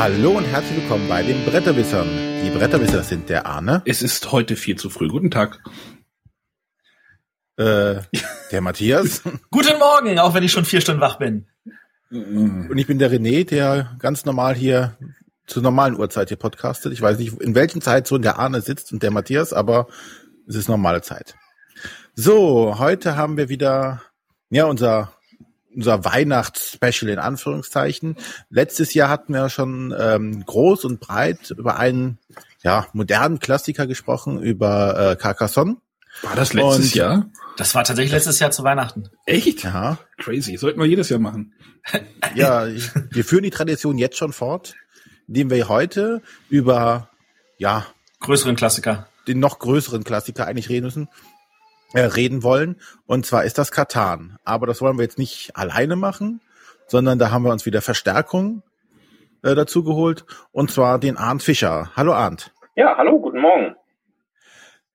[0.00, 2.08] Hallo und herzlich willkommen bei den Bretterwissern.
[2.42, 3.82] Die Bretterwisser sind der Arne.
[3.84, 5.08] Es ist heute viel zu früh.
[5.08, 5.62] Guten Tag.
[7.58, 7.96] Äh,
[8.50, 9.22] der Matthias.
[9.50, 11.48] Guten Morgen, auch wenn ich schon vier Stunden wach bin.
[12.10, 14.96] Und ich bin der René, der ganz normal hier
[15.46, 16.94] zur normalen Uhrzeit hier podcastet.
[16.94, 19.86] Ich weiß nicht, in welchen Zeitzonen der Arne sitzt und der Matthias, aber
[20.48, 21.34] es ist normale Zeit.
[22.14, 24.00] So, heute haben wir wieder,
[24.48, 25.12] ja, unser
[25.74, 28.16] unser Weihnachtsspecial in Anführungszeichen.
[28.48, 32.18] Letztes Jahr hatten wir schon ähm, groß und breit über einen
[32.62, 35.76] ja, modernen Klassiker gesprochen, über äh, Carcassonne.
[36.22, 37.30] War das letztes und, Jahr?
[37.56, 39.08] Das war tatsächlich letztes Jahr zu Weihnachten.
[39.26, 39.64] Echt?
[39.64, 39.98] Ja.
[40.18, 40.56] Crazy.
[40.56, 41.54] Sollten wir jedes Jahr machen.
[42.34, 42.66] Ja,
[43.10, 44.74] wir führen die Tradition jetzt schon fort,
[45.26, 47.08] indem wir heute über
[47.56, 47.86] ja
[48.20, 51.08] größeren Klassiker, den noch größeren Klassiker eigentlich reden müssen
[51.94, 52.80] äh, reden wollen.
[53.06, 54.38] Und zwar ist das Katan.
[54.44, 56.40] Aber das wollen wir jetzt nicht alleine machen,
[56.86, 58.62] sondern da haben wir uns wieder Verstärkung
[59.42, 60.24] äh, dazu geholt.
[60.52, 61.90] Und zwar den Arndt Fischer.
[61.96, 62.52] Hallo Arndt.
[62.76, 63.76] Ja, hallo, guten Morgen.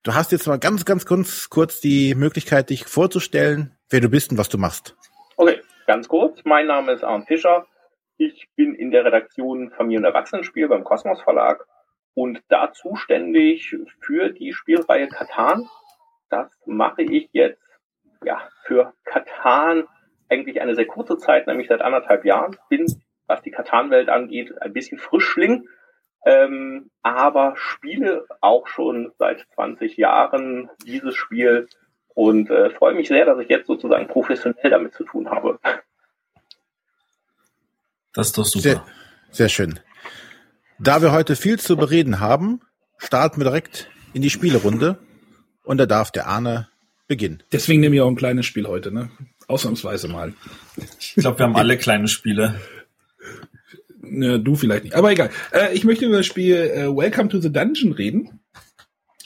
[0.02, 4.30] Du hast jetzt mal ganz, ganz kurz, kurz die Möglichkeit, dich vorzustellen, wer du bist
[4.30, 4.96] und was du machst.
[5.36, 6.40] Okay, ganz kurz.
[6.44, 7.66] Mein Name ist Arndt Fischer.
[8.16, 11.66] Ich bin in der Redaktion Familien- und Erwachsenenspiel beim Kosmos Verlag
[12.14, 15.68] und da zuständig für die Spielreihe Katan
[16.30, 17.62] das mache ich jetzt
[18.24, 19.84] ja für Katan
[20.28, 22.56] eigentlich eine sehr kurze Zeit, nämlich seit anderthalb Jahren.
[22.68, 22.86] Bin,
[23.26, 25.68] was die Katan-Welt angeht, ein bisschen Frischling,
[26.24, 31.68] ähm, aber spiele auch schon seit 20 Jahren dieses Spiel
[32.14, 35.60] und äh, freue mich sehr, dass ich jetzt sozusagen professionell damit zu tun habe.
[38.14, 38.62] Das ist doch super.
[38.62, 38.84] Sehr,
[39.30, 39.78] sehr schön.
[40.78, 42.60] Da wir heute viel zu bereden haben,
[42.98, 44.98] starten wir direkt in die Spielerunde.
[45.66, 46.68] Und da darf der Arne
[47.08, 47.42] beginnen.
[47.52, 49.10] Deswegen nehme ich auch ein kleines Spiel heute, ne?
[49.48, 50.32] Ausnahmsweise mal.
[51.00, 52.60] Ich glaube, wir haben alle kleine Spiele.
[54.08, 54.94] Ja, du vielleicht nicht.
[54.94, 55.30] Aber egal.
[55.52, 58.40] Äh, ich möchte über das Spiel äh, Welcome to the Dungeon reden.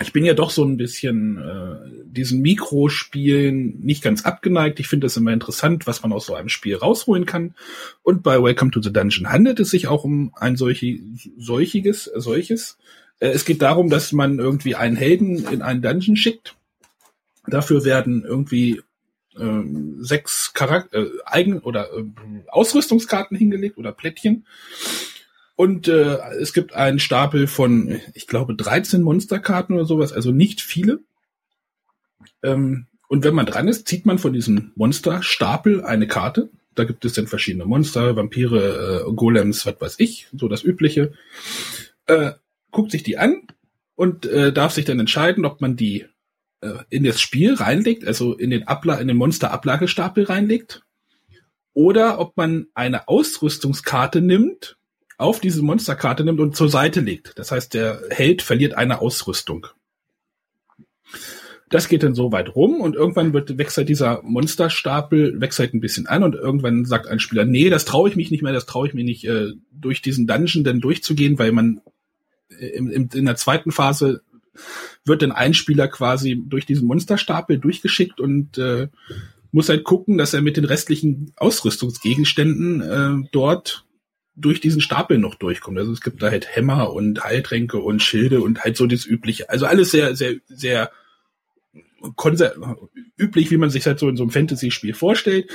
[0.03, 4.81] Ich bin ja doch so ein bisschen äh, diesen Mikrospielen nicht ganz abgeneigt.
[4.81, 7.54] Ich finde es immer interessant, was man aus so einem Spiel rausholen kann.
[8.03, 11.00] Und bei Welcome to the Dungeon handelt es sich auch um ein solche,
[11.37, 12.78] solchiges, solches.
[13.20, 16.56] Äh, es geht darum, dass man irgendwie einen Helden in einen Dungeon schickt.
[17.47, 18.82] Dafür werden irgendwie
[19.36, 19.62] äh,
[20.00, 22.04] sechs Charakter äh, Eigen- oder äh,
[22.48, 24.47] Ausrüstungskarten hingelegt oder Plättchen.
[25.56, 30.62] Und äh, es gibt einen Stapel von, ich glaube, 13 Monsterkarten oder sowas, also nicht
[30.62, 31.00] viele.
[32.42, 36.48] Ähm, und wenn man dran ist, zieht man von diesem Monsterstapel eine Karte.
[36.75, 41.12] Da gibt es dann verschiedene Monster, Vampire, äh, Golems, was weiß ich, so das Übliche.
[42.06, 42.32] Äh,
[42.70, 43.42] guckt sich die an
[43.94, 46.06] und äh, darf sich dann entscheiden, ob man die
[46.60, 50.82] äh, in das Spiel reinlegt, also in den Abla in den Monster-Ablagestapel reinlegt,
[51.72, 54.76] oder ob man eine Ausrüstungskarte nimmt,
[55.16, 57.38] auf diese Monsterkarte nimmt und zur Seite legt.
[57.38, 59.66] Das heißt, der Held verliert eine Ausrüstung.
[61.69, 66.08] Das geht dann so weit rum und irgendwann wird wechselt dieser Monsterstapel wechselt ein bisschen
[66.08, 68.88] an und irgendwann sagt ein Spieler, nee, das traue ich mich nicht mehr, das traue
[68.88, 71.81] ich mir nicht äh, durch diesen Dungeon denn durchzugehen, weil man
[72.59, 74.22] in, in, in der zweiten Phase
[75.05, 78.88] wird dann ein Spieler quasi durch diesen Monsterstapel durchgeschickt und äh,
[79.53, 83.87] muss halt gucken, dass er mit den restlichen Ausrüstungsgegenständen äh, dort
[84.37, 85.78] durch diesen Stapel noch durchkommt.
[85.78, 89.50] Also es gibt da halt Hämmer und Heiltränke und Schilde und halt so das Übliche.
[89.50, 90.91] Also alles sehr, sehr, sehr
[93.19, 95.50] üblich, wie man sich halt so in so einem Fantasy-Spiel vorstellt.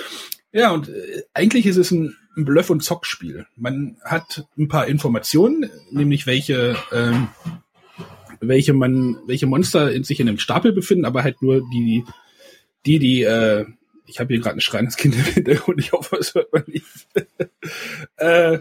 [0.56, 3.46] Ja, und äh, eigentlich ist es ein, Bluff- und Zockspiel.
[3.56, 7.30] Man hat ein paar Informationen, nämlich welche, ähm,
[8.42, 12.04] welche man, welche Monster in sich in einem Stapel befinden, aber halt nur die,
[12.86, 13.66] die, die, äh,
[14.06, 17.08] ich habe hier gerade ein schreiendes Kind im Hintergrund, ich hoffe, es hört man nicht.
[18.18, 18.60] äh,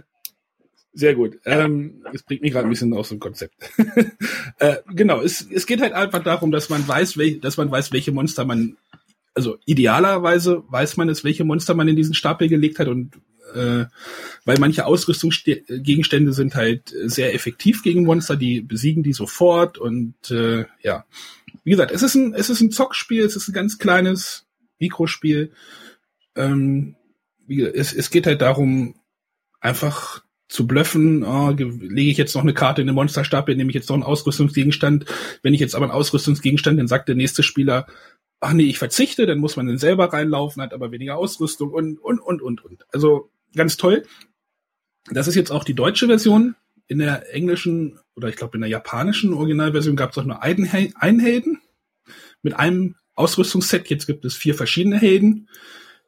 [0.92, 1.38] sehr gut.
[1.44, 3.54] Ähm, es bringt mich gerade ein bisschen aus dem Konzept.
[4.58, 7.92] äh, genau, es, es geht halt einfach darum, dass man weiß, wel, dass man weiß,
[7.92, 8.76] welche Monster man
[9.34, 13.12] also idealerweise weiß man es, welche Monster man in diesen Stapel gelegt hat und
[13.54, 13.84] äh,
[14.44, 20.64] weil manche Ausrüstungsgegenstände sind halt sehr effektiv gegen Monster, die besiegen die sofort und äh,
[20.82, 21.04] ja,
[21.62, 24.46] wie gesagt, es ist ein es ist ein Zockspiel, es ist ein ganz kleines
[24.78, 25.52] Mikrospiel.
[26.36, 26.96] Ähm,
[27.48, 28.94] es, es geht halt darum,
[29.60, 33.74] einfach zu blöffen, oh, lege ich jetzt noch eine Karte in den Monsterstapel, nehme ich
[33.74, 35.06] jetzt noch einen Ausrüstungsgegenstand.
[35.42, 37.86] Wenn ich jetzt aber einen Ausrüstungsgegenstand, dann sagt der nächste Spieler,
[38.44, 41.98] ach nee, ich verzichte, dann muss man dann selber reinlaufen, hat aber weniger Ausrüstung und,
[41.98, 42.84] und, und, und, und.
[42.92, 44.04] Also ganz toll.
[45.10, 46.54] Das ist jetzt auch die deutsche Version.
[46.86, 50.68] In der englischen oder ich glaube in der japanischen Originalversion gab es auch nur einen,
[50.96, 51.62] einen Helden
[52.42, 53.88] mit einem Ausrüstungsset.
[53.88, 55.48] Jetzt gibt es vier verschiedene Helden,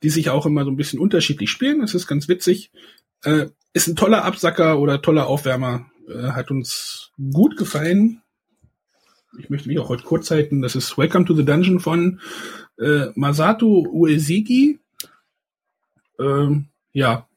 [0.02, 1.80] die sich auch immer so ein bisschen unterschiedlich spielen.
[1.80, 2.70] Das ist ganz witzig.
[3.22, 5.90] Äh, ist ein toller Absacker oder toller Aufwärmer.
[6.06, 8.20] Äh, hat uns gut gefallen.
[9.38, 10.62] Ich möchte mich auch heute kurz halten.
[10.62, 12.20] Das ist Welcome to the Dungeon von
[12.78, 14.78] äh, Masato Uesigi.
[16.18, 17.28] Ähm, ja,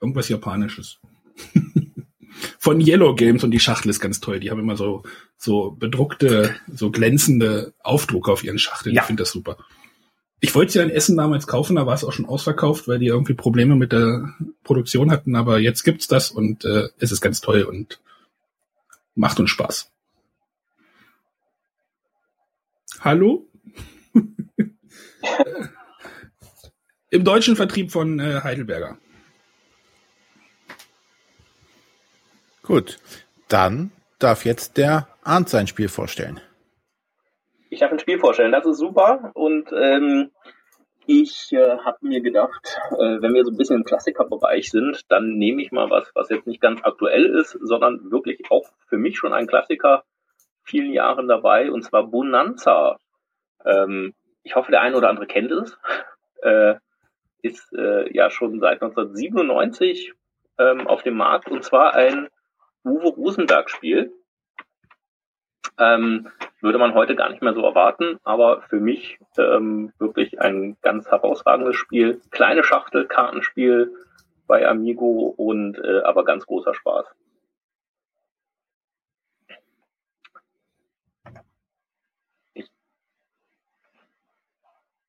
[0.00, 0.98] irgendwas Japanisches.
[2.58, 4.40] von Yellow Games und die Schachtel ist ganz toll.
[4.40, 5.02] Die haben immer so
[5.36, 8.94] so bedruckte, so glänzende Aufdrucke auf ihren Schachteln.
[8.94, 9.02] Ja.
[9.02, 9.56] Ich finde das super.
[10.40, 12.98] Ich wollte sie ja in Essen damals kaufen, da war es auch schon ausverkauft, weil
[12.98, 14.34] die irgendwie Probleme mit der
[14.64, 18.00] Produktion hatten, aber jetzt gibt's das und äh, es ist ganz toll und
[19.14, 19.92] macht uns Spaß.
[23.02, 23.46] Hallo?
[27.10, 28.98] Im deutschen Vertrieb von äh, Heidelberger.
[32.62, 32.98] Gut,
[33.48, 36.40] dann darf jetzt der Arndt sein Spiel vorstellen
[37.72, 38.52] ich darf ein Spiel vorstellen.
[38.52, 39.32] Das ist super.
[39.34, 40.30] Und ähm,
[41.06, 45.38] ich äh, habe mir gedacht, äh, wenn wir so ein bisschen im Klassikerbereich sind, dann
[45.38, 49.16] nehme ich mal was, was jetzt nicht ganz aktuell ist, sondern wirklich auch für mich
[49.16, 50.04] schon ein Klassiker,
[50.64, 52.98] vielen Jahren dabei, und zwar Bonanza.
[53.64, 55.78] Ähm, ich hoffe, der eine oder andere kennt es.
[56.44, 56.74] Äh,
[57.40, 60.12] ist äh, ja schon seit 1997
[60.58, 62.28] ähm, auf dem Markt und zwar ein
[62.84, 64.12] Uwe Rosenberg-Spiel.
[65.78, 66.28] Ähm,
[66.60, 71.06] würde man heute gar nicht mehr so erwarten, aber für mich ähm, wirklich ein ganz
[71.08, 72.20] herausragendes Spiel.
[72.30, 73.92] Kleine Schachtel, Kartenspiel
[74.46, 77.06] bei Amigo und äh, aber ganz großer Spaß.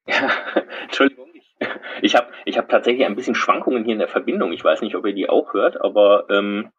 [0.08, 0.30] Ja,
[0.84, 1.30] Entschuldigung,
[2.02, 4.52] ich, habe ich hab tatsächlich ein bisschen Schwankungen hier in der Verbindung.
[4.52, 6.72] Ich weiß nicht, ob ihr die auch hört, aber ähm,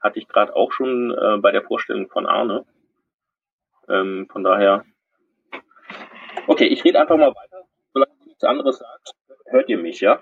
[0.00, 2.64] hatte ich gerade auch schon äh, bei der Vorstellung von Arne.
[3.88, 4.84] Ähm, von daher.
[6.46, 7.64] Okay, ich rede einfach mal weiter.
[7.92, 9.12] Solange ihr nichts anderes sagt,
[9.46, 10.20] hört ihr mich, ja?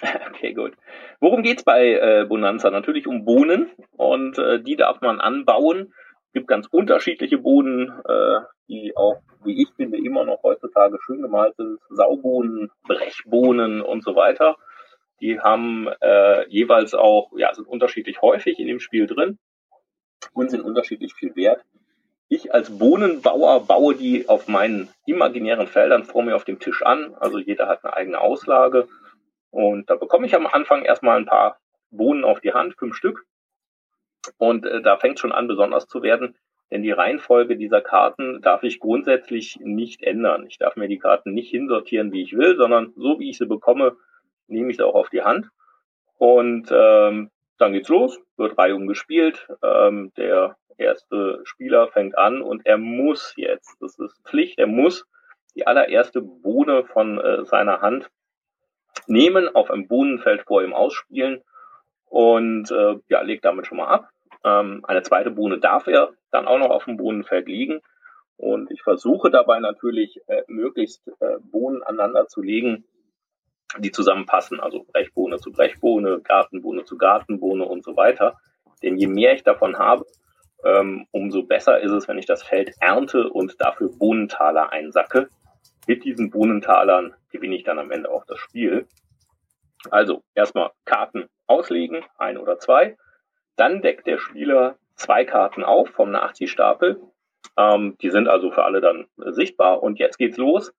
[0.30, 0.72] Okay, gut.
[1.20, 2.70] Worum geht's bei äh, Bonanza?
[2.70, 5.92] Natürlich um Bohnen und äh, die darf man anbauen.
[6.30, 11.22] Es gibt ganz unterschiedliche Bohnen, äh, die auch, wie ich finde, immer noch heutzutage schön
[11.22, 11.80] gemalt sind.
[11.88, 14.56] Saubohnen, Brechbohnen und so weiter.
[15.20, 19.40] Die haben äh, jeweils auch, ja, sind unterschiedlich häufig in dem Spiel drin
[20.32, 21.64] und sind unterschiedlich viel wert.
[22.28, 27.12] Ich als Bohnenbauer baue die auf meinen imaginären Feldern vor mir auf dem Tisch an.
[27.18, 28.86] Also jeder hat eine eigene Auslage.
[29.50, 31.58] Und da bekomme ich am Anfang erstmal ein paar
[31.90, 33.26] Bohnen auf die Hand, fünf Stück.
[34.38, 36.36] Und äh, da fängt schon an, besonders zu werden,
[36.70, 40.46] denn die Reihenfolge dieser Karten darf ich grundsätzlich nicht ändern.
[40.46, 43.46] Ich darf mir die Karten nicht hinsortieren, wie ich will, sondern so wie ich sie
[43.46, 43.96] bekomme,
[44.46, 45.48] nehme ich sie auch auf die Hand.
[46.16, 49.48] Und ähm, dann geht's los, wird Reihum gespielt.
[49.62, 55.06] Ähm, der erste Spieler fängt an und er muss jetzt, das ist Pflicht, er muss
[55.54, 58.08] die allererste Bohne von äh, seiner Hand
[59.06, 61.42] nehmen, auf einem Bohnenfeld vor ihm ausspielen
[62.10, 64.10] und äh, ja, legt damit schon mal ab.
[64.44, 67.80] Ähm, eine zweite Bohne darf er dann auch noch auf dem Bohnenfeld liegen.
[68.36, 72.84] Und ich versuche dabei natürlich äh, möglichst äh, Bohnen aneinander zu legen,
[73.78, 78.38] die zusammenpassen, also Brechbohne zu Brechbohne, Gartenbohne zu Gartenbohne und so weiter.
[78.82, 80.04] Denn je mehr ich davon habe,
[80.64, 85.28] ähm, umso besser ist es, wenn ich das Feld ernte und dafür Bohnentaler einsacke.
[85.86, 88.86] Mit diesen Bohnentalern gewinne ich dann am Ende auch das Spiel.
[89.90, 92.96] Also erstmal Karten auslegen, ein oder zwei.
[93.56, 97.00] Dann deckt der Spieler zwei Karten auf vom Nachziehstapel.
[97.56, 99.82] Ähm, die sind also für alle dann äh, sichtbar.
[99.82, 100.72] Und jetzt geht's los.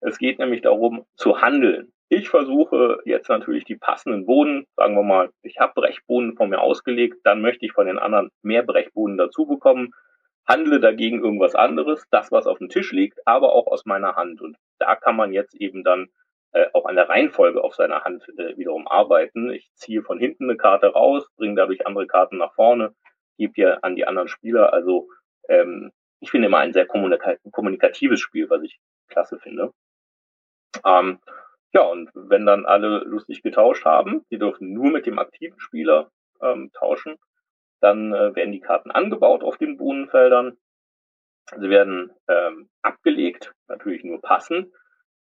[0.00, 1.92] Es geht nämlich darum zu handeln.
[2.08, 6.60] Ich versuche jetzt natürlich die passenden Boden, sagen wir mal, ich habe Brechbohnen von mir
[6.60, 9.94] ausgelegt, dann möchte ich von den anderen mehr Brechbohnen dazu bekommen,
[10.46, 14.42] handle dagegen irgendwas anderes, das, was auf dem Tisch liegt, aber auch aus meiner Hand.
[14.42, 16.08] Und da kann man jetzt eben dann
[16.52, 19.50] äh, auch an der Reihenfolge auf seiner Hand äh, wiederum arbeiten.
[19.50, 22.94] Ich ziehe von hinten eine Karte raus, bringe dadurch andere Karten nach vorne,
[23.38, 24.72] gebe hier an die anderen Spieler.
[24.72, 25.08] Also
[25.48, 28.78] ähm, ich finde immer ein sehr kommunika kommunikatives Spiel, was ich
[29.08, 29.72] klasse finde.
[30.84, 31.20] Ähm,
[31.72, 36.10] ja, und wenn dann alle lustig getauscht haben, die dürfen nur mit dem aktiven Spieler
[36.42, 37.16] ähm, tauschen,
[37.80, 40.58] dann äh, werden die Karten angebaut auf den Bohnenfeldern.
[41.56, 44.72] Sie werden ähm, abgelegt, natürlich nur passen.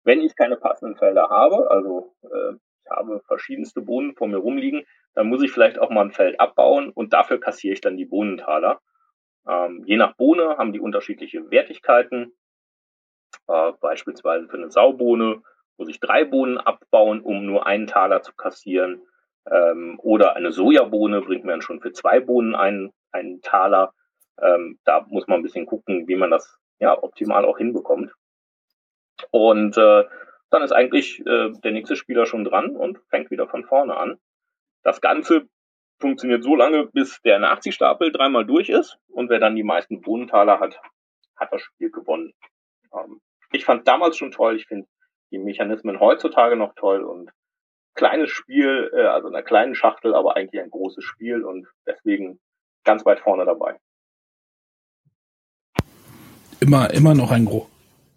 [0.04, 2.54] Wenn ich keine passenden Felder habe, also äh,
[2.84, 6.40] ich habe verschiedenste Bohnen vor mir rumliegen, dann muss ich vielleicht auch mal ein Feld
[6.40, 8.80] abbauen und dafür kassiere ich dann die Bohnentaler.
[9.46, 12.32] Ähm, je nach Bohne haben die unterschiedliche Wertigkeiten.
[13.48, 15.42] Äh, beispielsweise für eine Saubohne
[15.76, 19.02] muss ich drei Bohnen abbauen, um nur einen Taler zu kassieren.
[19.50, 23.94] Ähm, oder eine Sojabohne bringt mir dann schon für zwei Bohnen einen, einen Taler.
[24.40, 28.12] Ähm, da muss man ein bisschen gucken, wie man das ja optimal auch hinbekommt.
[29.30, 30.04] Und äh,
[30.50, 34.18] dann ist eigentlich äh, der nächste Spieler schon dran und fängt wieder von vorne an.
[34.82, 35.48] Das Ganze
[35.98, 40.58] funktioniert so lange, bis der Nachziehstapel dreimal durch ist und wer dann die meisten Bohnentaler
[40.58, 40.80] hat,
[41.36, 42.32] hat das Spiel gewonnen.
[42.92, 43.20] Ähm,
[43.52, 44.88] ich fand damals schon toll, ich finde
[45.30, 47.30] die Mechanismen heutzutage noch toll und
[47.94, 52.40] kleines Spiel, äh, also in einer kleinen Schachtel, aber eigentlich ein großes Spiel und deswegen
[52.84, 53.78] ganz weit vorne dabei.
[56.60, 57.68] Immer, immer noch ein gro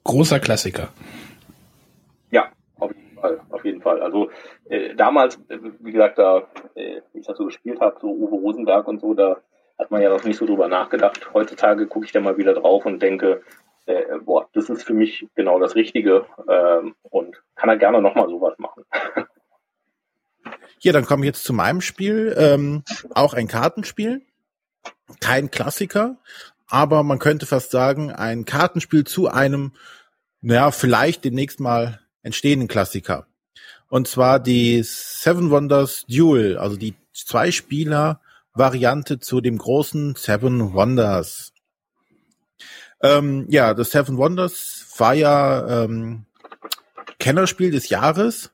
[0.04, 0.90] großer Klassiker.
[2.32, 4.02] Ja, auf jeden Fall, auf jeden Fall.
[4.02, 4.30] Also
[4.70, 8.36] äh, damals, äh, wie gesagt, da, äh, wie ich das so gespielt habe, so Uwe
[8.36, 9.38] Rosenberg und so, da
[9.80, 11.34] hat man ja noch nicht so drüber nachgedacht.
[11.34, 13.42] Heutzutage gucke ich da mal wieder drauf und denke,
[13.86, 18.30] äh, boah, das ist für mich genau das Richtige ähm, und kann er gerne nochmal
[18.30, 18.86] sowas machen.
[20.84, 22.36] Ja, dann komme ich jetzt zu meinem Spiel.
[22.38, 22.84] Ähm,
[23.16, 24.22] auch ein Kartenspiel.
[25.22, 26.18] Kein Klassiker,
[26.74, 29.74] aber man könnte fast sagen, ein Kartenspiel zu einem,
[30.42, 33.28] naja, vielleicht demnächst mal entstehenden Klassiker.
[33.90, 41.54] Und zwar die Seven Wonders Duel, also die Zwei-Spieler-Variante zu dem großen Seven Wonders.
[43.04, 46.26] Ähm, ja, das Seven Wonders war ja ähm,
[47.20, 48.50] Kennerspiel des Jahres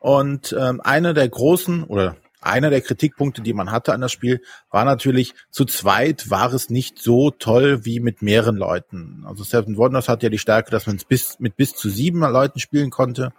[0.00, 4.40] und ähm, einer der großen oder einer der Kritikpunkte, die man hatte an das Spiel,
[4.70, 9.24] war natürlich, zu zweit war es nicht so toll wie mit mehreren Leuten.
[9.26, 12.20] Also Seven Wonders hat ja die Stärke, dass man es bis, mit bis zu sieben
[12.20, 13.32] Leuten spielen konnte.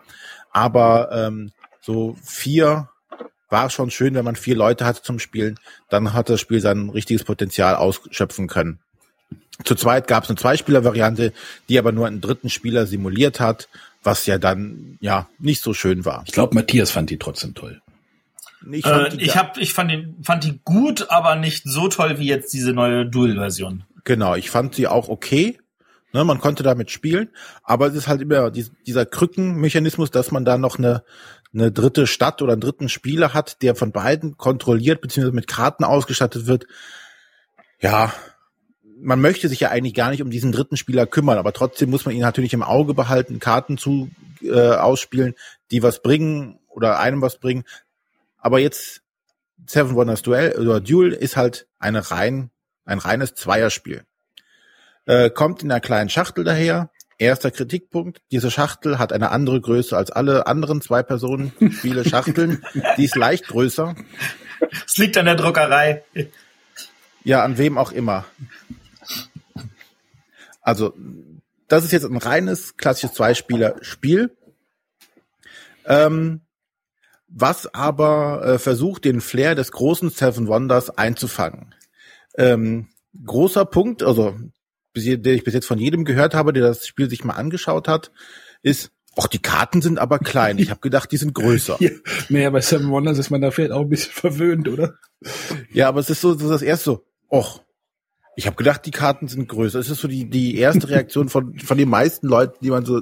[0.51, 2.89] Aber ähm, so vier
[3.49, 5.59] war schon schön, wenn man vier Leute hatte zum Spielen.
[5.89, 8.79] Dann hat das Spiel sein richtiges Potenzial ausschöpfen können.
[9.63, 11.31] Zu zweit gab es eine Zweispieler-Variante,
[11.69, 13.69] die aber nur einen dritten Spieler simuliert hat,
[14.03, 16.23] was ja dann ja nicht so schön war.
[16.25, 17.81] Ich glaube, Matthias fand die trotzdem toll.
[18.71, 22.27] Ich, äh, ich, hab, ich fand, die, fand die gut, aber nicht so toll wie
[22.27, 23.83] jetzt diese neue Duel-Version.
[24.03, 25.57] Genau, ich fand sie auch okay.
[26.13, 27.29] Ne, man konnte damit spielen,
[27.61, 31.03] aber es ist halt immer dieser Krückenmechanismus, dass man da noch eine,
[31.53, 35.31] eine dritte Stadt oder einen dritten Spieler hat, der von beiden kontrolliert bzw.
[35.31, 36.67] mit Karten ausgestattet wird.
[37.81, 38.13] Ja,
[38.97, 42.05] man möchte sich ja eigentlich gar nicht um diesen dritten Spieler kümmern, aber trotzdem muss
[42.05, 44.09] man ihn natürlich im Auge behalten, Karten zu
[44.41, 45.33] äh, ausspielen,
[45.71, 47.65] die was bringen oder einem was bringen.
[48.45, 49.01] Aber jetzt
[49.65, 52.51] Seven Wonders Duel oder Duel ist halt eine rein,
[52.85, 54.03] ein reines Zweierspiel.
[55.07, 56.91] Äh, kommt in einer kleinen Schachtel daher.
[57.17, 62.63] Erster Kritikpunkt, diese Schachtel hat eine andere Größe als alle anderen zwei Personen Spiele Schachteln.
[62.97, 63.95] Die ist leicht größer.
[64.85, 66.03] Es liegt an der Druckerei.
[67.23, 68.25] Ja, an wem auch immer.
[70.61, 70.93] Also,
[71.67, 74.37] das ist jetzt ein reines klassisches Zweispieler-Spiel.
[75.87, 76.41] Ähm,
[77.27, 81.73] was aber äh, versucht, den Flair des großen Seven Wonders einzufangen.
[82.37, 82.87] Ähm,
[83.25, 84.35] großer Punkt, also
[84.95, 88.11] der ich bis jetzt von jedem gehört habe, der das Spiel sich mal angeschaut hat,
[88.61, 90.57] ist, ach, die Karten sind aber klein.
[90.57, 91.77] Ich habe gedacht, die sind größer.
[91.79, 91.89] Ja,
[92.29, 94.95] naja, bei Seven Wonders ist man da vielleicht auch ein bisschen verwöhnt, oder?
[95.71, 97.59] Ja, aber es ist so, so das erste so, ach,
[98.35, 99.79] ich habe gedacht, die Karten sind größer.
[99.79, 103.01] Es ist so die, die erste Reaktion von, von den meisten Leuten, die man so,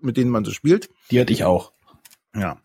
[0.00, 0.90] mit denen man so spielt.
[1.10, 1.72] Die hatte ich auch.
[2.34, 2.58] Ja.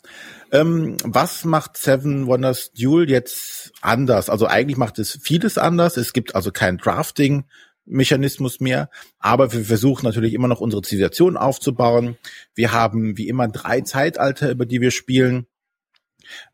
[0.51, 4.29] Ähm, was macht Seven Wonders Duel jetzt anders?
[4.29, 5.97] Also eigentlich macht es vieles anders.
[5.97, 7.45] Es gibt also kein Drafting.
[7.89, 12.17] Mechanismus mehr, aber wir versuchen natürlich immer noch unsere Zivilisation aufzubauen.
[12.53, 15.47] Wir haben wie immer drei Zeitalter, über die wir spielen.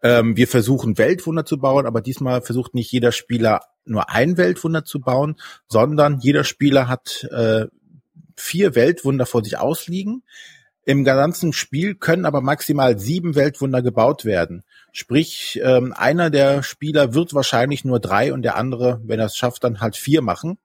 [0.01, 4.85] Ähm, wir versuchen Weltwunder zu bauen, aber diesmal versucht nicht jeder Spieler nur ein Weltwunder
[4.85, 5.35] zu bauen,
[5.67, 7.65] sondern jeder Spieler hat äh,
[8.37, 10.23] vier Weltwunder vor sich ausliegen.
[10.87, 14.63] Im ganzen Spiel können aber maximal sieben Weltwunder gebaut werden.
[14.91, 19.35] Sprich, ähm, einer der Spieler wird wahrscheinlich nur drei und der andere, wenn er es
[19.35, 20.59] schafft, dann halt vier machen.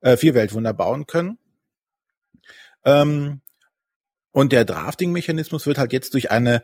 [0.00, 1.38] Äh, vier Weltwunder bauen können.
[2.84, 3.40] Ähm,
[4.30, 6.62] und der Drafting-Mechanismus wird halt jetzt durch eine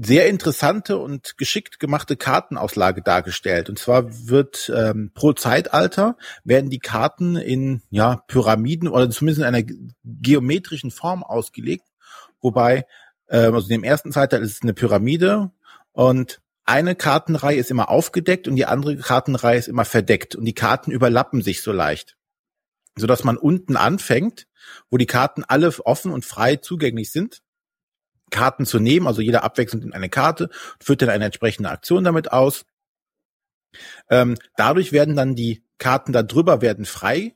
[0.00, 3.68] sehr interessante und geschickt gemachte Kartenauslage dargestellt.
[3.68, 9.54] Und zwar wird ähm, pro Zeitalter werden die Karten in ja Pyramiden oder zumindest in
[9.54, 9.66] einer
[10.04, 11.86] geometrischen Form ausgelegt,
[12.40, 12.86] wobei
[13.26, 15.50] äh, also in dem ersten Zeitalter ist es eine Pyramide
[15.92, 20.34] und eine Kartenreihe ist immer aufgedeckt und die andere Kartenreihe ist immer verdeckt.
[20.34, 22.16] Und die Karten überlappen sich so leicht,
[22.96, 24.46] so dass man unten anfängt,
[24.90, 27.43] wo die Karten alle offen und frei zugänglich sind
[28.34, 30.50] Karten zu nehmen, also jeder abwechselnd in eine Karte,
[30.80, 32.66] führt dann eine entsprechende Aktion damit aus.
[34.10, 37.34] Ähm, dadurch werden dann die Karten da drüber werden frei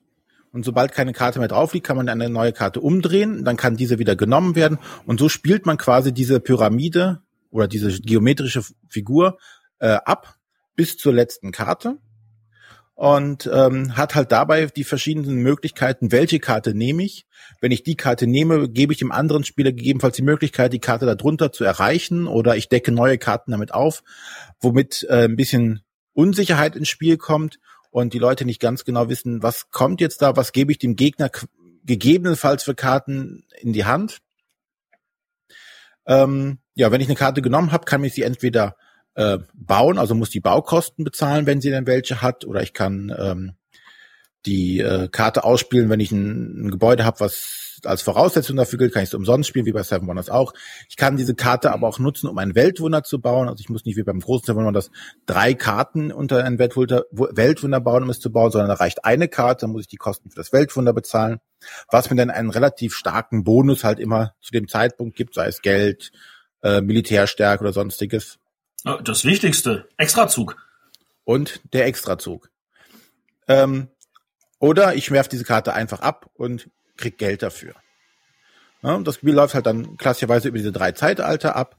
[0.52, 3.76] und sobald keine Karte mehr drauf liegt, kann man eine neue Karte umdrehen, dann kann
[3.76, 9.38] diese wieder genommen werden und so spielt man quasi diese Pyramide oder diese geometrische Figur
[9.78, 10.37] äh, ab
[10.75, 11.99] bis zur letzten Karte.
[12.99, 17.26] Und ähm, hat halt dabei die verschiedenen Möglichkeiten, welche Karte nehme ich.
[17.61, 21.07] Wenn ich die Karte nehme, gebe ich dem anderen Spieler gegebenenfalls die Möglichkeit, die Karte
[21.07, 24.02] darunter zu erreichen oder ich decke neue Karten damit auf,
[24.61, 27.61] womit äh, ein bisschen Unsicherheit ins Spiel kommt
[27.93, 30.97] und die Leute nicht ganz genau wissen, was kommt jetzt da, was gebe ich dem
[30.97, 31.31] Gegner
[31.85, 34.19] gegebenenfalls für Karten in die Hand.
[36.05, 38.75] Ähm, ja, wenn ich eine Karte genommen habe, kann ich sie entweder
[39.19, 43.13] äh, bauen, also muss die Baukosten bezahlen, wenn sie denn welche hat, oder ich kann
[43.19, 43.53] ähm,
[44.47, 48.93] die äh, Karte ausspielen, wenn ich ein, ein Gebäude habe, was als Voraussetzung dafür gilt,
[48.93, 50.55] kann ich es umsonst spielen, wie bei Seven Wonders auch.
[50.89, 53.49] Ich kann diese Karte aber auch nutzen, um ein Weltwunder zu bauen.
[53.49, 54.91] Also ich muss nicht wie beim großen Seven Wonders
[55.27, 59.27] drei Karten unter ein Weltwunder, Weltwunder bauen, um es zu bauen, sondern da reicht eine
[59.27, 61.39] Karte, dann muss ich die Kosten für das Weltwunder bezahlen.
[61.91, 65.61] Was mir dann einen relativ starken Bonus halt immer zu dem Zeitpunkt gibt, sei es
[65.61, 66.13] Geld,
[66.63, 68.39] äh, Militärstärke oder sonstiges.
[68.85, 70.57] Das Wichtigste, Extrazug.
[71.25, 72.51] Und der Extrazug.
[73.49, 73.89] Ähm,
[74.59, 77.75] oder ich werfe diese Karte einfach ab und krieg Geld dafür.
[78.83, 81.77] Ja, das Spiel läuft halt dann klassischerweise über diese drei Zeitalter ab.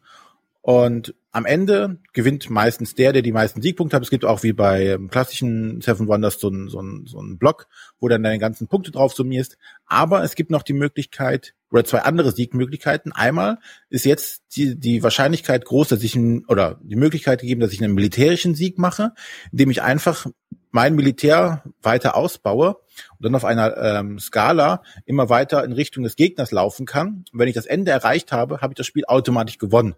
[0.62, 4.03] Und am Ende gewinnt meistens der, der die meisten Siegpunkte hat.
[4.03, 7.68] Es gibt auch wie bei klassischen Seven Wonders so einen so so einen Block,
[8.00, 9.58] wo dann deine ganzen Punkte drauf summierst.
[9.86, 13.11] Aber es gibt noch die Möglichkeit, oder zwei andere Siegmöglichkeiten.
[13.11, 13.59] Einmal
[13.89, 17.83] ist jetzt die, die Wahrscheinlichkeit groß, dass ich ein, oder die Möglichkeit gegeben, dass ich
[17.83, 19.13] einen militärischen Sieg mache,
[19.51, 20.25] indem ich einfach
[20.71, 26.15] mein Militär weiter ausbaue und dann auf einer ähm, Skala immer weiter in Richtung des
[26.15, 27.25] Gegners laufen kann.
[27.31, 29.95] Und wenn ich das Ende erreicht habe, habe ich das Spiel automatisch gewonnen.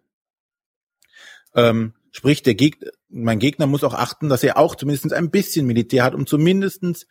[1.54, 5.66] Ähm, sprich, der Gegner, mein Gegner muss auch achten, dass er auch zumindest ein bisschen
[5.66, 7.08] Militär hat, um zumindestens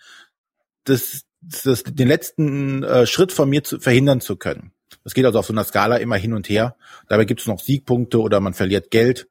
[0.85, 4.73] das, das, den letzten äh, Schritt von mir zu verhindern zu können.
[5.05, 6.77] Das geht also auf so einer Skala immer hin und her.
[7.09, 9.29] Dabei gibt es noch Siegpunkte oder man verliert Geld.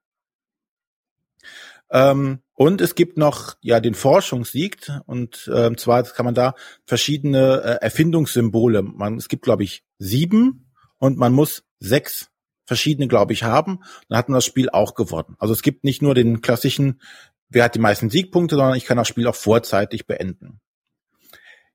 [1.92, 7.62] Ähm, und es gibt noch ja den Forschungssieg und ähm, zwar kann man da verschiedene
[7.62, 8.82] äh, Erfindungssymbole.
[8.82, 12.30] Man, es gibt glaube ich sieben und man muss sechs
[12.66, 13.80] verschiedene glaube ich haben.
[14.08, 15.36] Dann hat man das Spiel auch gewonnen.
[15.40, 17.02] Also es gibt nicht nur den klassischen,
[17.50, 20.60] wer hat die meisten Siegpunkte, sondern ich kann das Spiel auch vorzeitig beenden.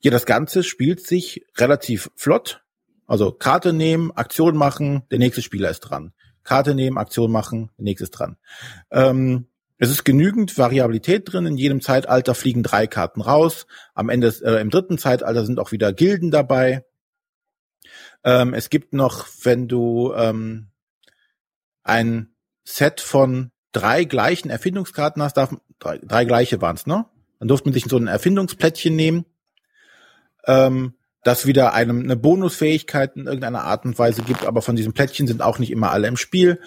[0.04, 2.62] Ja, das Ganze spielt sich relativ flott.
[3.06, 6.12] Also Karte nehmen, Aktion machen, der nächste Spieler ist dran.
[6.42, 8.36] Karte nehmen, Aktion machen, der nächste ist dran.
[8.90, 9.46] Ähm,
[9.78, 11.46] es ist genügend Variabilität drin.
[11.46, 13.66] In jedem Zeitalter fliegen drei Karten raus.
[13.94, 16.84] Am Ende, äh, im dritten Zeitalter sind auch wieder Gilden dabei.
[18.24, 20.68] Ähm, es gibt noch, wenn du ähm,
[21.82, 22.28] ein
[22.64, 27.06] Set von drei gleichen Erfindungskarten hast, darf, drei, drei gleiche waren es, ne?
[27.38, 29.24] Dann durfte man sich so ein Erfindungsplättchen nehmen,
[30.46, 34.92] ähm, das wieder einem eine Bonusfähigkeit in irgendeiner Art und Weise gibt, aber von diesen
[34.92, 36.60] Plättchen sind auch nicht immer alle im Spiel.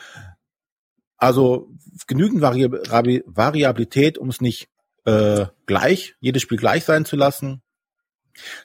[1.17, 1.69] Also
[2.07, 4.69] genügend Vari Variabilität, um es nicht
[5.05, 7.61] äh, gleich, jedes Spiel gleich sein zu lassen.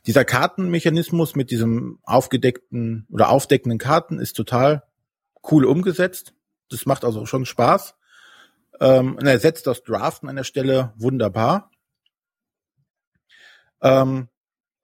[0.07, 4.83] Dieser Kartenmechanismus mit diesem aufgedeckten oder aufdeckenden Karten ist total
[5.51, 6.35] cool umgesetzt.
[6.69, 7.95] Das macht also schon Spaß.
[8.81, 11.71] Ähm, und er setzt das Draften an der Stelle wunderbar.
[13.81, 14.29] Ähm,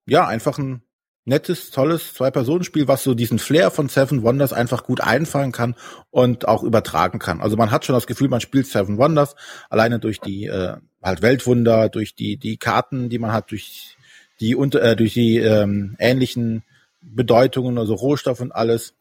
[0.09, 0.83] ja, einfach ein
[1.29, 5.77] nettes, tolles Zwei-Personen-Spiel, was so diesen Flair von Seven Wonders einfach gut einfangen kann
[6.11, 7.41] und auch übertragen kann.
[7.41, 9.37] Also man hat schon das Gefühl, man spielt Seven Wonders
[9.69, 13.97] alleine durch die äh, halt Weltwunder, durch die die Karten, die man hat, durch
[14.41, 16.65] die unter äh, durch die ähm, ähnlichen
[17.03, 18.95] Bedeutungen, also Rohstoff und alles.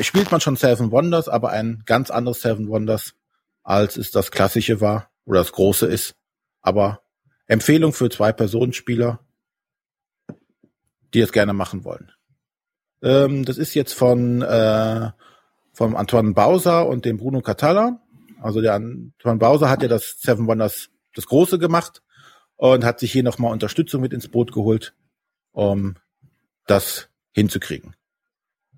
[0.00, 3.14] Spielt man schon Seven Wonders, aber ein ganz anderes Seven Wonders,
[3.62, 6.16] als es das klassische war oder das große ist.
[6.60, 7.00] Aber
[7.46, 9.20] Empfehlung für Zwei-Personen-Spieler
[11.16, 12.12] die es gerne machen wollen.
[13.02, 15.10] Ähm, das ist jetzt von äh,
[15.72, 18.02] vom Antoine Bauser und dem Bruno Catala.
[18.42, 22.02] Also der Antoine Bauser hat ja das Seven Wonders das Große gemacht
[22.56, 24.94] und hat sich hier nochmal Unterstützung mit ins Boot geholt,
[25.52, 25.94] um
[26.66, 27.96] das hinzukriegen.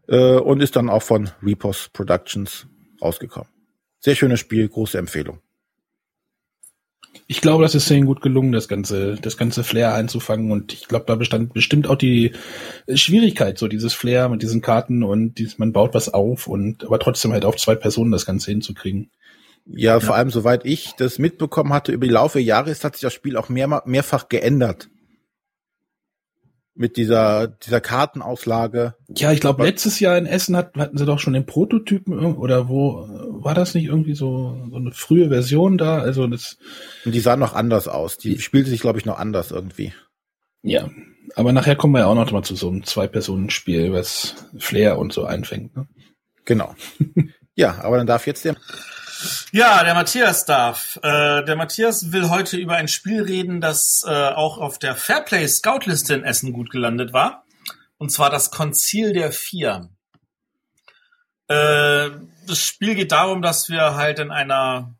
[0.07, 2.69] Äh, und ist dann auch von Repos Productions
[3.03, 3.51] rausgekommen.
[3.99, 5.41] Sehr schönes Spiel, große Empfehlung
[7.27, 10.51] ich glaube, das ist denen gut gelungen, das ganze, das ganze Flair einzufangen.
[10.51, 12.33] Und ich glaube, da bestand bestimmt auch die
[12.93, 16.99] Schwierigkeit, so dieses Flair mit diesen Karten und dieses, man baut was auf und aber
[16.99, 19.11] trotzdem halt auf zwei Personen das Ganze hinzukriegen.
[19.67, 22.85] Ja, ja, vor allem, soweit ich das mitbekommen hatte, über die Laufe der Jahre ist,
[22.85, 24.89] hat sich das Spiel auch mehr, mehrfach geändert
[26.79, 28.95] mit dieser, dieser Kartenauslage.
[29.09, 32.69] Ja, ich glaube, letztes Jahr in Essen hat, hatten sie doch schon den Prototypen oder
[32.69, 33.09] wo
[33.43, 35.99] war das nicht irgendwie so, so eine frühe Version da?
[35.99, 36.57] Also das.
[37.05, 38.17] Und die sah noch anders aus.
[38.17, 39.93] Die spielte sich, glaube ich, noch anders irgendwie.
[40.63, 40.89] Ja,
[41.35, 45.13] aber nachher kommen wir ja auch noch mal zu so einem Zwei-Personen-Spiel, was Flair und
[45.13, 45.77] so einfängt.
[45.77, 45.89] Ne?
[46.45, 46.75] Genau.
[47.57, 48.57] ja, aber dann darf jetzt der
[49.53, 50.99] Ja, der Matthias darf.
[51.03, 55.47] Äh, der Matthias will heute über ein Spiel reden, das äh, auch auf der Fairplay
[55.47, 57.45] Scout-Liste in Essen gut gelandet war.
[57.97, 59.91] Und zwar das Konzil der Vier.
[61.49, 62.11] Äh,
[62.47, 64.95] das Spiel geht darum, dass wir halt in einer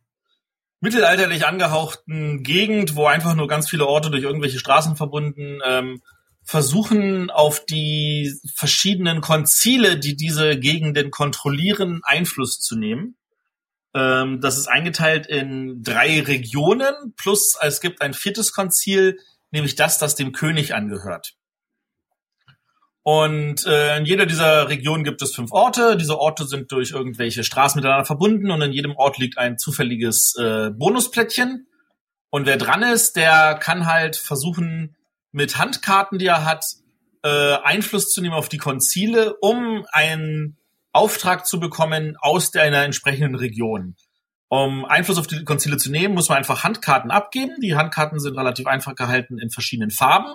[0.81, 6.03] mittelalterlich angehauchten Gegend, wo einfach nur ganz viele Orte durch irgendwelche Straßen verbunden, ähm,
[6.43, 13.18] versuchen auf die verschiedenen Konzile, die diese Gegenden kontrollieren, Einfluss zu nehmen.
[13.95, 19.19] Ähm, das ist eingeteilt in drei Regionen, plus es gibt ein viertes Konzil,
[19.51, 21.35] nämlich das, das dem König angehört.
[23.03, 25.97] Und äh, in jeder dieser Regionen gibt es fünf Orte.
[25.97, 30.35] Diese Orte sind durch irgendwelche Straßen miteinander verbunden und in jedem Ort liegt ein zufälliges
[30.39, 31.67] äh, Bonusplättchen.
[32.29, 34.95] Und wer dran ist, der kann halt versuchen,
[35.33, 36.65] mit Handkarten, die er hat,
[37.23, 40.59] äh, Einfluss zu nehmen auf die Konzile, um einen
[40.99, 43.97] Auftrag zu bekommen aus einer entsprechenden Region.
[44.49, 47.55] Um Einfluss auf die Konzile zu nehmen, muss man einfach Handkarten abgeben.
[47.63, 50.35] Die Handkarten sind relativ einfach gehalten in verschiedenen Farben.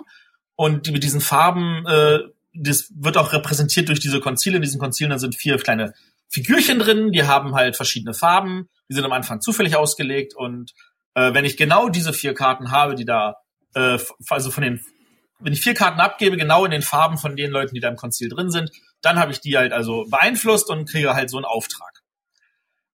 [0.56, 2.20] Und die, mit diesen Farben äh,
[2.54, 4.56] das wird auch repräsentiert durch diese Konzile.
[4.56, 5.92] In diesen Konzilen sind vier kleine
[6.28, 10.72] Figürchen drin, die haben halt verschiedene Farben, die sind am Anfang zufällig ausgelegt und
[11.14, 13.36] äh, wenn ich genau diese vier Karten habe, die da,
[13.74, 13.98] äh,
[14.30, 14.80] also von den,
[15.38, 17.96] wenn ich vier Karten abgebe, genau in den Farben von den Leuten, die da im
[17.96, 18.70] Konzil drin sind,
[19.04, 22.02] dann habe ich die halt also beeinflusst und kriege halt so einen Auftrag.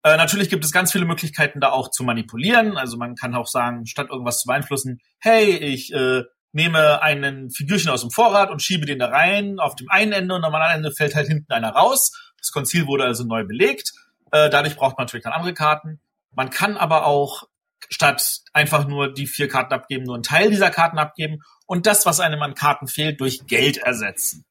[0.03, 2.77] Äh, natürlich gibt es ganz viele Möglichkeiten, da auch zu manipulieren.
[2.77, 7.91] Also man kann auch sagen, statt irgendwas zu beeinflussen, hey, ich äh, nehme einen Figürchen
[7.91, 10.77] aus dem Vorrat und schiebe den da rein auf dem einen Ende und am anderen
[10.77, 12.13] Ende fällt halt hinten einer raus.
[12.39, 13.93] Das Konzil wurde also neu belegt.
[14.33, 16.01] Äh, dadurch braucht man natürlich dann andere Karten.
[16.33, 17.45] Man kann aber auch
[17.89, 22.07] statt einfach nur die vier Karten abgeben, nur einen Teil dieser Karten abgeben und das,
[22.07, 24.45] was einem an Karten fehlt, durch Geld ersetzen.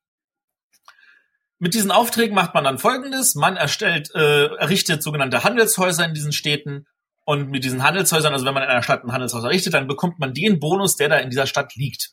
[1.59, 3.35] Mit diesen Aufträgen macht man dann Folgendes.
[3.35, 6.87] Man erstellt, äh, errichtet sogenannte Handelshäuser in diesen Städten
[7.25, 10.19] und mit diesen Handelshäusern, also wenn man in einer Stadt ein Handelshaus errichtet, dann bekommt
[10.19, 12.11] man den Bonus, der da in dieser Stadt liegt.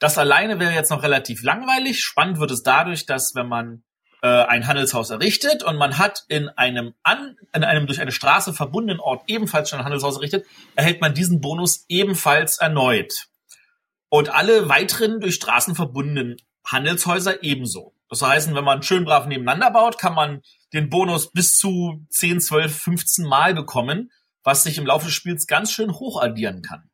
[0.00, 2.02] Das alleine wäre jetzt noch relativ langweilig.
[2.02, 3.84] Spannend wird es dadurch, dass wenn man
[4.22, 8.52] äh, ein Handelshaus errichtet und man hat in einem an, in einem durch eine Straße
[8.52, 13.28] verbundenen Ort ebenfalls schon ein Handelshaus errichtet, erhält man diesen Bonus ebenfalls erneut.
[14.08, 17.94] Und alle weiteren durch Straßen verbundenen Handelshäuser ebenso.
[18.20, 22.40] Das heißt, wenn man schön brav nebeneinander baut, kann man den Bonus bis zu 10,
[22.40, 24.10] 12, 15 Mal bekommen
[24.44, 26.88] was sich im Laufe des Spiels ganz schön hoch addieren kann.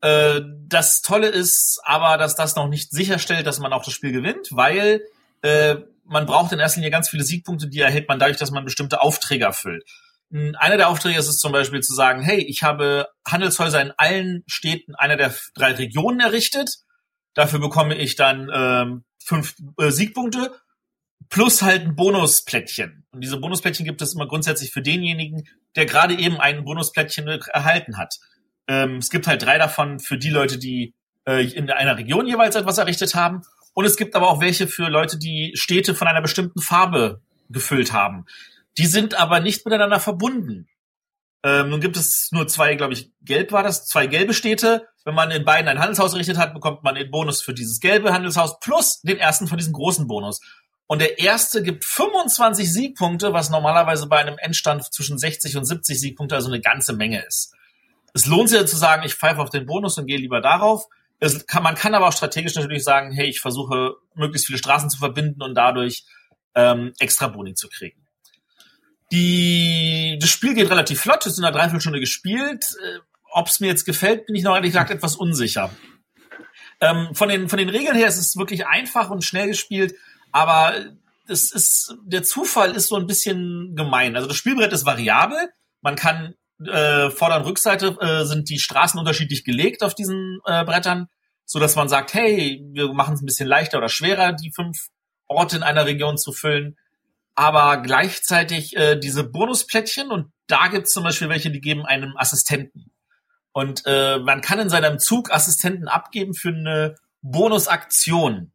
[0.00, 4.12] Äh, das Tolle ist aber, dass das noch nicht sicherstellt, dass man auch das Spiel
[4.12, 5.02] gewinnt, weil
[5.42, 8.64] äh, man braucht in erster Linie ganz viele Siegpunkte, die erhält man dadurch, dass man
[8.64, 9.84] bestimmte Aufträge erfüllt.
[10.30, 14.42] Einer der Aufträge ist es zum Beispiel zu sagen, hey, ich habe Handelshäuser in allen
[14.46, 16.78] Städten einer der drei Regionen errichtet.
[17.34, 20.52] Dafür bekomme ich dann ähm, fünf äh, Siegpunkte
[21.28, 23.04] plus halt ein Bonusplättchen.
[23.10, 27.96] Und diese Bonusplättchen gibt es immer grundsätzlich für denjenigen, der gerade eben ein Bonusplättchen erhalten
[27.96, 28.16] hat.
[28.68, 30.94] Ähm, es gibt halt drei davon für die Leute, die
[31.26, 33.42] äh, in einer Region jeweils etwas errichtet haben.
[33.74, 37.92] Und es gibt aber auch welche für Leute, die Städte von einer bestimmten Farbe gefüllt
[37.92, 38.26] haben.
[38.78, 40.68] Die sind aber nicht miteinander verbunden.
[41.44, 44.88] Ähm, nun gibt es nur zwei, glaube ich, gelb war das, zwei gelbe Städte.
[45.04, 48.12] Wenn man in beiden ein Handelshaus errichtet hat, bekommt man den Bonus für dieses gelbe
[48.12, 50.40] Handelshaus plus den ersten von diesem großen Bonus.
[50.86, 55.98] Und der erste gibt 25 Siegpunkte, was normalerweise bei einem Endstand zwischen 60 und 70
[55.98, 57.54] Siegpunkte also eine ganze Menge ist.
[58.14, 60.84] Es lohnt sich zu sagen, ich pfeife auf den Bonus und gehe lieber darauf.
[61.46, 64.98] Kann, man kann aber auch strategisch natürlich sagen, hey, ich versuche möglichst viele Straßen zu
[64.98, 66.04] verbinden und dadurch
[66.54, 68.01] ähm, extra Boni zu kriegen.
[69.12, 72.74] Die, das Spiel geht relativ flott, es ist in einer Dreiviertelstunde gespielt.
[72.82, 72.98] Äh,
[73.32, 75.70] Ob es mir jetzt gefällt, bin ich noch ehrlich gesagt etwas unsicher.
[76.80, 79.94] Ähm, von, den, von den Regeln her ist es wirklich einfach und schnell gespielt.
[80.32, 80.74] Aber
[81.28, 84.16] es ist, der Zufall ist so ein bisschen gemein.
[84.16, 85.50] Also das Spielbrett ist variabel.
[85.82, 90.64] Man kann äh, Vorder- und Rückseite äh, sind die Straßen unterschiedlich gelegt auf diesen äh,
[90.64, 91.08] Brettern,
[91.44, 94.88] so dass man sagt, hey, wir machen es ein bisschen leichter oder schwerer, die fünf
[95.26, 96.76] Orte in einer Region zu füllen.
[97.42, 102.16] Aber gleichzeitig äh, diese Bonusplättchen und da gibt es zum Beispiel welche, die geben einem
[102.16, 102.92] Assistenten.
[103.50, 108.52] Und äh, man kann in seinem Zug Assistenten abgeben für eine Bonusaktion.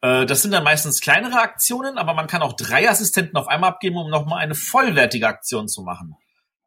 [0.00, 3.70] Äh, das sind dann meistens kleinere Aktionen, aber man kann auch drei Assistenten auf einmal
[3.70, 6.14] abgeben, um nochmal eine vollwertige Aktion zu machen.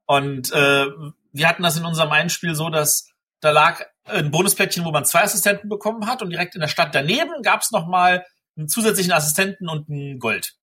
[0.06, 0.88] Und äh,
[1.32, 5.06] wir hatten das in unserem einen Spiel so, dass da lag ein Bonusplättchen, wo man
[5.06, 8.26] zwei Assistenten bekommen hat und direkt in der Stadt daneben gab es nochmal
[8.58, 10.58] einen zusätzlichen Assistenten und ein Gold.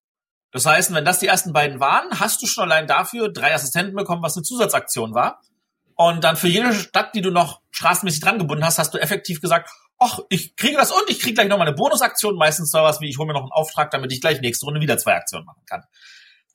[0.51, 3.95] Das heißt, wenn das die ersten beiden waren, hast du schon allein dafür drei Assistenten
[3.95, 5.41] bekommen, was eine Zusatzaktion war.
[5.95, 9.39] Und dann für jede Stadt, die du noch straßenmäßig dran gebunden hast, hast du effektiv
[9.39, 12.35] gesagt, ach, ich kriege das und ich kriege gleich noch mal eine Bonusaktion.
[12.35, 14.97] Meistens sowas wie, ich hole mir noch einen Auftrag, damit ich gleich nächste Runde wieder
[14.97, 15.83] zwei Aktionen machen kann.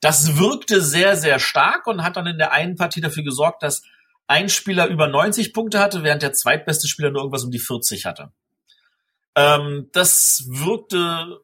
[0.01, 3.83] Das wirkte sehr, sehr stark und hat dann in der einen Partie dafür gesorgt, dass
[4.27, 8.05] ein Spieler über 90 Punkte hatte, während der zweitbeste Spieler nur irgendwas um die 40
[8.05, 8.31] hatte.
[9.35, 11.39] Ähm, das wirkte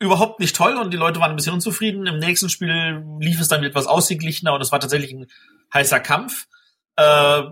[0.00, 2.06] überhaupt nicht toll und die Leute waren ein bisschen unzufrieden.
[2.06, 5.26] Im nächsten Spiel lief es dann etwas ausgeglichener und es war tatsächlich ein
[5.72, 6.48] heißer Kampf.
[6.96, 7.42] Äh,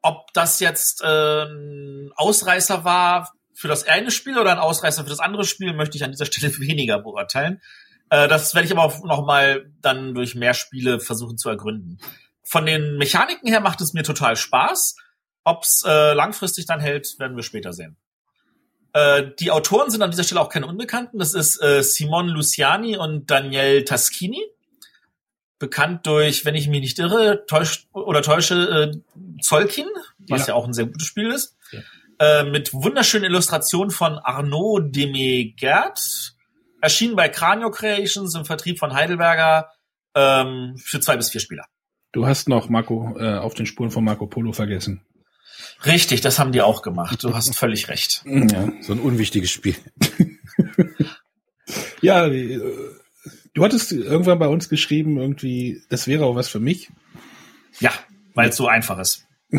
[0.00, 5.10] ob das jetzt äh, ein Ausreißer war für das eine Spiel oder ein Ausreißer für
[5.10, 7.60] das andere Spiel, möchte ich an dieser Stelle weniger beurteilen.
[8.08, 11.98] Äh, das werde ich aber auch noch mal dann durch mehr Spiele versuchen zu ergründen.
[12.42, 14.96] Von den Mechaniken her macht es mir total Spaß.
[15.44, 17.96] Ob's äh, langfristig dann hält, werden wir später sehen.
[18.92, 21.18] Äh, die Autoren sind an dieser Stelle auch keine Unbekannten.
[21.18, 24.42] Das ist äh, Simon Luciani und Daniel Taschini.
[25.58, 29.86] Bekannt durch, wenn ich mich nicht irre, täusch, oder täusche, äh, Zolkin,
[30.28, 30.48] was ja.
[30.48, 30.54] ja.
[30.54, 31.56] auch ein sehr gutes Spiel ist.
[31.70, 31.80] Ja.
[32.18, 36.34] Äh, mit wunderschönen Illustrationen von Arnaud Demegert.
[36.80, 39.70] Erschienen bei Cranio Creations im Vertrieb von Heidelberger
[40.16, 41.64] ähm, für zwei bis vier Spieler.
[42.10, 45.00] Du hast noch Marco äh, auf den Spuren von Marco Polo vergessen.
[45.84, 47.24] Richtig, das haben die auch gemacht.
[47.24, 48.22] Du hast völlig recht.
[48.26, 49.74] Ja, so ein unwichtiges Spiel.
[52.00, 52.60] ja, äh,
[53.54, 56.90] du hattest irgendwann bei uns geschrieben, irgendwie, das wäre auch was für mich.
[57.80, 57.92] Ja,
[58.34, 59.26] weil es so einfach ist.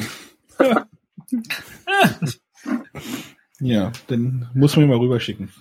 [3.59, 5.51] ja, dann muss man mir mal rüberschicken.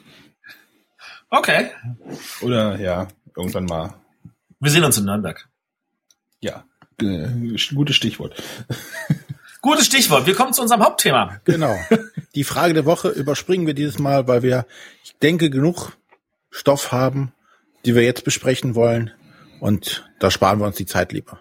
[1.31, 1.70] Okay.
[2.42, 3.94] Oder ja, irgendwann mal.
[4.61, 5.48] Wir sehen uns in Nürnberg.
[6.40, 6.66] Ja,
[7.01, 8.40] äh, gutes Stichwort.
[9.62, 10.27] Gutes Stichwort.
[10.27, 11.40] Wir kommen zu unserem Hauptthema.
[11.44, 11.77] Genau.
[12.35, 14.66] Die Frage der Woche überspringen wir dieses Mal, weil wir,
[15.05, 15.96] ich denke, genug
[16.51, 17.33] Stoff haben,
[17.85, 19.12] die wir jetzt besprechen wollen.
[19.61, 21.38] Und da sparen wir uns die Zeit lieber.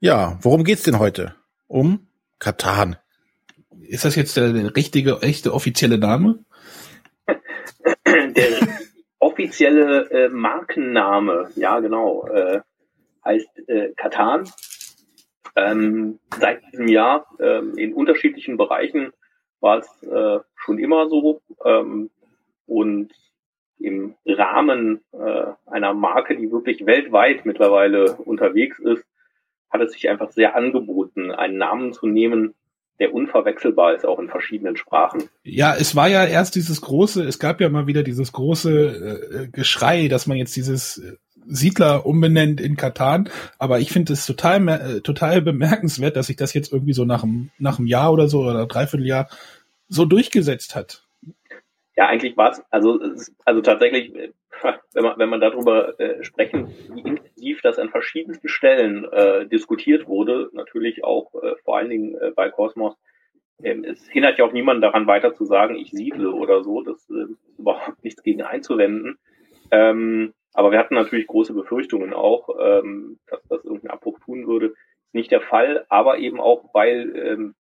[0.00, 1.36] Ja, worum geht's denn heute?
[1.68, 2.08] Um
[2.40, 2.96] Katan.
[3.82, 6.40] Ist das jetzt der, der richtige, echte offizielle Name?
[8.04, 8.68] Der
[9.20, 12.60] offizielle äh, Markenname, ja genau, äh,
[13.24, 14.50] heißt äh, Katan
[15.66, 19.12] ähm, seit diesem Jahr ähm, in unterschiedlichen Bereichen
[19.60, 21.40] war es äh, schon immer so.
[21.64, 22.10] Ähm,
[22.66, 23.12] und
[23.78, 29.04] im Rahmen äh, einer Marke, die wirklich weltweit mittlerweile unterwegs ist,
[29.70, 32.54] hat es sich einfach sehr angeboten, einen Namen zu nehmen,
[32.98, 35.28] der unverwechselbar ist, auch in verschiedenen Sprachen.
[35.44, 39.48] Ja, es war ja erst dieses große, es gab ja mal wieder dieses große äh,
[39.48, 41.16] Geschrei, dass man jetzt dieses äh,
[41.48, 43.28] Siedler umbenennt in Katan.
[43.58, 47.22] Aber ich finde es total, äh, total bemerkenswert, dass sich das jetzt irgendwie so nach
[47.22, 49.28] einem, nach einem Jahr oder so oder Dreivierteljahr
[49.88, 51.04] so durchgesetzt hat.
[51.96, 53.00] Ja, eigentlich war es, also,
[53.44, 54.32] also tatsächlich, äh,
[54.92, 60.06] wenn man, wenn man darüber äh, sprechen, wie intensiv das an verschiedensten Stellen äh, diskutiert
[60.06, 62.94] wurde, natürlich auch äh, vor allen Dingen äh, bei Cosmos,
[63.62, 67.08] ähm, es hindert ja auch niemanden daran weiter zu sagen, ich siedle oder so, das
[67.10, 69.18] äh, ist überhaupt nichts gegen einzuwenden.
[69.70, 74.66] Ähm, aber wir hatten natürlich große Befürchtungen auch, ähm, dass das irgendeinen Abbruch tun würde.
[74.66, 77.54] Ist nicht der Fall, aber eben auch, weil ähm,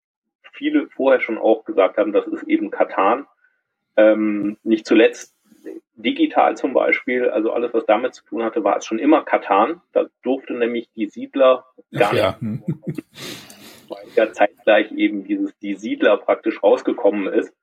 [0.53, 3.27] viele vorher schon auch gesagt haben, das ist eben Katan.
[3.95, 5.35] Ähm, nicht zuletzt
[5.95, 9.81] digital zum Beispiel, also alles, was damit zu tun hatte, war es schon immer Katan.
[9.93, 12.63] Da durfte nämlich die Siedler gar Ach, nicht,
[13.89, 17.53] weil ja zeitgleich eben dieses die Siedler praktisch rausgekommen ist.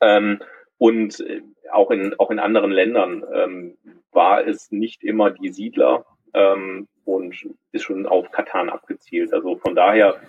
[0.00, 0.40] Ähm,
[0.78, 3.76] und äh, auch in auch in anderen Ländern ähm,
[4.12, 9.32] war es nicht immer die Siedler ähm, und ist schon auf Katan abgezielt.
[9.32, 10.20] Also von daher,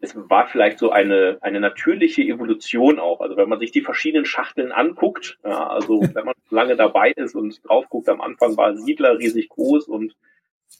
[0.00, 3.20] es war vielleicht so eine, eine natürliche Evolution auch.
[3.20, 7.34] Also wenn man sich die verschiedenen Schachteln anguckt, ja, also wenn man lange dabei ist
[7.34, 10.16] und drauf guckt, am Anfang war Siedler riesig groß und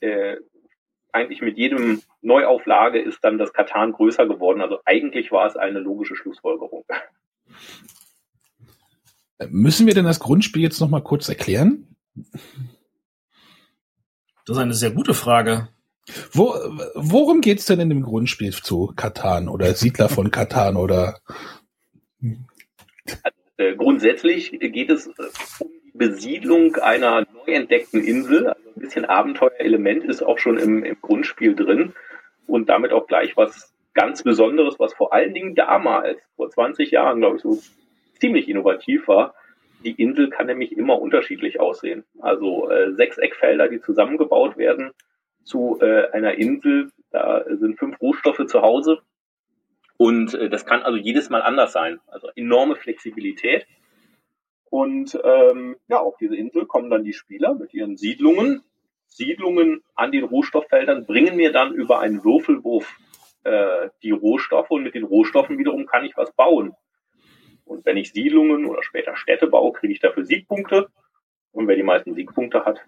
[0.00, 0.36] äh,
[1.12, 4.62] eigentlich mit jedem Neuauflage ist dann das Katan größer geworden.
[4.62, 6.84] Also eigentlich war es eine logische Schlussfolgerung.
[9.50, 11.96] Müssen wir denn das Grundspiel jetzt noch mal kurz erklären?
[14.46, 15.68] Das ist eine sehr gute Frage.
[16.32, 16.54] Wo,
[16.94, 21.20] worum geht's denn in dem Grundspiel zu Katan oder Siedler von Katan oder?
[23.22, 25.12] Also, äh, grundsätzlich geht es äh,
[25.60, 28.48] um die Besiedlung einer neu entdeckten Insel.
[28.48, 31.92] Also ein bisschen Abenteuerelement ist auch schon im, im Grundspiel drin
[32.46, 37.20] und damit auch gleich was ganz Besonderes, was vor allen Dingen damals, vor 20 Jahren,
[37.20, 37.60] glaube ich, so
[38.22, 39.34] ziemlich innovativ war,
[39.84, 42.04] die Insel kann nämlich immer unterschiedlich aussehen.
[42.20, 44.92] Also äh, sechs Eckfelder, die zusammengebaut werden
[45.42, 46.92] zu äh, einer Insel.
[47.10, 49.00] Da sind fünf Rohstoffe zu Hause.
[49.96, 51.98] Und äh, das kann also jedes Mal anders sein.
[52.06, 53.66] Also enorme Flexibilität.
[54.70, 58.62] Und ähm, ja, auf diese Insel kommen dann die Spieler mit ihren Siedlungen.
[59.08, 62.86] Siedlungen an den Rohstofffeldern bringen mir dann über einen Würfelwurf
[63.42, 66.76] äh, die Rohstoffe und mit den Rohstoffen wiederum kann ich was bauen.
[67.72, 70.88] Und wenn ich Siedlungen oder später Städte baue, kriege ich dafür Siegpunkte.
[71.52, 72.80] Und wer die meisten Siegpunkte hat,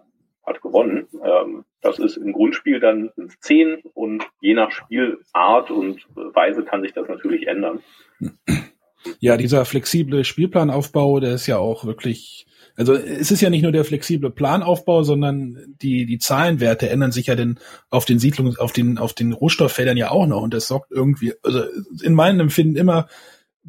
[0.45, 1.07] hat gewonnen.
[1.25, 6.93] Ähm, das ist im Grundspiel dann zehn und je nach Spielart und Weise kann sich
[6.93, 7.81] das natürlich ändern.
[9.21, 13.73] Ja, dieser flexible Spielplanaufbau, der ist ja auch wirklich, also es ist ja nicht nur
[13.73, 17.59] der flexible Planaufbau, sondern die, die Zahlenwerte ändern sich ja denn
[17.91, 21.33] auf den Siedlungs, auf den, auf den Rohstofffeldern ja auch noch und das sorgt irgendwie,
[21.43, 21.63] also
[22.03, 23.09] in meinem Empfinden immer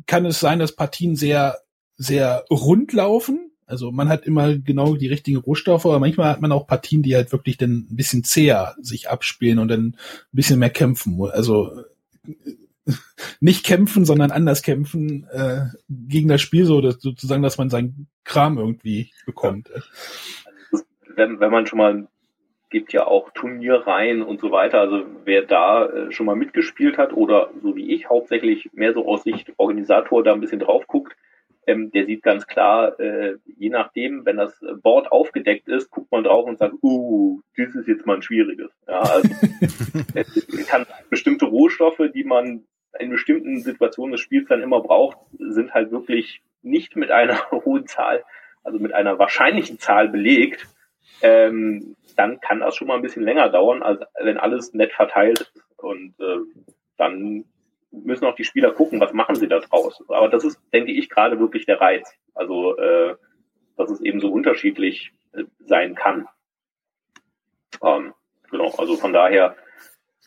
[0.08, 1.58] kann es sein, dass Partien sehr,
[1.98, 3.52] sehr rund laufen.
[3.68, 7.16] Also man hat immer genau die richtigen Rohstoffe, aber manchmal hat man auch Partien, die
[7.16, 9.96] halt wirklich dann ein bisschen zäher sich abspielen und dann ein
[10.32, 11.20] bisschen mehr kämpfen.
[11.32, 11.84] Also
[13.40, 18.08] nicht kämpfen, sondern anders kämpfen äh, gegen das Spiel, so dass, sozusagen, dass man seinen
[18.24, 19.70] Kram irgendwie bekommt.
[21.16, 22.08] Wenn, wenn man schon mal
[22.76, 24.82] gibt ja auch Turnierreihen und so weiter.
[24.82, 29.08] Also wer da äh, schon mal mitgespielt hat oder so wie ich hauptsächlich mehr so
[29.08, 31.16] aus Sicht Organisator da ein bisschen drauf guckt,
[31.68, 36.26] ähm, der sieht ganz klar, äh, je nachdem, wenn das Board aufgedeckt ist, guckt man
[36.26, 38.70] drauf und sagt, uh, das ist jetzt mal ein schwieriges.
[38.90, 39.30] Ja, also
[40.14, 42.66] es kann bestimmte Rohstoffe, die man
[43.00, 47.88] in bestimmten Situationen des Spiels dann immer braucht, sind halt wirklich nicht mit einer hohen
[47.88, 48.26] Zahl,
[48.66, 50.68] also mit einer wahrscheinlichen Zahl belegt.
[51.22, 55.42] Ähm, dann kann das schon mal ein bisschen länger dauern, als wenn alles nett verteilt
[55.42, 55.64] ist.
[55.78, 56.38] Und äh,
[56.98, 57.46] dann
[57.92, 60.04] müssen auch die Spieler gucken, was machen sie da draus.
[60.08, 62.14] Aber das ist, denke ich, gerade wirklich der Reiz.
[62.34, 63.16] Also, äh,
[63.78, 66.28] dass es eben so unterschiedlich äh, sein kann.
[67.84, 68.14] Ähm,
[68.50, 69.56] genau, also von daher,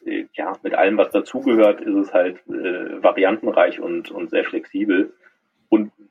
[0.04, 5.14] äh, ja, mit allem, was dazugehört, ist es halt äh, variantenreich und, und sehr flexibel.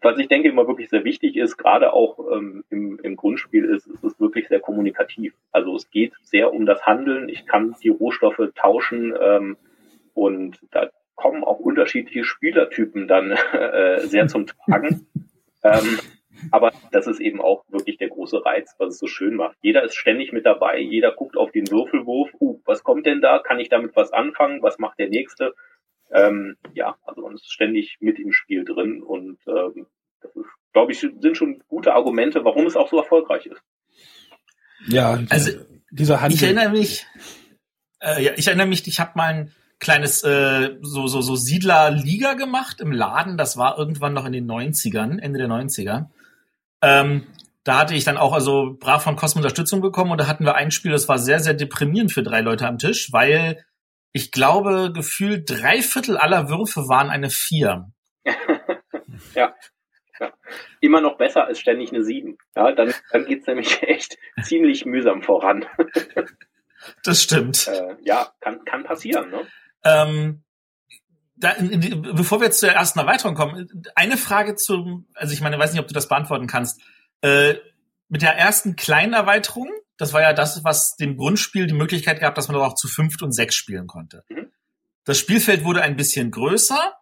[0.02, 3.88] Was ich denke immer wirklich sehr wichtig ist, gerade auch ähm, im, im Grundspiel, ist,
[3.88, 5.34] ist es wirklich sehr kommunikativ.
[5.52, 7.30] Also es geht sehr um das Handeln.
[7.30, 9.58] Ich kann die Rohstoffe tauschen ähm,
[10.14, 15.08] und da kommen auch unterschiedliche Spielertypen dann äh, sehr zum Tragen.
[15.64, 16.00] ähm,
[16.52, 19.58] aber das ist eben auch wirklich der große Reiz, was es so schön macht.
[19.62, 22.30] Jeder ist ständig mit dabei, jeder guckt auf den Würfelwurf.
[22.40, 23.40] Uh, was kommt denn da?
[23.40, 24.62] Kann ich damit was anfangen?
[24.62, 25.56] Was macht der Nächste?
[26.12, 29.88] Ähm, ja, also man ist ständig mit im Spiel drin und ähm,
[30.22, 33.62] das ist, glaube ich, sind schon gute Argumente, warum es auch so erfolgreich ist.
[34.88, 35.52] Ja, also
[35.92, 36.36] dieser Handel.
[36.36, 37.06] Ich erinnere mich,
[38.02, 42.34] äh, ja, ich erinnere mich, ich habe mal ein kleines äh, so so so Siedlerliga
[42.34, 43.38] gemacht im Laden.
[43.38, 46.08] Das war irgendwann noch in den 90ern, Ende der 90er.
[46.82, 47.24] Ähm,
[47.64, 50.56] da hatte ich dann auch also brav von Cosmo Unterstützung bekommen und da hatten wir
[50.56, 53.66] ein Spiel, das war sehr sehr deprimierend für drei Leute am Tisch, weil
[54.12, 57.92] ich glaube, gefühlt drei Viertel aller Würfe waren eine Vier.
[59.36, 59.56] ja.
[60.20, 60.34] ja.
[60.82, 62.38] Immer noch besser als ständig eine Sieben.
[62.56, 65.66] Ja, dann, dann geht's nämlich echt ziemlich mühsam voran.
[67.04, 67.68] das stimmt.
[67.68, 69.48] Äh, ja, kann, kann passieren, ne?
[69.84, 70.44] Ähm,
[71.36, 75.62] da, bevor wir jetzt zur ersten Erweiterung kommen, eine Frage zum, also ich meine, ich
[75.62, 76.82] weiß nicht, ob du das beantworten kannst.
[77.22, 77.56] Äh,
[78.10, 82.36] mit der ersten kleinen Erweiterung, das war ja das, was dem Grundspiel die Möglichkeit gab,
[82.36, 84.24] dass man auch zu fünft und sechs spielen konnte.
[84.30, 84.52] Mhm.
[85.04, 86.94] Das Spielfeld wurde ein bisschen größer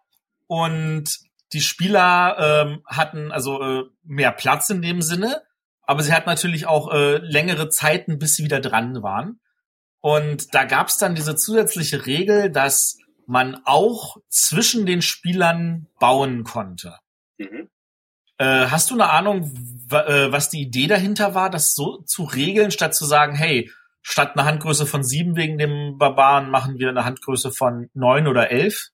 [0.46, 1.18] und
[1.52, 5.42] die Spieler ähm, hatten also äh, mehr Platz in dem Sinne,
[5.82, 9.40] aber sie hatten natürlich auch äh, längere Zeiten, bis sie wieder dran waren.
[10.00, 16.44] Und da gab es dann diese zusätzliche Regel, dass man auch zwischen den Spielern bauen
[16.44, 16.96] konnte.
[17.38, 17.68] Mhm.
[18.38, 19.52] Äh, hast du eine Ahnung,
[19.90, 23.70] äh, was die Idee dahinter war, das so zu regeln, statt zu sagen, hey,
[24.02, 28.50] statt eine Handgröße von sieben wegen dem Barbaren machen wir eine Handgröße von neun oder
[28.50, 28.90] elf?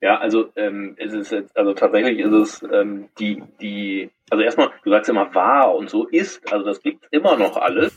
[0.00, 4.70] Ja, also ähm, ist es jetzt, also tatsächlich ist es ähm, die, die, also erstmal,
[4.84, 7.92] du sagst immer war und so ist, also das gibt immer noch alles.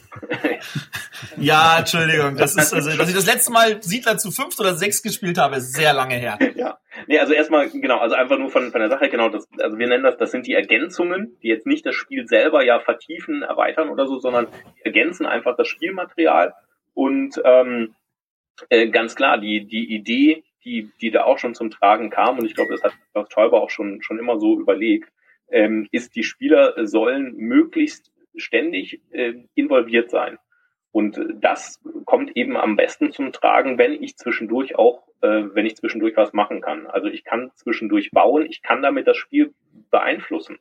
[1.38, 5.04] ja, Entschuldigung, das ist also, dass ich das letzte Mal Siedler zu fünf oder sechs
[5.04, 6.40] gespielt habe, ist sehr lange her.
[6.56, 9.78] Ja, nee, also erstmal genau, also einfach nur von, von der Sache genau, das, also
[9.78, 13.44] wir nennen das, das sind die Ergänzungen, die jetzt nicht das Spiel selber ja vertiefen,
[13.44, 14.48] erweitern oder so, sondern
[14.84, 16.54] ergänzen einfach das Spielmaterial
[16.94, 17.96] und ähm,
[18.70, 22.46] äh, ganz klar, die die Idee die, die da auch schon zum Tragen kam, und
[22.46, 25.12] ich glaube, das hat Klaus Teuber auch schon, schon immer so überlegt,
[25.50, 30.38] ähm, ist, die Spieler sollen möglichst ständig äh, involviert sein.
[30.92, 35.78] Und das kommt eben am besten zum Tragen, wenn ich zwischendurch auch, äh, wenn ich
[35.78, 36.86] zwischendurch was machen kann.
[36.88, 39.54] Also ich kann zwischendurch bauen, ich kann damit das Spiel
[39.90, 40.60] beeinflussen.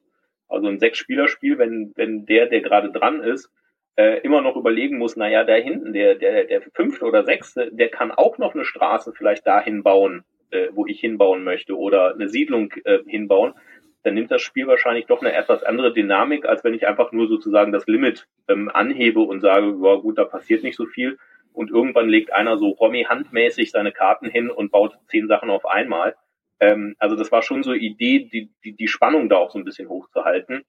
[0.49, 3.51] Also ein Sechs-Spieler-Spiel, wenn, wenn der, der gerade dran ist,
[3.97, 7.89] äh, immer noch überlegen muss, naja, da hinten, der, der, der fünfte oder sechste, der
[7.89, 12.28] kann auch noch eine Straße vielleicht dahin bauen, äh, wo ich hinbauen möchte, oder eine
[12.28, 13.55] Siedlung äh, hinbauen,
[14.03, 17.28] dann nimmt das Spiel wahrscheinlich doch eine etwas andere Dynamik, als wenn ich einfach nur
[17.28, 21.18] sozusagen das Limit ähm, anhebe und sage, ja gut, da passiert nicht so viel.
[21.53, 25.66] Und irgendwann legt einer so Romy handmäßig seine Karten hin und baut zehn Sachen auf
[25.66, 26.16] einmal.
[26.61, 29.64] Ähm, also das war schon so Idee, die, die, die Spannung da auch so ein
[29.64, 30.64] bisschen hochzuhalten.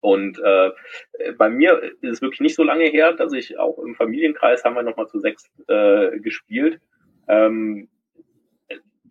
[0.00, 0.70] Und äh,
[1.38, 4.74] bei mir ist es wirklich nicht so lange her, dass ich auch im Familienkreis haben
[4.76, 6.80] wir nochmal zu sechs äh, gespielt.
[7.26, 7.88] Ähm,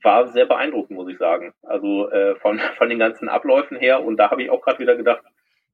[0.04, 1.54] war sehr beeindruckend, muss ich sagen.
[1.64, 4.04] Also äh, von, von den ganzen Abläufen her.
[4.04, 5.24] Und da habe ich auch gerade wieder gedacht,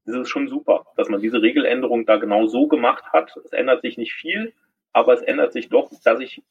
[0.05, 3.35] das ist schon super, dass man diese Regeländerung da genau so gemacht hat.
[3.43, 4.53] Es ändert sich nicht viel,
[4.91, 6.41] aber es ändert sich doch, dass ich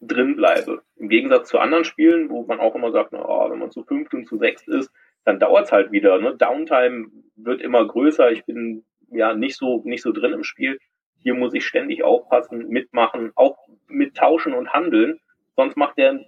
[0.00, 0.82] drin bleibe.
[0.96, 3.84] Im Gegensatz zu anderen Spielen, wo man auch immer sagt, na, oh, wenn man zu
[3.84, 4.90] fünft und zu sechst ist,
[5.24, 6.18] dann dauert's halt wieder.
[6.20, 6.36] Ne?
[6.36, 7.06] Downtime
[7.36, 8.30] wird immer größer.
[8.32, 10.78] Ich bin ja nicht so nicht so drin im Spiel.
[11.18, 13.56] Hier muss ich ständig aufpassen, mitmachen, auch
[13.88, 15.20] mit tauschen und handeln.
[15.56, 16.20] Sonst macht der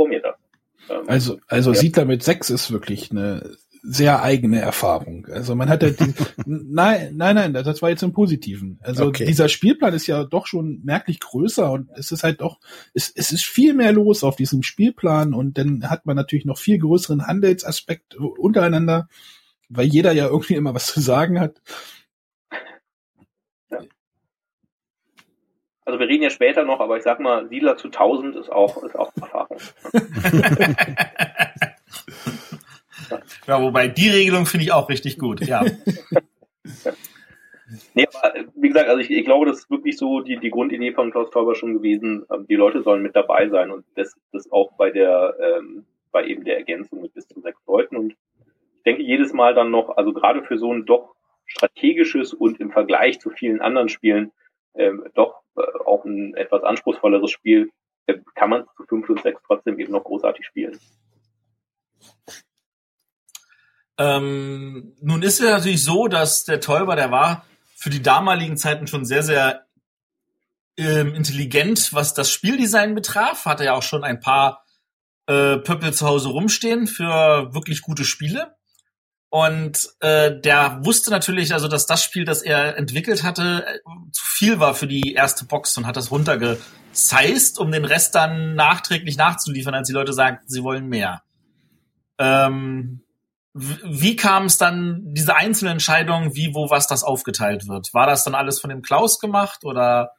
[0.00, 0.34] vor mir das.
[0.88, 1.78] Ähm, also also ja.
[1.78, 5.26] Siedler mit sechs ist wirklich eine sehr eigene Erfahrung.
[5.26, 6.14] Also man hat ja die,
[6.46, 8.78] nein, nein, nein, das war jetzt im Positiven.
[8.82, 9.26] Also okay.
[9.26, 12.60] dieser Spielplan ist ja doch schon merklich größer und es ist halt doch,
[12.94, 16.58] es, es ist viel mehr los auf diesem Spielplan und dann hat man natürlich noch
[16.58, 19.08] viel größeren Handelsaspekt untereinander,
[19.68, 21.60] weil jeder ja irgendwie immer was zu sagen hat.
[25.90, 28.80] Also wir reden ja später noch, aber ich sag mal, Siedler zu 1000 ist auch,
[28.84, 29.58] ist auch Erfahrung.
[33.48, 35.64] Ja, wobei die Regelung finde ich auch richtig gut, ja.
[37.94, 40.92] nee, aber wie gesagt, also ich, ich glaube, das ist wirklich so die, die Grundidee
[40.92, 42.24] von Klaus Teuber schon gewesen.
[42.32, 46.24] Ähm, die Leute sollen mit dabei sein und das, das auch bei der, ähm, bei
[46.24, 47.96] eben der Ergänzung mit bis zu sechs Leuten.
[47.96, 51.16] Und ich denke jedes Mal dann noch, also gerade für so ein doch
[51.46, 54.30] strategisches und im Vergleich zu vielen anderen Spielen
[54.74, 55.39] ähm, doch
[55.84, 57.70] auch ein etwas anspruchsvolleres Spiel,
[58.06, 60.78] äh, kann man zu fünf und sechs trotzdem eben noch großartig spielen.
[63.98, 67.44] Ähm, nun ist es natürlich so, dass der Täuber, der war
[67.76, 69.66] für die damaligen Zeiten schon sehr, sehr
[70.76, 73.44] ähm, intelligent, was das Spieldesign betraf.
[73.44, 74.64] Hatte ja auch schon ein paar
[75.26, 78.56] äh, Pöppel zu Hause rumstehen für wirklich gute Spiele.
[79.30, 83.78] Und äh, der wusste natürlich, also dass das Spiel, das er entwickelt hatte, äh,
[84.10, 88.56] zu viel war für die erste Box und hat das runtergesized, um den Rest dann
[88.56, 91.22] nachträglich nachzuliefern, als die Leute sagten, sie wollen mehr.
[92.18, 93.04] Ähm,
[93.54, 97.94] wie kam es dann, diese einzelnen Entscheidungen, wie, wo, was das aufgeteilt wird?
[97.94, 100.12] War das dann alles von dem Klaus gemacht oder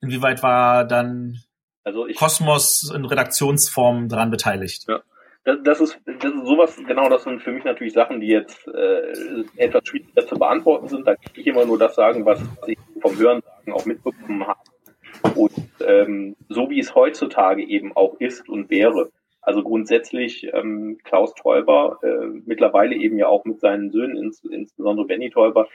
[0.00, 1.42] inwieweit war dann
[1.84, 4.86] also ich, Kosmos in Redaktionsform daran beteiligt?
[4.88, 5.00] Ja.
[5.48, 8.68] Das, das, ist, das ist sowas, genau, das sind für mich natürlich Sachen, die jetzt
[8.68, 11.06] äh, etwas schwieriger zu beantworten sind.
[11.06, 14.60] Da kann ich immer nur das sagen, was, ich vom Hörensagen auch mitbekommen habe.
[15.36, 21.34] Und ähm, so wie es heutzutage eben auch ist und wäre, also grundsätzlich ähm, Klaus
[21.34, 25.66] Teuber, äh, mittlerweile eben ja auch mit seinen Söhnen, ins, insbesondere Benny Teuber,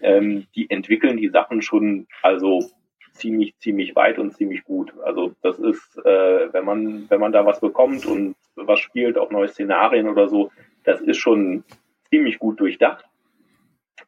[0.00, 2.60] ähm, die entwickeln die Sachen schon also
[3.12, 4.94] ziemlich, ziemlich weit und ziemlich gut.
[5.04, 8.34] Also das ist, äh, wenn man, wenn man da was bekommt und
[8.66, 10.50] was spielt, auch neue Szenarien oder so,
[10.84, 11.64] das ist schon
[12.10, 13.04] ziemlich gut durchdacht.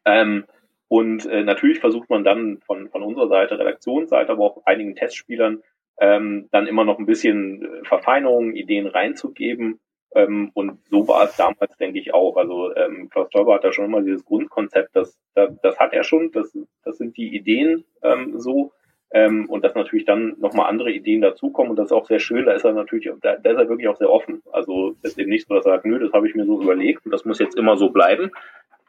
[0.05, 0.45] Ähm,
[0.87, 5.63] und äh, natürlich versucht man dann von, von unserer Seite, Redaktionsseite, aber auch einigen Testspielern,
[5.99, 9.79] ähm, dann immer noch ein bisschen äh, Verfeinerungen, Ideen reinzugeben.
[10.13, 12.35] Ähm, und so war es damals, denke ich, auch.
[12.35, 16.03] Also ähm, Klaus Teuber hat da schon immer dieses Grundkonzept, das, das, das hat er
[16.03, 18.73] schon, das, das sind die Ideen ähm, so.
[19.13, 22.45] Ähm, und dass natürlich dann nochmal andere Ideen dazukommen und das ist auch sehr schön,
[22.45, 24.41] da ist er natürlich, da, da ist er wirklich auch sehr offen.
[24.53, 27.05] Also ist eben nicht so, dass er sagt, nö, das habe ich mir so überlegt
[27.05, 28.31] und das muss jetzt immer so bleiben,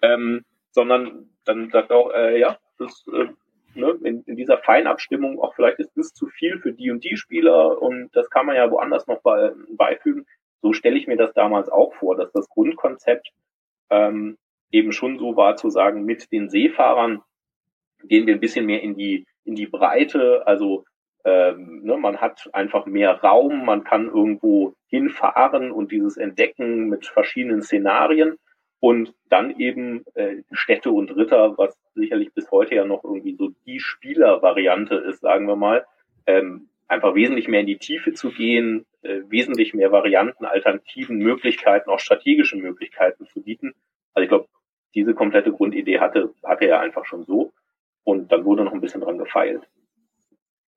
[0.01, 3.27] ähm, sondern dann sagt er auch, äh, ja, das äh,
[3.75, 7.17] ne, in, in dieser Feinabstimmung auch vielleicht ist das zu viel für die und die
[7.17, 10.27] Spieler und das kann man ja woanders noch bei, beifügen.
[10.61, 13.31] So stelle ich mir das damals auch vor, dass das Grundkonzept
[13.91, 14.39] ähm,
[14.71, 17.23] eben schon so war zu sagen, mit den Seefahrern
[18.09, 20.85] gehen wir ein bisschen mehr in die in die Breite, also
[21.25, 27.07] ähm, ne, man hat einfach mehr Raum, man kann irgendwo hinfahren und dieses Entdecken mit
[27.07, 28.37] verschiedenen Szenarien
[28.81, 33.51] und dann eben äh, Städte und Ritter, was sicherlich bis heute ja noch irgendwie so
[33.67, 35.87] die Spielervariante ist, sagen wir mal,
[36.27, 41.91] ähm, einfach wesentlich mehr in die Tiefe zu gehen, äh, wesentlich mehr Varianten, Alternativen, Möglichkeiten,
[41.91, 43.75] auch strategische Möglichkeiten zu bieten.
[44.15, 44.49] Also ich glaube,
[44.95, 47.53] diese komplette Grundidee hatte, hatte er einfach schon so.
[48.05, 49.63] Und dann wurde noch ein bisschen dran gefeilt.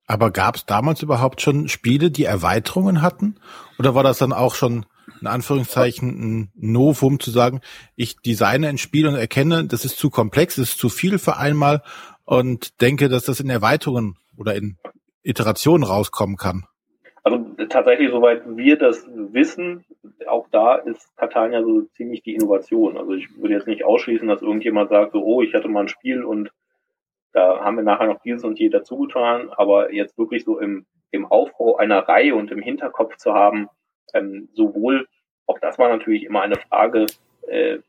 [0.07, 3.35] Aber gab es damals überhaupt schon Spiele, die Erweiterungen hatten?
[3.79, 4.85] Oder war das dann auch schon
[5.21, 7.61] in Anführungszeichen ein Novum zu sagen,
[7.95, 11.37] ich designe ein Spiel und erkenne, das ist zu komplex, das ist zu viel für
[11.37, 11.81] einmal
[12.25, 14.77] und denke, dass das in Erweiterungen oder in
[15.23, 16.65] Iterationen rauskommen kann.
[17.23, 19.83] Also tatsächlich, soweit wir das wissen,
[20.27, 22.97] auch da ist Catania so ziemlich die Innovation.
[22.97, 25.87] Also ich würde jetzt nicht ausschließen, dass irgendjemand sagt, so, oh, ich hatte mal ein
[25.87, 26.51] Spiel und
[27.35, 30.85] da haben wir nachher noch dieses und je dazu getan, aber jetzt wirklich so im,
[31.11, 33.67] im Aufbau einer Reihe und im Hinterkopf zu haben,
[34.13, 35.05] ähm, sowohl,
[35.45, 37.07] auch das war natürlich immer eine Frage,
[37.47, 37.79] äh,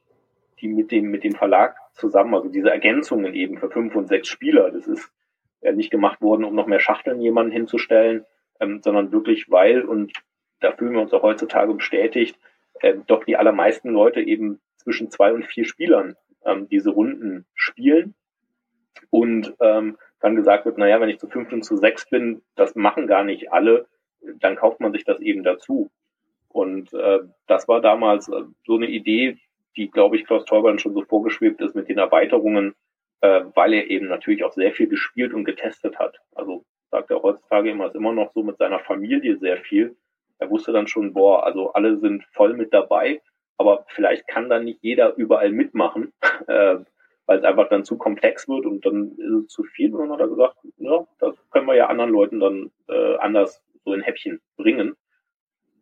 [0.59, 2.35] die mit dem, mit dem Verlag zusammen.
[2.35, 5.13] Also diese Ergänzungen eben für fünf und sechs Spieler, das ist
[5.61, 8.25] ja nicht gemacht worden, um noch mehr Schachteln jemanden hinzustellen,
[8.59, 10.13] ähm, sondern wirklich, weil, und
[10.59, 12.37] da fühlen wir uns auch heutzutage bestätigt,
[12.81, 18.17] äh, doch die allermeisten Leute eben zwischen zwei und vier Spielern ähm, diese Runden spielen
[19.11, 22.75] und ähm, dann gesagt wird, naja, wenn ich zu fünf und zu sechs bin, das
[22.75, 23.87] machen gar nicht alle,
[24.41, 25.91] dann kauft man sich das eben dazu.
[26.49, 29.39] Und äh, das war damals äh, so eine Idee,
[29.77, 32.75] die, glaube ich, Klaus Teuber schon so vorgeschwebt ist mit den Erweiterungen,
[33.21, 36.19] äh, weil er eben natürlich auch sehr viel gespielt und getestet hat.
[36.35, 39.97] Also sagt er heutzutage immer, ist immer noch so mit seiner Familie sehr viel.
[40.39, 43.21] Er wusste dann schon, boah, also alle sind voll mit dabei,
[43.59, 46.13] aber vielleicht kann dann nicht jeder überall mitmachen,
[46.47, 46.77] äh,
[47.27, 49.95] weil es einfach dann zu komplex wird und dann ist es zu viel.
[49.95, 53.63] Und dann hat er gesagt, ja, das können wir ja anderen Leuten dann äh, anders
[53.85, 54.97] so in Häppchen bringen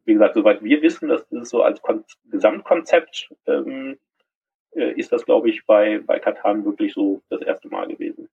[0.05, 3.99] wie gesagt, soweit wir wissen, das ist so als Kon Gesamtkonzept, ähm,
[4.73, 8.29] äh, ist das, glaube ich, bei, bei Katan wirklich so das erste Mal gewesen.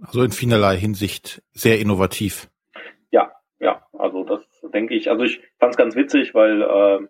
[0.00, 2.48] Also in vielerlei Hinsicht sehr innovativ.
[3.10, 4.40] Ja, ja, also das
[4.72, 5.10] denke ich.
[5.10, 7.06] Also ich fand es ganz witzig, weil äh,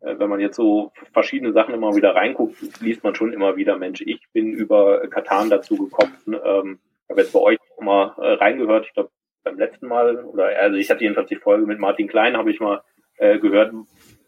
[0.00, 4.00] wenn man jetzt so verschiedene Sachen immer wieder reinguckt, liest man schon immer wieder, Mensch,
[4.00, 6.16] ich bin über Katan dazu gekommen.
[6.26, 9.10] Ähm, ich habe jetzt bei euch auch mal äh, reingehört, ich glaube
[9.42, 12.60] beim letzten Mal, oder also ich hatte jedenfalls die Folge mit Martin Klein, habe ich
[12.60, 12.82] mal
[13.16, 13.72] äh, gehört.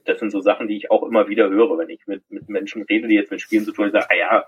[0.04, 2.82] Das sind so Sachen, die ich auch immer wieder höre, wenn ich mit, mit Menschen
[2.82, 3.94] rede, die jetzt mit Spielen zu tun haben.
[3.94, 4.44] Ich sage, ah ja,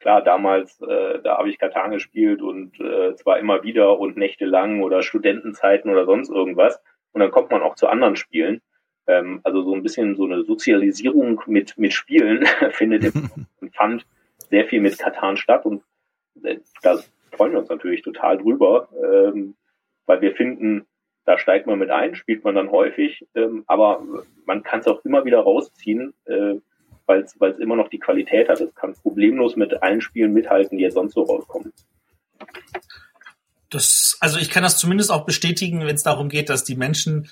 [0.00, 4.82] klar, damals, äh, da habe ich Katan gespielt und äh, zwar immer wieder und nächtelang
[4.82, 6.80] oder Studentenzeiten oder sonst irgendwas.
[7.12, 8.60] Und dann kommt man auch zu anderen Spielen.
[9.08, 13.30] Ähm, also so ein bisschen so eine Sozialisierung mit, mit Spielen findet im
[13.72, 14.06] Pfand
[14.50, 15.82] sehr viel mit Katan statt und
[16.44, 16.98] äh, da
[17.32, 19.54] freuen wir uns natürlich total drüber, ähm,
[20.06, 20.86] weil wir finden,
[21.24, 24.02] da steigt man mit ein, spielt man dann häufig, ähm, aber
[24.44, 26.56] man kann es auch immer wieder rausziehen, äh,
[27.06, 28.60] weil es immer noch die Qualität hat.
[28.60, 31.72] Es kann problemlos mit allen Spielen mithalten, die jetzt sonst so rauskommen.
[33.70, 37.28] Das, also ich kann das zumindest auch bestätigen, wenn es darum geht, dass die Menschen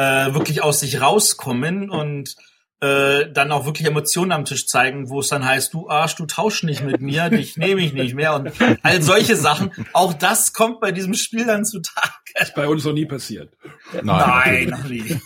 [0.00, 2.34] äh, wirklich aus sich rauskommen und
[2.80, 6.24] äh, dann auch wirklich Emotionen am Tisch zeigen, wo es dann heißt, du Arsch, du
[6.24, 8.50] tausch nicht mit mir, dich nehme ich nicht mehr und
[8.82, 9.72] all solche Sachen.
[9.92, 12.14] Auch das kommt bei diesem Spiel dann zutage.
[12.40, 13.52] Ist bei uns noch nie passiert.
[13.92, 15.20] Nein, Nein noch nie.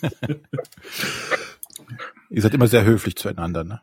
[2.31, 3.81] Ihr seid immer sehr höflich zueinander, ne?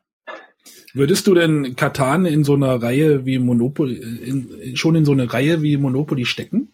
[0.93, 5.31] Würdest du denn Katan in so einer Reihe wie Monopoly, in, schon in so eine
[5.31, 6.73] Reihe wie Monopoly stecken?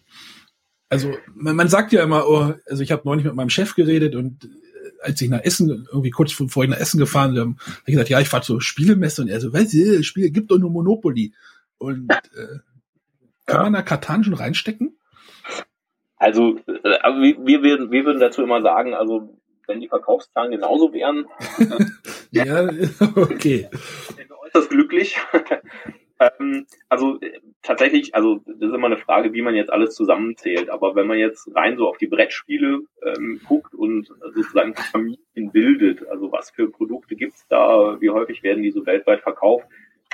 [0.88, 4.14] Also man, man sagt ja immer, oh, also ich habe neulich mit meinem Chef geredet
[4.14, 4.48] und
[5.02, 7.54] als ich nach Essen, irgendwie kurz vorhin nach Essen gefahren, habe
[7.86, 10.58] ich gesagt, ja, ich fahre zur Spielemesse und er so, weißt du, Spiele gibt doch
[10.58, 11.32] nur Monopoly.
[11.78, 12.58] Und äh,
[13.46, 14.98] kann man da Katan schon reinstecken?
[16.16, 20.92] Also, äh, also wir, würden, wir würden dazu immer sagen, also wenn die Verkaufszahlen genauso
[20.92, 21.26] wären,
[22.30, 22.64] ja,
[23.14, 23.68] okay.
[24.16, 25.16] wären wir äußerst glücklich.
[26.20, 30.70] Ähm, also äh, tatsächlich, also das ist immer eine Frage, wie man jetzt alles zusammenzählt.
[30.70, 36.06] Aber wenn man jetzt rein so auf die Brettspiele ähm, guckt und sozusagen Familien bildet,
[36.08, 39.66] also was für Produkte gibt's da, wie häufig werden die so weltweit verkauft,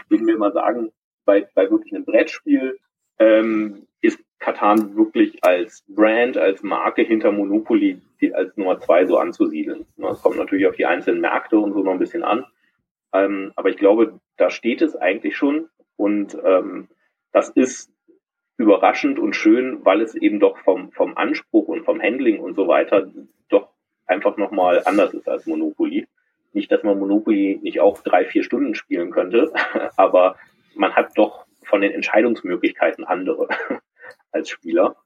[0.09, 0.91] würden wir mal sagen,
[1.25, 2.79] bei, bei wirklich einem Brettspiel
[3.19, 8.01] ähm, ist Katan wirklich als Brand, als Marke hinter Monopoly
[8.33, 9.87] als Nummer zwei so anzusiedeln.
[9.99, 12.47] Es kommt natürlich auf die einzelnen Märkte und so noch ein bisschen an.
[13.13, 15.69] Ähm, aber ich glaube, da steht es eigentlich schon.
[15.97, 16.89] Und ähm,
[17.35, 17.93] das ist
[18.57, 22.69] überraschend und schön, weil es eben doch vom, vom Anspruch und vom Handling und so
[22.69, 23.11] weiter
[23.49, 23.71] doch
[24.07, 26.07] einfach nochmal anders ist als Monopoly.
[26.53, 29.53] Nicht, dass man Monopoly nicht auch drei, vier Stunden spielen könnte,
[29.97, 30.37] aber
[30.77, 33.49] man hat doch von den Entscheidungsmöglichkeiten andere
[34.31, 34.97] als Spieler.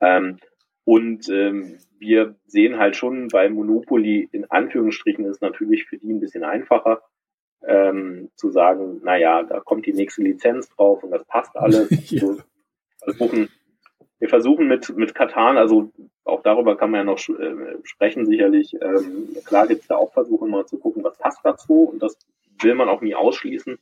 [0.00, 0.38] Ähm,
[0.84, 6.18] und ähm, wir sehen halt schon bei Monopoly in Anführungsstrichen ist natürlich für die ein
[6.18, 7.02] bisschen einfacher,
[7.66, 11.88] ähm, zu sagen, naja, da kommt die nächste Lizenz drauf und das passt alles.
[12.10, 12.20] ja.
[12.20, 12.38] so,
[13.02, 13.48] versuchen,
[14.18, 15.90] wir versuchen mit, mit Katan, also
[16.24, 18.74] auch darüber kann man ja noch äh, sprechen sicherlich.
[18.80, 22.16] Ähm, klar gibt es da auch Versuche mal zu gucken, was passt dazu und das
[22.60, 23.78] will man auch nie ausschließen.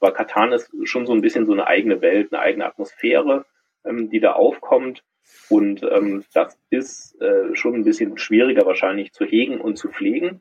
[0.00, 3.44] Aber Katan ist schon so ein bisschen so eine eigene Welt, eine eigene Atmosphäre,
[3.84, 5.02] ähm, die da aufkommt.
[5.48, 10.40] Und ähm, das ist äh, schon ein bisschen schwieriger wahrscheinlich zu hegen und zu pflegen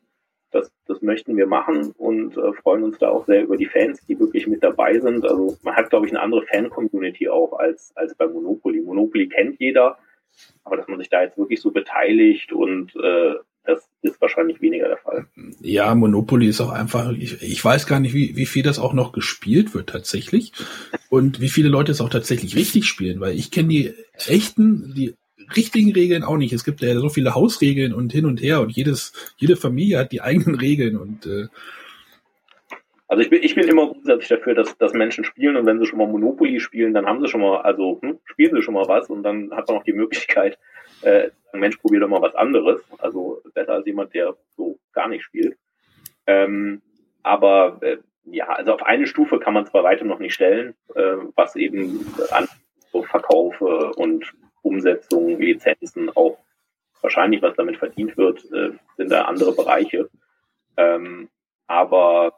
[0.51, 4.03] das, das möchten wir machen und äh, freuen uns da auch sehr über die Fans,
[4.05, 5.25] die wirklich mit dabei sind.
[5.25, 8.81] Also man hat, glaube ich, eine andere Fan-Community auch als, als bei Monopoly.
[8.81, 9.97] Monopoly kennt jeder,
[10.63, 13.35] aber dass man sich da jetzt wirklich so beteiligt und äh,
[13.65, 15.27] das ist wahrscheinlich weniger der Fall.
[15.61, 18.93] Ja, Monopoly ist auch einfach, ich, ich weiß gar nicht, wie, wie viel das auch
[18.93, 20.53] noch gespielt wird tatsächlich
[21.09, 23.93] und wie viele Leute es auch tatsächlich richtig spielen, weil ich kenne die
[24.27, 25.15] echten, die
[25.55, 26.53] richtigen Regeln auch nicht.
[26.53, 30.11] Es gibt ja so viele Hausregeln und hin und her und jedes, jede Familie hat
[30.11, 31.47] die eigenen Regeln und äh,
[33.07, 35.85] Also ich bin, ich bin immer grundsätzlich dafür, dass, dass Menschen spielen und wenn sie
[35.85, 38.87] schon mal Monopoly spielen, dann haben sie schon mal, also hm, spielen sie schon mal
[38.87, 40.57] was und dann hat man auch die Möglichkeit,
[41.01, 42.81] äh, Mensch, probier doch mal was anderes.
[42.99, 45.57] Also besser als jemand, der so gar nicht spielt.
[46.27, 46.81] Ähm,
[47.23, 50.75] aber äh, ja, also auf eine Stufe kann man es bei weitem noch nicht stellen,
[50.95, 52.47] äh, was eben an
[52.91, 54.31] so Verkaufe und
[54.61, 56.37] Umsetzung, Lizenzen auch
[57.01, 60.09] wahrscheinlich, was damit verdient wird, äh, sind da andere Bereiche.
[60.77, 61.29] Ähm,
[61.67, 62.33] aber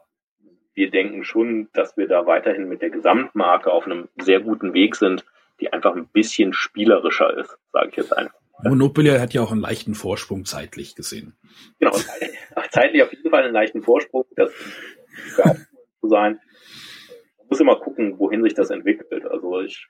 [0.74, 4.96] wir denken schon, dass wir da weiterhin mit der Gesamtmarke auf einem sehr guten Weg
[4.96, 5.24] sind,
[5.60, 8.38] die einfach ein bisschen spielerischer ist, sage ich jetzt einfach.
[8.64, 11.34] Monopoly hat ja auch einen leichten Vorsprung zeitlich gesehen.
[11.78, 11.92] Genau,
[12.70, 14.52] zeitlich auf jeden Fall einen leichten Vorsprung, das
[16.00, 16.40] zu sein.
[17.38, 19.26] Man muss immer gucken, wohin sich das entwickelt.
[19.26, 19.88] Also ich,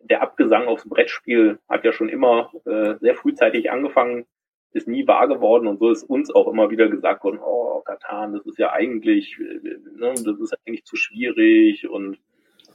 [0.00, 4.26] der Abgesang aufs Brettspiel hat ja schon immer äh, sehr frühzeitig angefangen,
[4.72, 8.34] ist nie wahr geworden und so ist uns auch immer wieder gesagt worden, oh, Katan,
[8.34, 12.18] das ist ja eigentlich, ne, das ist eigentlich zu schwierig und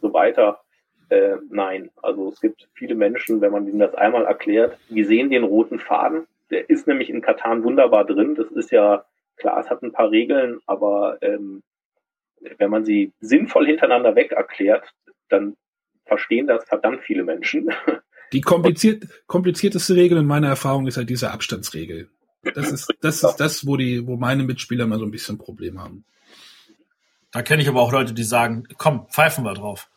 [0.01, 0.61] so weiter.
[1.09, 5.29] Äh, nein, also es gibt viele Menschen, wenn man ihnen das einmal erklärt, die sehen
[5.29, 6.27] den roten Faden.
[6.49, 8.35] Der ist nämlich in Katan wunderbar drin.
[8.35, 9.05] Das ist ja
[9.37, 11.63] klar, es hat ein paar Regeln, aber ähm,
[12.57, 14.93] wenn man sie sinnvoll hintereinander weg erklärt,
[15.29, 15.55] dann
[16.05, 17.69] verstehen das verdammt viele Menschen.
[18.33, 22.09] Die kompliziert, komplizierteste Regel in meiner Erfahrung ist halt diese Abstandsregel.
[22.53, 25.81] Das ist, das ist das, wo die, wo meine Mitspieler mal so ein bisschen Problem
[25.81, 26.05] haben.
[27.31, 29.89] Da kenne ich aber auch Leute, die sagen, komm, pfeifen wir drauf.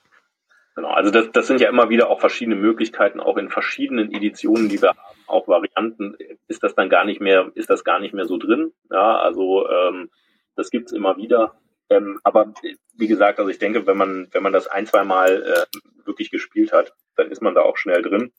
[0.75, 4.69] Genau, also das, das sind ja immer wieder auch verschiedene Möglichkeiten, auch in verschiedenen Editionen,
[4.69, 8.15] die wir haben, auch Varianten, ist das dann gar nicht mehr, ist das gar nicht
[8.15, 8.73] mehr so drin.
[8.91, 10.11] Ja, also ähm,
[10.55, 11.55] das gibt's immer wieder.
[11.91, 12.53] Ähm, aber
[12.97, 15.79] wie gesagt, also ich denke, wenn man, wenn man das ein, zwei Mal äh,
[16.09, 18.33] wirklich gespielt hat, dann ist man da auch schnell drin.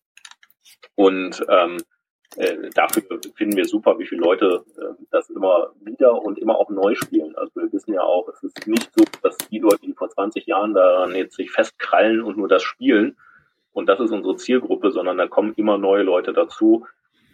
[0.95, 1.78] Und ähm,
[2.36, 3.03] äh, dafür
[3.36, 7.36] finden wir super, wie viele Leute äh, das immer wieder und immer auch neu spielen.
[7.38, 10.45] Also wir wissen ja auch, es ist nicht so, dass die Leute, die vor 20
[10.45, 13.17] Jahren daran jetzt sich festkrallen und nur das spielen,
[13.72, 16.86] und das ist unsere Zielgruppe, sondern da kommen immer neue Leute dazu.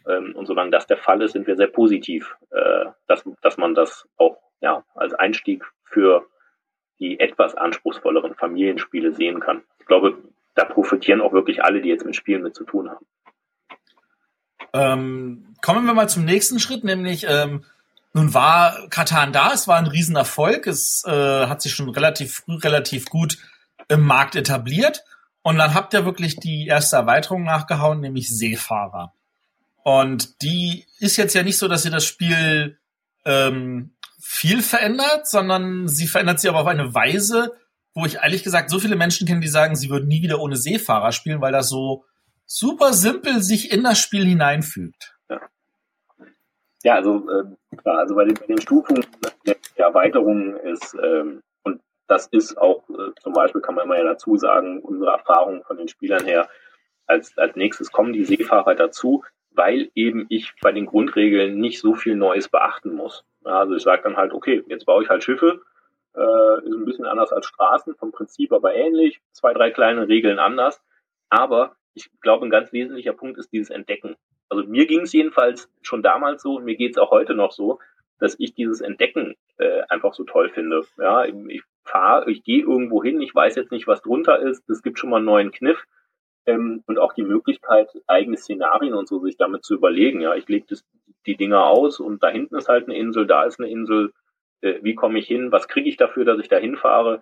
[0.07, 3.73] Ähm, und solange das der Fall ist, sind wir sehr positiv, äh, dass, dass man
[3.73, 6.25] das auch ja, als Einstieg für
[6.99, 9.63] die etwas anspruchsvolleren Familienspiele sehen kann.
[9.85, 10.17] Ich glaube,
[10.55, 13.05] da profitieren auch wirklich alle, die jetzt mit Spielen mit zu tun haben.
[14.73, 17.63] Ähm, kommen wir mal zum nächsten Schritt, nämlich ähm,
[18.13, 22.55] nun war Katan da, es war ein Riesenerfolg, es äh, hat sich schon relativ früh
[22.55, 23.37] relativ gut
[23.87, 25.03] im Markt etabliert
[25.43, 29.13] und dann habt ihr wirklich die erste Erweiterung nachgehauen, nämlich Seefahrer.
[29.83, 32.79] Und die ist jetzt ja nicht so, dass ihr das Spiel
[33.23, 37.53] ähm, viel verändert, sondern sie verändert sich aber auf eine Weise,
[37.95, 40.57] wo ich ehrlich gesagt so viele Menschen kenne, die sagen, sie würden nie wieder ohne
[40.57, 42.03] Seefahrer spielen, weil das so
[42.45, 45.15] super simpel sich in das Spiel hineinfügt.
[45.29, 45.41] Ja,
[46.83, 49.03] ja also äh, klar, also bei den, bei den Stufen
[49.47, 54.03] der, Erweiterung ist ähm, und das ist auch äh, zum Beispiel kann man immer ja
[54.03, 56.49] dazu sagen, unsere Erfahrung von den Spielern her,
[57.07, 61.93] als, als nächstes kommen die Seefahrer dazu, weil eben ich bei den Grundregeln nicht so
[61.93, 63.25] viel Neues beachten muss.
[63.43, 65.61] Also ich sage dann halt, okay, jetzt baue ich halt Schiffe,
[66.15, 70.39] äh, ist ein bisschen anders als Straßen, vom Prinzip aber ähnlich, zwei, drei kleine Regeln
[70.39, 70.81] anders.
[71.29, 74.15] Aber ich glaube, ein ganz wesentlicher Punkt ist dieses Entdecken.
[74.49, 77.51] Also mir ging es jedenfalls schon damals so und mir geht es auch heute noch
[77.51, 77.79] so,
[78.19, 80.83] dass ich dieses Entdecken äh, einfach so toll finde.
[80.97, 84.83] Ja, ich fahre, ich gehe irgendwo hin, ich weiß jetzt nicht, was drunter ist, es
[84.83, 85.85] gibt schon mal einen neuen Kniff
[86.45, 90.21] ähm, und auch die Möglichkeit, eigene Szenarien und so sich damit zu überlegen.
[90.21, 90.75] Ja, ich lege
[91.25, 94.13] die Dinger aus und da hinten ist halt eine Insel, da ist eine Insel,
[94.61, 97.21] äh, wie komme ich hin, was kriege ich dafür, dass ich da hinfahre.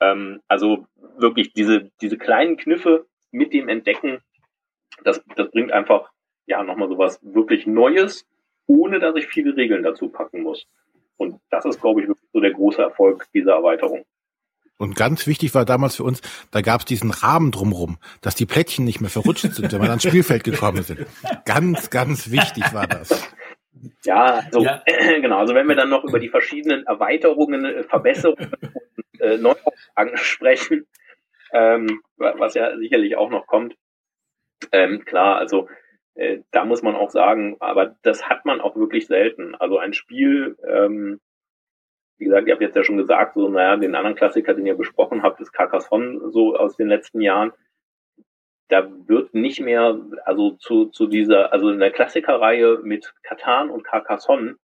[0.00, 0.86] Ähm, also
[1.18, 4.20] wirklich diese, diese kleinen Kniffe mit dem Entdecken,
[5.02, 6.10] das, das bringt einfach
[6.46, 8.26] ja nochmal sowas wirklich Neues,
[8.66, 10.66] ohne dass ich viele Regeln dazu packen muss.
[11.16, 14.04] Und das ist, glaube ich, so der große Erfolg dieser Erweiterung.
[14.76, 16.20] Und ganz wichtig war damals für uns,
[16.50, 19.88] da gab es diesen Rahmen drumrum, dass die Plättchen nicht mehr verrutscht sind, wenn wir
[19.88, 21.06] ans Spielfeld gekommen sind.
[21.44, 23.28] Ganz, ganz wichtig war das.
[24.04, 24.82] Ja, also, ja.
[25.20, 25.38] genau.
[25.38, 30.86] Also wenn wir dann noch über die verschiedenen Erweiterungen, äh, Verbesserungen und äh, Neuauflagen sprechen,
[31.52, 33.76] ähm, was ja sicherlich auch noch kommt.
[34.72, 35.68] Ähm, klar, also
[36.14, 39.54] äh, da muss man auch sagen, aber das hat man auch wirklich selten.
[39.54, 41.20] Also ein Spiel, ähm,
[42.18, 44.76] wie gesagt, ihr habt jetzt ja schon gesagt, so, naja, den anderen Klassiker, den ihr
[44.76, 47.52] besprochen habt, ist Carcassonne so aus den letzten Jahren
[48.68, 53.84] da wird nicht mehr, also zu, zu dieser, also in der Klassikerreihe mit Katan und
[53.84, 54.56] Carcassonne,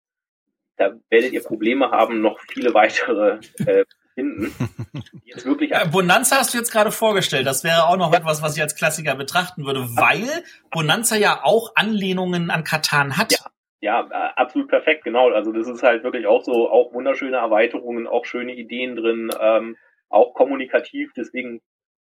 [0.76, 3.84] da werdet ihr Probleme haben, noch viele weitere äh,
[4.14, 4.52] finden.
[5.24, 7.46] Jetzt wirklich ja, Bonanza hast du jetzt gerade vorgestellt.
[7.46, 10.26] Das wäre auch noch etwas, was ich als Klassiker betrachten würde, weil
[10.70, 13.32] Bonanza ja auch Anlehnungen an Katan hat.
[13.32, 13.50] Ja,
[13.82, 15.30] Ja, äh, absolut perfekt, genau.
[15.30, 19.76] Also das ist halt wirklich auch so, auch wunderschöne Erweiterungen, auch schöne Ideen drin, ähm,
[20.08, 21.60] auch kommunikativ, deswegen,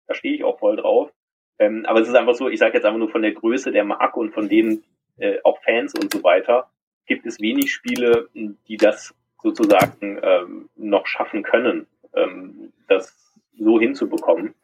[0.07, 1.11] da stehe ich auch voll drauf.
[1.59, 3.85] Ähm, aber es ist einfach so, ich sage jetzt einfach nur von der Größe der
[3.85, 4.83] Marke und von denen
[5.17, 6.69] äh, auch Fans und so weiter,
[7.05, 13.15] gibt es wenig Spiele, die das sozusagen ähm, noch schaffen können, ähm, das
[13.57, 14.55] so hinzubekommen.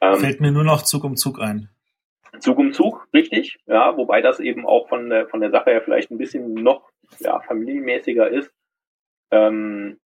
[0.00, 1.68] Ähm, Fällt mir nur noch Zug um Zug ein.
[2.40, 5.82] Zug um Zug, richtig, ja, wobei das eben auch von der, von der Sache her
[5.82, 8.50] vielleicht ein bisschen noch ja, familienmäßiger ist.
[9.30, 9.98] Ähm,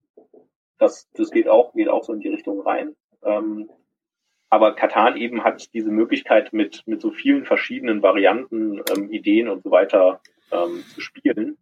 [0.79, 2.95] das, das geht auch, geht auch so in die Richtung rein.
[3.23, 3.71] Ähm,
[4.51, 9.63] aber Katan eben hat diese Möglichkeit mit, mit so vielen verschiedenen Varianten, ähm, Ideen und
[9.63, 10.21] so weiter
[10.51, 11.59] ähm, zu spielen.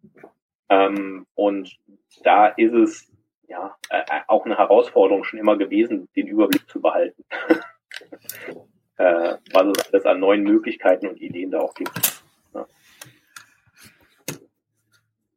[0.69, 1.77] Ähm, und
[2.23, 3.11] da ist es
[3.47, 7.23] ja äh, auch eine Herausforderung schon immer gewesen, den Überblick zu behalten.
[8.97, 12.21] äh, was es an neuen Möglichkeiten und Ideen da auch gibt.
[12.53, 12.67] Ja,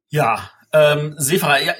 [0.08, 1.74] ja ähm, Seefahrer, ja,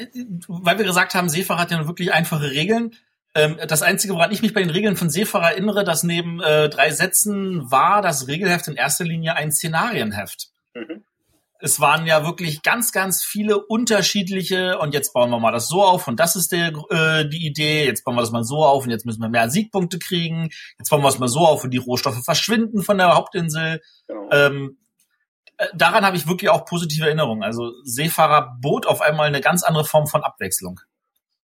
[0.48, 2.96] weil wir gesagt haben, Seefahrer hat ja wirklich einfache Regeln.
[3.34, 6.68] Ähm, das Einzige, woran ich mich bei den Regeln von Seefahrer erinnere, dass neben äh,
[6.68, 10.50] drei Sätzen war das Regelheft in erster Linie ein Szenarienheft.
[10.74, 11.04] Mhm
[11.60, 15.82] es waren ja wirklich ganz, ganz viele unterschiedliche und jetzt bauen wir mal das so
[15.82, 18.84] auf und das ist der, äh, die Idee, jetzt bauen wir das mal so auf
[18.84, 21.70] und jetzt müssen wir mehr Siegpunkte kriegen, jetzt bauen wir es mal so auf und
[21.70, 23.82] die Rohstoffe verschwinden von der Hauptinsel.
[24.08, 24.28] Genau.
[24.32, 24.78] Ähm,
[25.58, 27.42] äh, daran habe ich wirklich auch positive Erinnerungen.
[27.42, 30.80] Also Seefahrer bot auf einmal eine ganz andere Form von Abwechslung.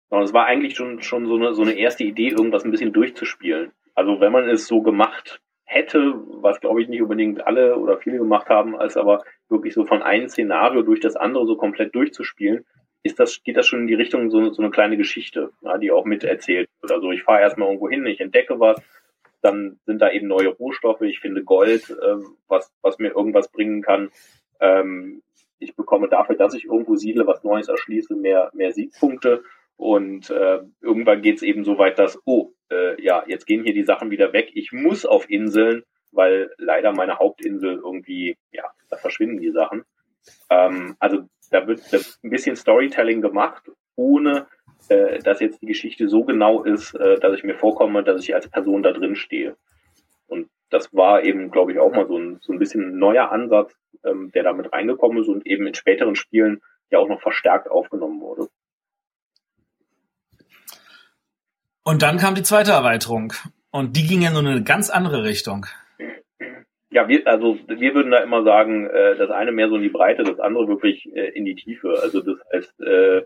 [0.09, 2.93] Und es war eigentlich schon, schon so, eine, so eine erste Idee, irgendwas ein bisschen
[2.93, 3.73] durchzuspielen.
[3.95, 8.19] Also wenn man es so gemacht hätte, was glaube ich nicht unbedingt alle oder viele
[8.19, 12.65] gemacht haben, als aber wirklich so von einem Szenario durch das andere so komplett durchzuspielen,
[13.03, 15.91] ist das, geht das schon in die Richtung so, so eine kleine Geschichte, ja, die
[15.91, 16.93] auch miterzählt wird.
[16.93, 18.81] Also ich fahre erstmal irgendwo hin, ich entdecke was,
[19.43, 22.17] dann sind da eben neue Rohstoffe, ich finde Gold, äh,
[22.49, 24.11] was, was mir irgendwas bringen kann.
[24.61, 25.23] Ähm,
[25.59, 29.43] ich bekomme dafür, dass ich irgendwo siedle, was Neues erschließe, mehr, mehr Siegpunkte.
[29.77, 33.75] Und äh, irgendwann geht es eben so weit, dass, oh, äh, ja, jetzt gehen hier
[33.75, 34.51] die Sachen wieder weg.
[34.55, 39.85] Ich muss auf Inseln, weil leider meine Hauptinsel irgendwie, ja, da verschwinden die Sachen.
[40.51, 44.47] Ähm, also da wird, ein bisschen Storytelling gemacht, ohne
[44.89, 48.35] äh, dass jetzt die Geschichte so genau ist, äh, dass ich mir vorkomme, dass ich
[48.35, 49.57] als Person da drin stehe.
[50.27, 53.31] Und das war eben, glaube ich, auch mal so ein, so ein bisschen ein neuer
[53.31, 53.75] Ansatz,
[54.05, 58.21] ähm, der damit reingekommen ist und eben in späteren Spielen ja auch noch verstärkt aufgenommen
[58.21, 58.49] wurde.
[61.87, 63.33] Und dann kam die zweite Erweiterung.
[63.71, 65.67] Und die ging ja nur in eine ganz andere Richtung.
[66.91, 69.89] Ja, wir, also wir würden da immer sagen, äh, das eine mehr so in die
[69.89, 72.01] Breite, das andere wirklich äh, in die Tiefe.
[72.03, 73.23] Also das heißt, äh,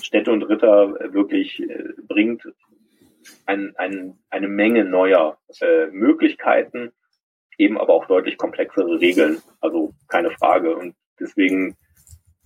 [0.00, 2.42] Städte und Ritter wirklich äh, bringt
[3.44, 6.92] ein, ein, eine Menge neuer äh, Möglichkeiten,
[7.58, 9.42] eben aber auch deutlich komplexere Regeln.
[9.60, 10.74] Also keine Frage.
[10.74, 11.76] Und deswegen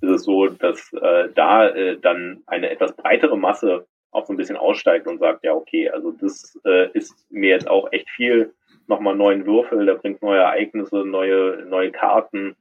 [0.01, 4.37] ist es so, dass äh, da äh, dann eine etwas breitere Masse auch so ein
[4.37, 8.55] bisschen aussteigt und sagt, ja, okay, also das äh, ist mir jetzt auch echt viel,
[8.87, 12.57] nochmal neuen Würfel, der bringt neue Ereignisse, neue, neue Karten,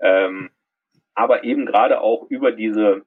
[0.00, 0.50] ähm,
[1.14, 3.02] aber eben gerade auch über diese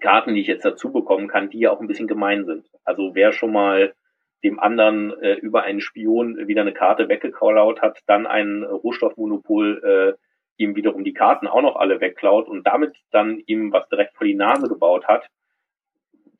[0.00, 2.66] Karten, die ich jetzt dazu bekommen kann, die ja auch ein bisschen gemein sind.
[2.84, 3.94] Also wer schon mal
[4.42, 10.62] dem anderen äh, über einen Spion wieder eine Karte weggeklaut hat, dann ein Rohstoffmonopol äh,
[10.62, 14.26] ihm wiederum die Karten auch noch alle wegklaut und damit dann ihm was direkt vor
[14.26, 15.28] die Nase gebaut hat,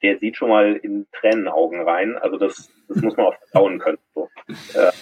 [0.03, 2.17] der sieht schon mal in Tränenaugen rein.
[2.19, 3.99] Also das, das muss man auch vertrauen können.
[4.15, 4.29] So.
[4.75, 4.93] Äh,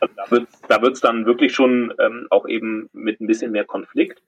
[0.00, 3.64] also da wird da wird's dann wirklich schon ähm, auch eben mit ein bisschen mehr
[3.64, 4.22] Konflikt.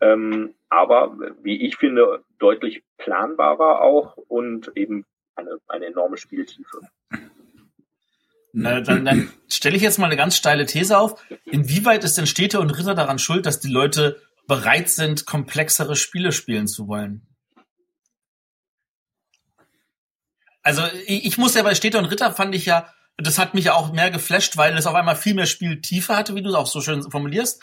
[0.00, 5.04] Ähm, aber wie ich finde, deutlich planbarer auch und eben
[5.36, 6.80] eine, eine enorme Spieltiefe.
[8.52, 11.22] Na, dann, dann stelle ich jetzt mal eine ganz steile These auf.
[11.44, 16.32] Inwieweit ist denn Städte und Ritter daran schuld, dass die Leute bereit sind, komplexere Spiele
[16.32, 17.26] spielen zu wollen?
[20.66, 23.70] Also ich, ich muss ja bei Städte und Ritter fand ich ja, das hat mich
[23.70, 26.66] auch mehr geflasht, weil es auf einmal viel mehr Spieltiefe hatte, wie du es auch
[26.66, 27.62] so schön formulierst.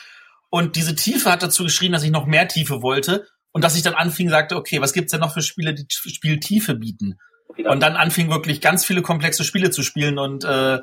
[0.50, 3.82] Und diese Tiefe hat dazu geschrien, dass ich noch mehr Tiefe wollte und dass ich
[3.82, 7.20] dann anfing, sagte, okay, was gibt's denn noch für Spiele, die Spieltiefe bieten?
[7.58, 10.80] Und dann anfing wirklich ganz viele komplexe Spiele zu spielen und äh,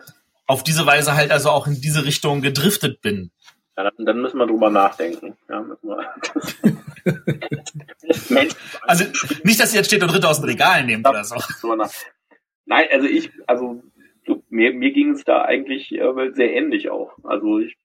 [0.46, 3.30] auf diese Weise halt also auch in diese Richtung gedriftet bin.
[3.78, 5.38] Ja, dann müssen wir drüber nachdenken.
[5.48, 6.04] Ja, müssen wir
[8.82, 9.04] also
[9.44, 11.36] nicht, dass ihr jetzt steht und Ritter aus dem Regal nehmt oder so.
[12.66, 13.82] Nein, also ich, also
[14.48, 17.12] mir, mir ging es da eigentlich äh, sehr ähnlich auch.
[17.24, 17.76] Also ich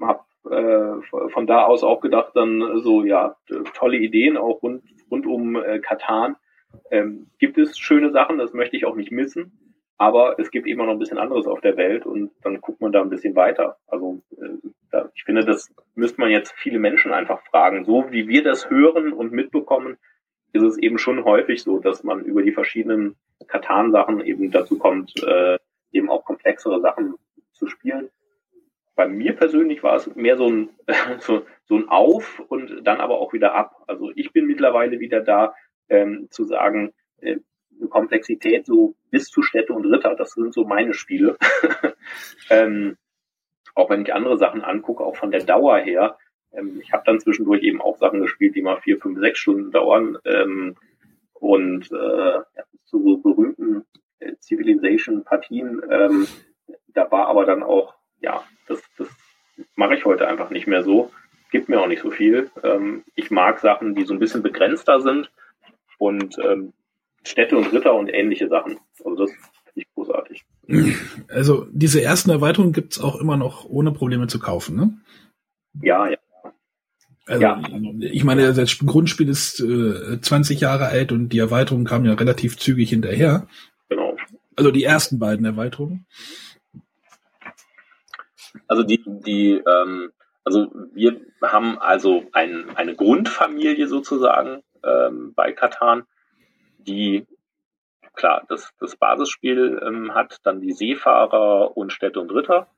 [0.00, 3.36] habe äh, von da aus auch gedacht, dann so, ja,
[3.74, 6.36] tolle Ideen auch rund, rund um äh, Katan.
[6.90, 9.65] Ähm, gibt es schöne Sachen, das möchte ich auch nicht missen.
[9.98, 12.92] Aber es gibt immer noch ein bisschen anderes auf der Welt und dann guckt man
[12.92, 13.78] da ein bisschen weiter.
[13.86, 14.22] Also
[14.92, 17.84] äh, ich finde, das müsste man jetzt viele Menschen einfach fragen.
[17.84, 19.96] So wie wir das hören und mitbekommen,
[20.52, 23.16] ist es eben schon häufig so, dass man über die verschiedenen
[23.46, 25.58] Katan-Sachen eben dazu kommt, äh,
[25.92, 27.14] eben auch komplexere Sachen
[27.52, 28.10] zu spielen.
[28.94, 30.70] Bei mir persönlich war es mehr so ein,
[31.20, 33.84] so, so ein Auf und dann aber auch wieder ab.
[33.86, 35.54] Also ich bin mittlerweile wieder da,
[35.88, 37.36] ähm, zu sagen, äh,
[37.88, 41.36] Komplexität so bis zu Städte und Ritter, das sind so meine Spiele.
[42.50, 42.96] ähm,
[43.74, 46.16] auch wenn ich andere Sachen angucke, auch von der Dauer her,
[46.52, 49.70] ähm, ich habe dann zwischendurch eben auch Sachen gespielt, die mal vier, fünf, sechs Stunden
[49.70, 50.18] dauern.
[50.24, 50.76] Ähm,
[51.34, 52.38] und äh,
[52.84, 53.84] zu so berühmten
[54.18, 56.26] äh, Civilization-Partien, ähm,
[56.88, 59.08] da war aber dann auch, ja, das, das
[59.74, 61.10] mache ich heute einfach nicht mehr so.
[61.50, 62.50] Gibt mir auch nicht so viel.
[62.62, 65.30] Ähm, ich mag Sachen, die so ein bisschen begrenzter sind
[65.98, 66.72] und ähm,
[67.26, 68.78] Städte und Ritter und ähnliche Sachen.
[69.04, 70.44] Also das finde ich großartig.
[71.28, 74.98] Also diese ersten Erweiterungen gibt's auch immer noch ohne Probleme zu kaufen, ne?
[75.82, 76.16] Ja, ja.
[77.26, 77.60] Also, ja.
[78.00, 82.56] Ich meine, das Grundspiel ist äh, 20 Jahre alt und die Erweiterungen kamen ja relativ
[82.56, 83.48] zügig hinterher.
[83.88, 84.16] Genau.
[84.54, 86.06] Also die ersten beiden Erweiterungen.
[88.68, 90.12] Also die, die, ähm,
[90.44, 96.04] also wir haben also ein, eine Grundfamilie sozusagen ähm, bei Katan,
[96.86, 97.26] die
[98.14, 102.68] klar das, das Basisspiel ähm, hat, dann die Seefahrer und Städte und Ritter.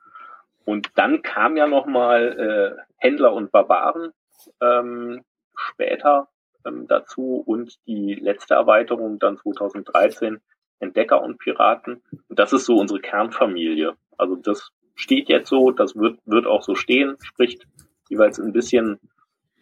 [0.64, 4.12] Und dann kam ja nochmal äh, Händler und Barbaren
[4.60, 5.24] ähm,
[5.56, 6.28] später
[6.66, 10.40] ähm, dazu und die letzte Erweiterung dann 2013
[10.80, 12.02] Entdecker und Piraten.
[12.28, 13.94] Und das ist so unsere Kernfamilie.
[14.16, 17.66] Also das steht jetzt so, das wird, wird auch so stehen, spricht
[18.08, 19.00] jeweils ein bisschen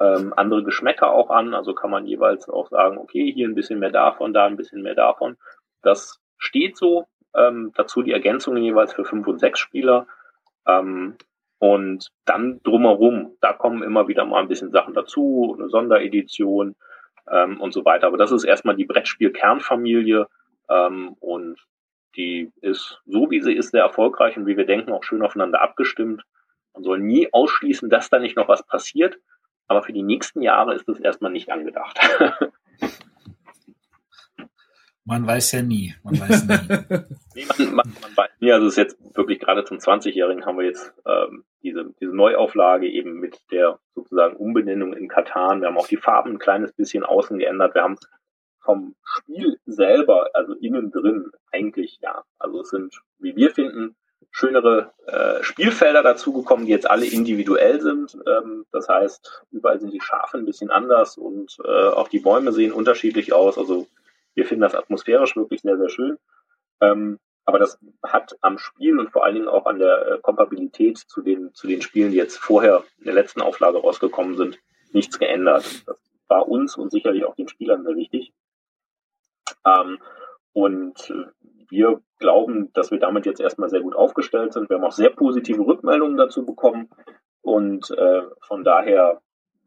[0.01, 1.55] ähm, andere Geschmäcker auch an.
[1.55, 4.83] Also kann man jeweils auch sagen, okay, hier ein bisschen mehr davon, da ein bisschen
[4.83, 5.37] mehr davon.
[5.83, 7.07] Das steht so.
[7.35, 10.07] Ähm, dazu die Ergänzungen jeweils für fünf und sechs Spieler.
[10.67, 11.17] Ähm,
[11.59, 16.77] und dann drumherum, da kommen immer wieder mal ein bisschen Sachen dazu, eine Sonderedition
[17.31, 18.07] ähm, und so weiter.
[18.09, 20.27] Aber das ist erstmal die Brettspiel-Kernfamilie
[20.69, 21.59] ähm, und
[22.17, 25.63] die ist, so wie sie ist, sehr erfolgreich und wie wir denken, auch schön aufeinander
[25.63, 26.25] abgestimmt.
[26.75, 29.19] Man soll nie ausschließen, dass da nicht noch was passiert.
[29.69, 31.99] Aber für die nächsten Jahre ist das erstmal nicht angedacht.
[35.09, 35.95] Man weiß ja nie.
[36.03, 36.57] Man weiß nie.
[37.37, 38.51] nee, man, man, man weiß nie.
[38.51, 42.89] Also es ist jetzt wirklich gerade zum 20-Jährigen haben wir jetzt ähm, diese, diese Neuauflage
[42.91, 45.61] eben mit der sozusagen Umbenennung in Katan.
[45.61, 47.77] Wir haben auch die Farben ein kleines bisschen außen geändert.
[47.77, 47.97] Wir haben
[48.59, 52.25] vom Spiel selber, also innen drin, eigentlich ja.
[52.41, 53.95] Also es sind, wie wir finden,
[54.31, 58.19] schönere äh, Spielfelder dazugekommen, die jetzt alle individuell sind.
[58.27, 62.53] Ähm, das heißt, überall sind die Schafe ein bisschen anders und äh, auch die Bäume
[62.53, 63.57] sehen unterschiedlich aus.
[63.57, 63.87] Also
[64.35, 66.19] wir finden das atmosphärisch wirklich sehr, sehr schön.
[66.83, 70.99] Ähm, aber das hat am Spiel und vor allen Dingen auch an der äh, Kompatibilität
[70.99, 74.59] zu den, zu den Spielen, die jetzt vorher in der letzten Auflage rausgekommen sind,
[74.93, 75.85] nichts geändert.
[75.87, 75.97] Das
[76.29, 78.33] war uns und sicherlich auch den Spielern sehr wichtig.
[79.65, 79.99] Ähm,
[80.53, 81.15] und
[81.69, 84.69] wir glauben, dass wir damit jetzt erstmal sehr gut aufgestellt sind.
[84.69, 86.91] Wir haben auch sehr positive Rückmeldungen dazu bekommen.
[87.43, 89.21] Und äh, von daher,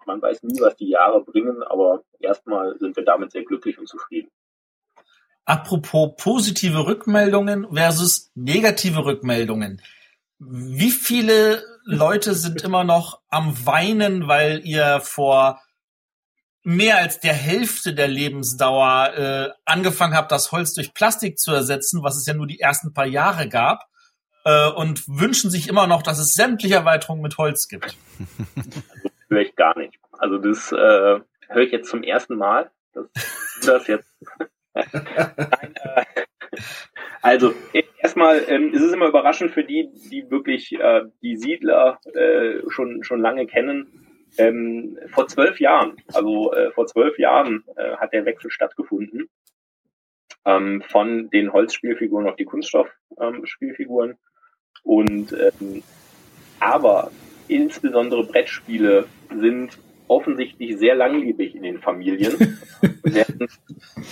[0.06, 3.88] man weiß nie, was die Jahre bringen, aber erstmal sind wir damit sehr glücklich und
[3.88, 4.30] zufrieden.
[5.46, 9.82] Apropos positive Rückmeldungen versus negative Rückmeldungen.
[10.38, 15.60] Wie viele Leute sind immer noch am Weinen, weil ihr vor
[16.64, 22.04] mehr als der Hälfte der Lebensdauer äh, angefangen habt, das Holz durch Plastik zu ersetzen,
[22.04, 23.86] was es ja nur die ersten paar Jahre gab,
[24.46, 27.98] äh, und wünschen sich immer noch, dass es sämtliche Erweiterungen mit Holz gibt.
[29.30, 30.00] Höre ich gar nicht.
[30.18, 32.72] Also das äh, höre ich jetzt zum ersten Mal.
[32.94, 33.06] Das,
[33.66, 34.14] das jetzt.
[37.22, 37.54] Also
[38.02, 43.04] erstmal ähm, ist es immer überraschend für die, die wirklich äh, die Siedler äh, schon
[43.04, 48.26] schon lange kennen ähm, vor zwölf Jahren, also äh, vor zwölf Jahren äh, hat der
[48.26, 49.30] Wechsel stattgefunden
[50.46, 54.12] ähm, von den Holzspielfiguren auf die Kunststoffspielfiguren.
[54.12, 54.18] Ähm,
[54.84, 55.84] und ähm,
[56.60, 57.12] aber
[57.48, 59.78] insbesondere Brettspiele sind
[60.08, 62.58] offensichtlich sehr langlebig in den Familien.
[63.06, 63.26] der,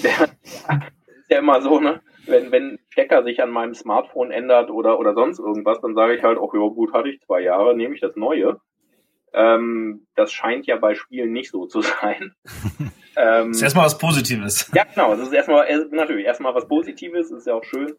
[0.04, 2.02] der, ist ja immer so, ne?
[2.26, 6.24] Wenn, wenn Stecker sich an meinem Smartphone ändert oder, oder sonst irgendwas, dann sage ich
[6.24, 8.60] halt, oh ja gut, hatte ich zwei Jahre, nehme ich das Neue.
[9.38, 12.34] Ähm, das scheint ja bei Spielen nicht so zu sein.
[13.16, 14.72] ähm, das ist erstmal was Positives.
[14.74, 15.16] Ja, genau.
[15.16, 17.94] Das ist erstmal, äh, natürlich, erstmal was Positives, ist ja auch schön.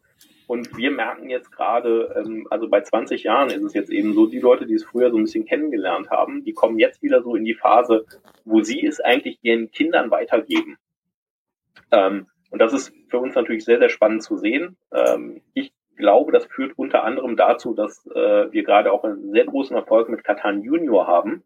[0.47, 4.25] Und wir merken jetzt gerade, ähm, also bei 20 Jahren ist es jetzt eben so,
[4.25, 7.35] die Leute, die es früher so ein bisschen kennengelernt haben, die kommen jetzt wieder so
[7.35, 8.05] in die Phase,
[8.43, 10.77] wo sie es eigentlich ihren Kindern weitergeben.
[11.91, 14.75] Ähm, und das ist für uns natürlich sehr, sehr spannend zu sehen.
[14.91, 19.45] Ähm, ich glaube, das führt unter anderem dazu, dass äh, wir gerade auch einen sehr
[19.45, 21.43] großen Erfolg mit Katan Junior haben,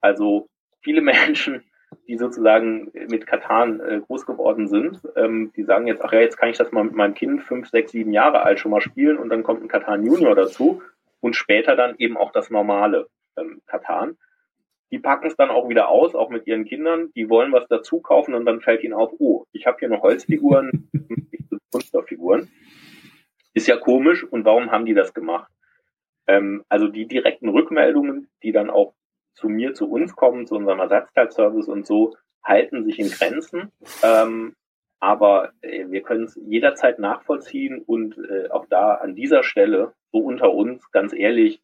[0.00, 0.48] Also
[0.80, 1.62] viele Menschen,
[2.06, 6.38] die sozusagen mit Katan äh, groß geworden sind, ähm, die sagen jetzt, ach ja, jetzt
[6.38, 9.18] kann ich das mal mit meinem Kind fünf, sechs, sieben Jahre alt schon mal spielen
[9.18, 10.82] und dann kommt ein Katan Junior dazu
[11.20, 14.16] und später dann eben auch das normale ähm, Katan.
[14.90, 17.10] Die packen es dann auch wieder aus, auch mit ihren Kindern.
[17.14, 20.02] Die wollen was dazu kaufen und dann fällt ihnen auf, oh, ich habe hier noch
[20.02, 20.88] Holzfiguren,
[21.72, 22.48] Kunststofffiguren.
[23.58, 25.50] Ist ja komisch und warum haben die das gemacht?
[26.28, 28.94] Ähm, also die direkten Rückmeldungen, die dann auch
[29.34, 33.72] zu mir, zu uns kommen, zu unserem Ersatzteilservice und so, halten sich in Grenzen.
[34.04, 34.54] Ähm,
[35.00, 40.18] aber äh, wir können es jederzeit nachvollziehen und äh, auch da an dieser Stelle, so
[40.18, 41.60] unter uns, ganz ehrlich,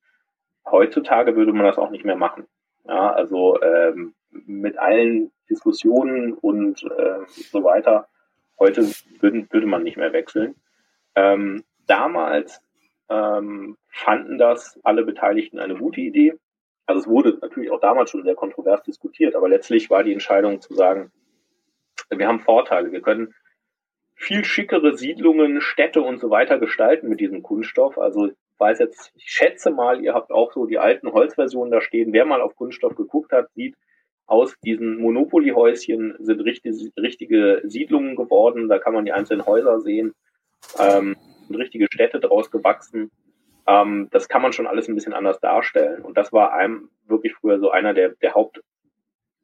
[0.67, 2.49] heutzutage würde man das auch nicht mehr machen.
[2.89, 8.09] Ja, also ähm, mit allen Diskussionen und äh, so weiter,
[8.59, 8.83] heute
[9.21, 10.57] würden, würde man nicht mehr wechseln.
[11.15, 12.61] Ähm, damals
[13.09, 16.35] ähm, fanden das alle Beteiligten eine gute Idee.
[16.87, 20.61] Also es wurde natürlich auch damals schon sehr kontrovers diskutiert, aber letztlich war die Entscheidung
[20.61, 21.11] zu sagen,
[22.11, 23.35] wir haben Vorteile, wir können
[24.15, 27.99] viel schickere Siedlungen, Städte und so weiter gestalten mit diesem Kunststoff.
[27.99, 31.81] Also ich weiß jetzt, ich schätze mal, ihr habt auch so die alten Holzversionen da
[31.81, 32.13] stehen.
[32.13, 33.77] Wer mal auf Kunststoff geguckt hat, sieht,
[34.27, 38.69] aus diesen Monopoly-Häuschen sind richtige, richtige Siedlungen geworden.
[38.69, 40.15] Da kann man die einzelnen Häuser sehen.
[40.79, 41.17] Ähm,
[41.47, 43.11] sind richtige Städte draus gewachsen.
[43.67, 46.03] Ähm, das kann man schon alles ein bisschen anders darstellen.
[46.03, 48.61] Und das war einem wirklich früher so einer der, der Haupt,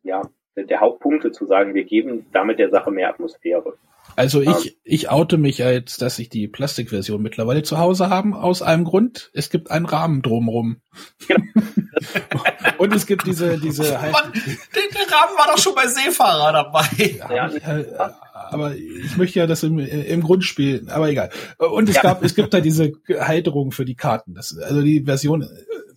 [0.02, 0.22] ja,
[0.56, 3.74] der, der Hauptpunkte zu sagen, wir geben damit der Sache mehr Atmosphäre.
[4.16, 8.34] Also ich, ich oute mich ja jetzt, dass ich die Plastikversion mittlerweile zu Hause haben,
[8.34, 9.30] aus einem Grund.
[9.34, 10.80] Es gibt einen Rahmen drumrum.
[11.28, 11.44] Genau.
[12.78, 14.12] Und es gibt diese, diese halt.
[14.12, 16.88] Mann, der, der, Rahmen war doch schon bei Seefahrer dabei.
[17.18, 18.14] Ja, ja.
[18.52, 21.30] Aber ich möchte ja das im, im Grundspiel, aber egal.
[21.58, 22.02] Und es ja.
[22.02, 24.34] gab, es gibt da diese Halterung für die Karten.
[24.34, 25.48] Das, also die Version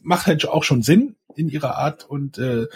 [0.01, 2.67] macht halt auch schon Sinn in ihrer Art und äh,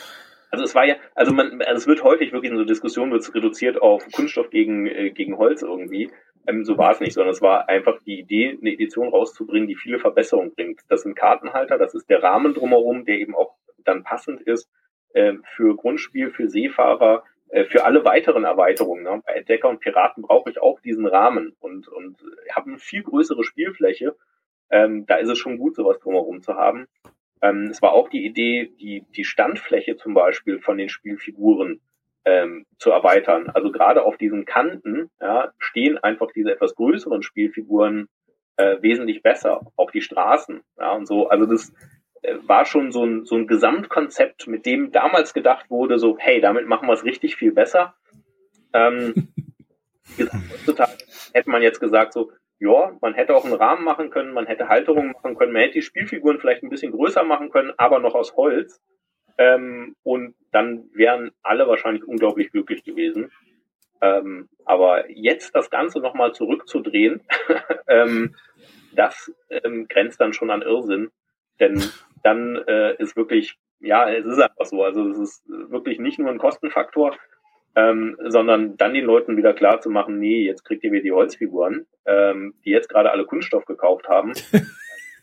[0.50, 3.22] also es war ja, also man, also es wird häufig wirklich in so Diskussionen wird
[3.22, 6.10] es reduziert auf Kunststoff gegen, äh, gegen Holz irgendwie.
[6.48, 9.76] Ähm, so war es nicht, sondern es war einfach die Idee, eine Edition rauszubringen, die
[9.76, 10.80] viele Verbesserungen bringt.
[10.88, 14.70] Das sind Kartenhalter, das ist der Rahmen drumherum, der eben auch dann passend ist
[15.14, 17.37] äh, für Grundspiel, für Seefahrer, äh,
[17.70, 19.04] für alle weiteren Erweiterungen.
[19.04, 19.22] Ne?
[19.26, 22.18] Bei Entdecker und Piraten brauche ich auch diesen Rahmen und, und
[22.54, 24.16] habe eine viel größere Spielfläche.
[24.70, 26.88] Ähm, da ist es schon gut, sowas drumherum zu haben.
[27.42, 31.82] Ähm, es war auch die Idee, die, die Standfläche zum Beispiel von den Spielfiguren
[32.26, 33.50] ähm, zu erweitern.
[33.50, 38.10] Also gerade auf diesen Kanten ja, stehen einfach diese etwas größeren Spielfiguren
[38.58, 39.72] äh, wesentlich besser.
[39.76, 41.30] Auch die Straßen ja, und so.
[41.30, 41.74] Also das äh,
[42.42, 46.68] war schon so ein, so ein Gesamtkonzept, mit dem damals gedacht wurde, so, hey, damit
[46.68, 47.96] machen wir es richtig viel besser.
[48.74, 49.30] Ähm,
[50.20, 50.98] heutzutage
[51.34, 54.68] hätte man jetzt gesagt, so, ja, man hätte auch einen Rahmen machen können, man hätte
[54.68, 58.16] Halterungen machen können, man hätte die Spielfiguren vielleicht ein bisschen größer machen können, aber noch
[58.16, 58.82] aus Holz.
[59.38, 63.32] Ähm, und dann wären alle wahrscheinlich unglaublich glücklich gewesen.
[64.02, 67.22] Ähm, aber jetzt das Ganze nochmal zurückzudrehen,
[67.88, 68.36] ähm,
[68.94, 71.12] das ähm, grenzt dann schon an Irrsinn.
[71.60, 71.84] Denn
[72.24, 74.84] dann äh, ist wirklich, ja, es ist einfach so.
[74.84, 77.16] Also es ist wirklich nicht nur ein Kostenfaktor,
[77.76, 81.12] ähm, sondern dann den Leuten wieder klar zu machen, nee, jetzt kriegt ihr wieder die
[81.12, 84.34] Holzfiguren, ähm, die jetzt gerade alle Kunststoff gekauft haben.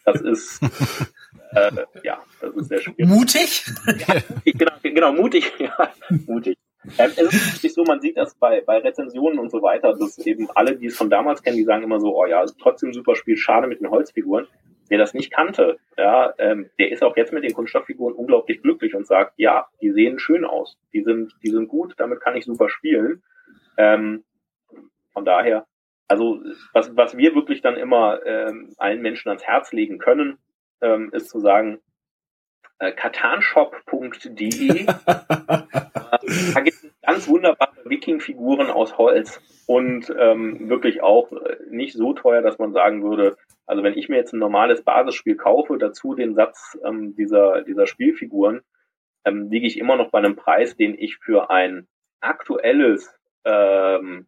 [0.05, 0.61] Das ist
[1.55, 1.71] äh,
[2.03, 3.07] ja, das ist sehr schwierig.
[3.07, 3.65] Mutig?
[3.87, 5.91] Ja, genau, genau, mutig, ja,
[6.27, 6.57] mutig.
[6.99, 10.19] Ähm, es ist wirklich so, man sieht das bei, bei Rezensionen und so weiter, dass
[10.19, 13.17] eben alle, die es von damals kennen, die sagen immer so, oh ja, trotzdem super
[13.17, 14.47] Spiel, schade mit den Holzfiguren.
[14.89, 18.95] Wer das nicht kannte, ja, ähm, der ist auch jetzt mit den Kunststofffiguren unglaublich glücklich
[18.95, 22.45] und sagt, ja, die sehen schön aus, die sind, die sind gut, damit kann ich
[22.45, 23.23] super spielen.
[23.77, 24.25] Ähm,
[25.13, 25.67] von daher,
[26.09, 30.39] also was, was wir wirklich dann immer ähm, allen Menschen ans Herz legen können,
[30.81, 31.81] ähm, ist zu sagen,
[32.79, 34.87] äh, katanshop.de.
[35.07, 42.13] da gibt es ganz wunderbare Wiking-Figuren aus Holz und ähm, wirklich auch äh, nicht so
[42.13, 43.37] teuer, dass man sagen würde,
[43.67, 47.87] also wenn ich mir jetzt ein normales Basisspiel kaufe, dazu den Satz ähm, dieser, dieser
[47.87, 48.63] Spielfiguren,
[49.25, 51.87] ähm, liege ich immer noch bei einem Preis, den ich für ein
[52.21, 54.27] aktuelles, ähm,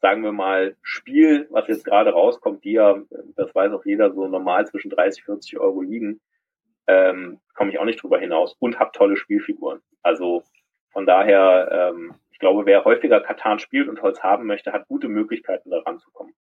[0.00, 3.00] sagen wir mal, Spiel, was jetzt gerade rauskommt, die ja,
[3.36, 6.20] das weiß auch jeder, so normal zwischen 30, 40 Euro liegen,
[6.86, 9.80] ähm, komme ich auch nicht drüber hinaus und habe tolle Spielfiguren.
[10.02, 10.42] Also
[10.90, 15.08] von daher, ähm, ich glaube, wer häufiger Katan spielt und Holz haben möchte, hat gute
[15.08, 16.34] Möglichkeiten, daran zu kommen.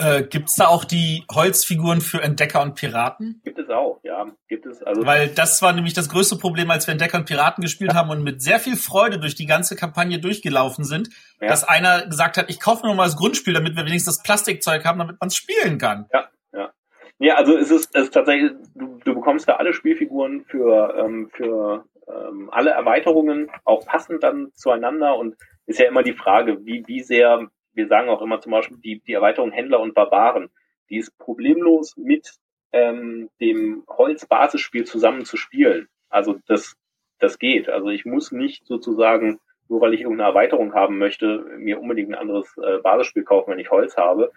[0.00, 3.42] Äh, Gibt es da auch die Holzfiguren für Entdecker und Piraten?
[3.44, 4.26] Gibt es auch, ja.
[4.48, 5.04] Gibt es also.
[5.04, 7.98] Weil das war nämlich das größte Problem, als wir Entdecker und Piraten gespielt ja.
[7.98, 11.48] haben und mit sehr viel Freude durch die ganze Kampagne durchgelaufen sind, ja.
[11.48, 14.86] dass einer gesagt hat, ich kaufe mir mal das Grundspiel, damit wir wenigstens das Plastikzeug
[14.86, 16.06] haben, damit man es spielen kann.
[16.12, 16.70] Ja, ja.
[17.18, 21.28] Ja, also es ist, es ist tatsächlich, du, du bekommst da alle Spielfiguren für, ähm,
[21.30, 25.36] für ähm, alle Erweiterungen auch passen dann zueinander und
[25.66, 29.00] ist ja immer die Frage, wie, wie sehr, wir sagen auch immer zum Beispiel die,
[29.00, 30.50] die Erweiterung Händler und Barbaren,
[30.88, 32.34] die ist problemlos mit
[32.72, 35.88] ähm, dem Holz-Basisspiel zusammen zu spielen.
[36.08, 36.76] Also das,
[37.18, 37.68] das geht.
[37.68, 42.18] Also ich muss nicht sozusagen, nur weil ich irgendeine Erweiterung haben möchte, mir unbedingt ein
[42.18, 44.32] anderes äh, Basisspiel kaufen, wenn ich Holz habe.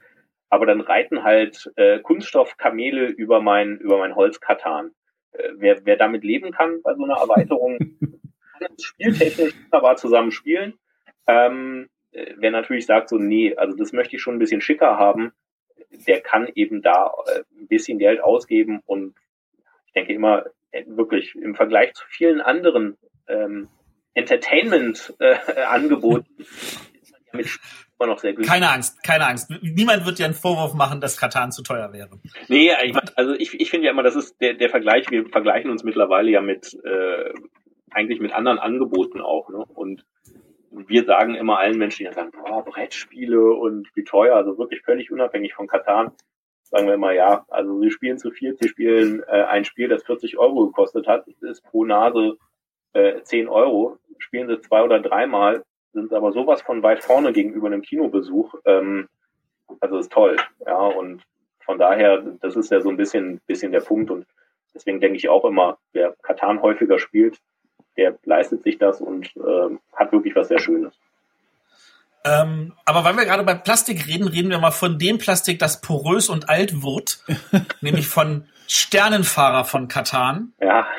[0.49, 4.91] Aber dann reiten halt äh, Kunststoffkamele über mein, über mein Holzkatan.
[5.31, 7.77] Äh, wer, wer damit leben kann bei so einer Erweiterung,
[8.59, 10.75] kann es spieltechnisch wunderbar zusammen spielen.
[11.25, 11.92] Ähm, äh,
[12.37, 15.33] wer natürlich sagt so, nee, also das möchte ich schon ein bisschen schicker haben,
[16.07, 19.13] der kann eben da äh, ein bisschen Geld ausgeben und
[19.87, 22.97] ich denke immer äh, wirklich im Vergleich zu vielen anderen
[23.27, 23.67] ähm,
[24.13, 26.43] Entertainment-Angeboten äh,
[27.37, 27.47] mit
[27.99, 28.51] immer noch sehr günstig.
[28.51, 29.51] Keine Angst, keine Angst.
[29.61, 32.09] Niemand wird ja einen Vorwurf machen, dass Katan zu teuer wäre.
[32.47, 35.27] Nee, ich mein, also ich, ich finde ja immer, das ist der, der Vergleich, wir
[35.29, 37.33] vergleichen uns mittlerweile ja mit äh,
[37.91, 39.49] eigentlich mit anderen Angeboten auch.
[39.49, 39.63] Ne?
[39.73, 40.05] Und
[40.73, 45.11] wir sagen immer allen Menschen, die sagen, boah, Brettspiele und wie teuer, also wirklich völlig
[45.11, 46.11] unabhängig von Katan,
[46.63, 50.03] sagen wir immer, ja, also sie spielen zu viert, sie spielen äh, ein Spiel, das
[50.03, 52.37] 40 Euro gekostet hat, ist pro Nase
[52.93, 55.63] äh, 10 Euro, spielen sie zwei oder dreimal,
[55.93, 59.07] sind aber sowas von weit vorne gegenüber einem Kinobesuch, ähm,
[59.79, 61.23] also ist toll, ja, und
[61.63, 64.25] von daher, das ist ja so ein bisschen, bisschen der Punkt und
[64.73, 67.39] deswegen denke ich auch immer, wer Katan häufiger spielt,
[67.97, 70.93] der leistet sich das und äh, hat wirklich was sehr Schönes.
[72.25, 75.81] Ähm, aber weil wir gerade bei Plastik reden, reden wir mal von dem Plastik, das
[75.81, 77.19] porös und alt wird,
[77.81, 80.53] nämlich von Sternenfahrer von Katan.
[80.61, 80.87] Ja.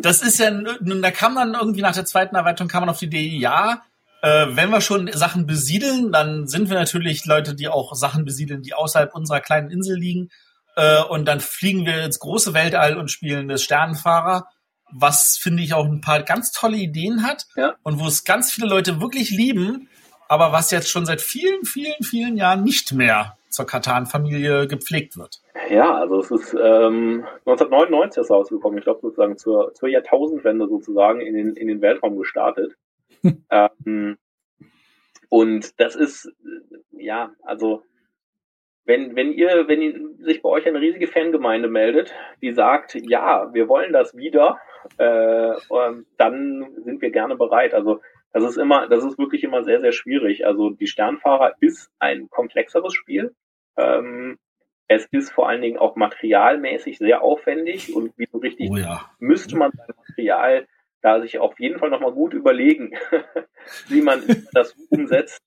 [0.00, 3.04] Das ist ja, da kam dann irgendwie nach der zweiten Erweiterung kam man auf die
[3.04, 3.82] Idee, ja,
[4.22, 8.62] äh, wenn wir schon Sachen besiedeln, dann sind wir natürlich Leute, die auch Sachen besiedeln,
[8.62, 10.30] die außerhalb unserer kleinen Insel liegen.
[10.76, 14.46] Äh, und dann fliegen wir ins große Weltall und spielen das Sternenfahrer
[14.92, 17.74] was finde ich auch ein paar ganz tolle Ideen hat ja.
[17.82, 19.88] und wo es ganz viele Leute wirklich lieben,
[20.28, 25.40] aber was jetzt schon seit vielen, vielen, vielen Jahren nicht mehr zur Katan-Familie gepflegt wird.
[25.68, 31.20] Ja, also es ist ähm, 1999 ist rausgekommen, ich glaube sozusagen zur, zur Jahrtausendwende sozusagen
[31.20, 32.76] in den, in den Weltraum gestartet.
[33.50, 34.16] ähm,
[35.28, 36.30] und das ist,
[36.90, 37.82] ja, also
[38.84, 43.68] wenn, wenn ihr, wenn sich bei euch eine riesige Fangemeinde meldet, die sagt, ja, wir
[43.68, 44.58] wollen das wieder,
[44.98, 45.52] äh,
[46.16, 47.74] dann sind wir gerne bereit.
[47.74, 48.00] Also
[48.32, 50.46] das ist immer, das ist wirklich immer sehr, sehr schwierig.
[50.46, 53.34] Also die Sternfahrer ist ein komplexeres Spiel.
[53.76, 54.38] Ähm,
[54.88, 59.10] es ist vor allen Dingen auch materialmäßig sehr aufwendig und wie so richtig oh ja.
[59.18, 60.66] müsste man sein Material
[61.00, 62.92] da sich auf jeden Fall nochmal gut überlegen,
[63.88, 64.22] wie man
[64.52, 65.40] das umsetzt.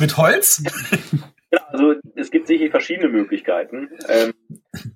[0.00, 0.62] Mit Holz?
[1.74, 4.32] Also es gibt sicher verschiedene Möglichkeiten, ähm,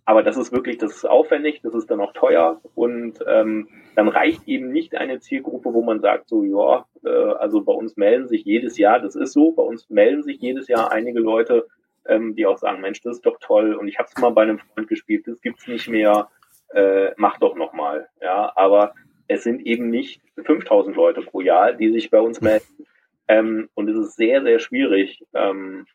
[0.04, 3.66] aber das ist wirklich, das ist aufwendig, das ist dann auch teuer und ähm,
[3.96, 7.96] dann reicht eben nicht eine Zielgruppe, wo man sagt, so ja, äh, also bei uns
[7.96, 11.66] melden sich jedes Jahr, das ist so, bei uns melden sich jedes Jahr einige Leute,
[12.06, 14.42] ähm, die auch sagen, Mensch, das ist doch toll und ich habe es mal bei
[14.42, 16.28] einem Freund gespielt, das gibt's nicht mehr,
[16.74, 18.94] äh, mach doch noch mal, ja, aber
[19.26, 22.86] es sind eben nicht 5000 Leute pro Jahr, die sich bei uns melden.
[23.26, 25.86] Ähm, und es ist sehr, sehr schwierig, ähm,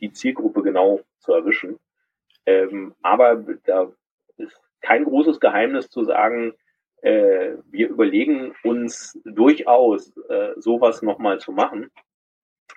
[0.00, 1.78] die Zielgruppe genau zu erwischen.
[2.46, 3.90] Ähm, aber da
[4.36, 6.54] ist kein großes Geheimnis zu sagen,
[7.02, 11.90] äh, wir überlegen uns durchaus, äh, sowas nochmal zu machen.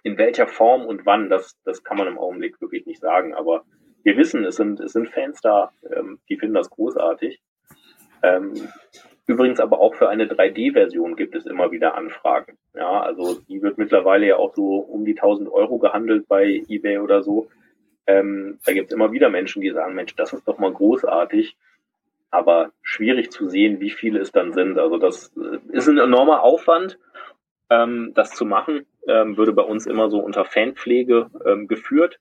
[0.04, 3.34] In welcher Form und wann, das, das kann man im Augenblick wirklich nicht sagen.
[3.34, 3.64] Aber
[4.04, 7.42] wir wissen, es sind, es sind Fans da, ähm, die finden das großartig.
[8.24, 8.70] Ähm,
[9.28, 12.58] übrigens aber auch für eine 3D-Version gibt es immer wieder Anfragen.
[12.74, 16.98] Ja, also die wird mittlerweile ja auch so um die 1000 Euro gehandelt bei eBay
[17.00, 17.50] oder so.
[18.08, 21.58] Ähm, da gibt es immer wieder Menschen, die sagen, Mensch, das ist doch mal großartig,
[22.32, 24.80] aber schwierig zu sehen, wie viele es dann sind.
[24.80, 26.98] Also das äh, ist ein enormer Aufwand,
[27.70, 28.86] ähm, das zu machen.
[29.08, 32.20] Ähm, würde bei uns immer so unter Fanpflege ähm, geführt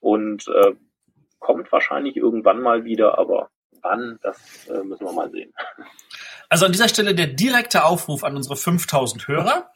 [0.00, 0.72] und äh,
[1.38, 3.50] kommt wahrscheinlich irgendwann mal wieder, aber
[3.82, 5.52] wann, das äh, müssen wir mal sehen.
[6.50, 9.70] Also an dieser Stelle der direkte Aufruf an unsere 5000 Hörer.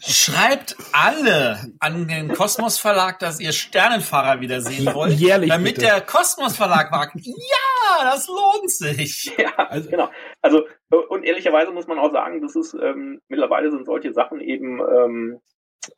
[0.00, 5.14] Schreibt alle an den Kosmos Verlag, dass ihr Sternenfahrer wiedersehen wollt.
[5.14, 5.86] Jährlich damit bitte.
[5.86, 9.32] der Kosmos Verlag sagt, ja, das lohnt sich.
[9.38, 10.08] Ja, also, genau.
[10.40, 10.66] Also,
[11.08, 15.40] und ehrlicherweise muss man auch sagen, das ist, ähm, mittlerweile sind solche Sachen eben, ähm,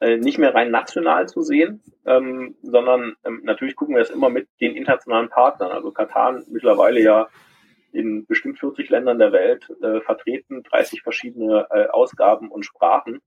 [0.01, 4.31] äh, nicht mehr rein national zu sehen, ähm, sondern ähm, natürlich gucken wir es immer
[4.31, 5.73] mit den internationalen Partnern.
[5.73, 7.29] Also Katar mittlerweile ja
[7.95, 13.21] in bestimmt 40 Ländern der Welt äh, vertreten, 30 verschiedene äh, Ausgaben und Sprachen.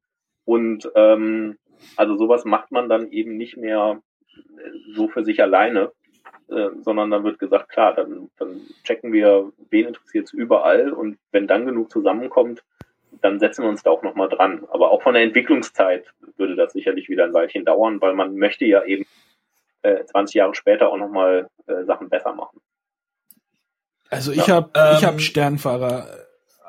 [0.45, 1.57] Und ähm,
[1.95, 4.01] also sowas macht man dann eben nicht mehr
[4.35, 5.91] äh, so für sich alleine.
[6.49, 11.17] äh, sondern dann wird gesagt, klar, dann, dann checken wir, wen interessiert es überall und
[11.31, 12.63] wenn dann genug zusammenkommt,
[13.21, 14.65] dann setzen wir uns da auch nochmal dran.
[14.69, 18.65] Aber auch von der Entwicklungszeit würde das sicherlich wieder ein Weilchen dauern, weil man möchte
[18.65, 19.05] ja eben
[19.81, 22.59] äh, 20 Jahre später auch nochmal äh, Sachen besser machen.
[24.09, 24.55] Also ich ja.
[24.55, 26.07] habe ähm, ich hab Sternfahrer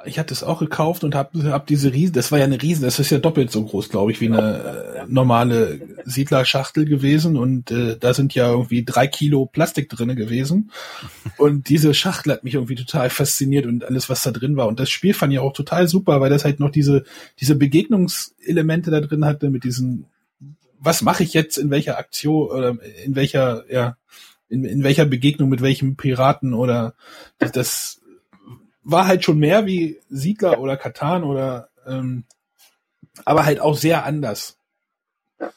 [0.04, 2.84] ich hatte es auch gekauft und habe hab diese riesen, das war ja eine riesen,
[2.84, 7.70] das ist ja doppelt so groß, glaube ich, wie eine äh, normale Siedlerschachtel gewesen und
[7.70, 10.70] äh, da sind ja irgendwie drei Kilo Plastik drinne gewesen
[11.36, 14.78] und diese Schachtel hat mich irgendwie total fasziniert und alles, was da drin war und
[14.78, 17.04] das Spiel fand ich auch total super, weil das halt noch diese
[17.40, 20.06] diese Begegnungselemente da drin hatte mit diesen,
[20.78, 23.96] was mache ich jetzt in welcher Aktion oder in welcher ja
[24.48, 26.94] in, in welcher Begegnung mit welchem Piraten oder
[27.38, 28.00] das,
[28.88, 32.24] war halt schon mehr wie Siedler oder Katan oder ähm,
[33.24, 34.58] aber halt auch sehr anders.
[35.38, 35.50] Ja.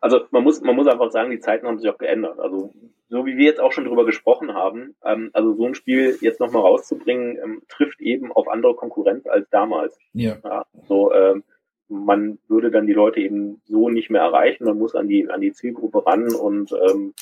[0.00, 2.38] Also man muss, man muss einfach sagen, die Zeiten haben sich auch geändert.
[2.38, 2.72] Also
[3.10, 6.40] so wie wir jetzt auch schon drüber gesprochen haben, ähm, also so ein Spiel jetzt
[6.40, 9.98] nochmal rauszubringen, ähm, trifft eben auf andere Konkurrenz als damals.
[10.14, 10.38] Ja.
[10.42, 11.44] ja so, ähm,
[11.88, 15.42] man würde dann die Leute eben so nicht mehr erreichen, man muss an die, an
[15.42, 17.12] die Zielgruppe ran und ähm,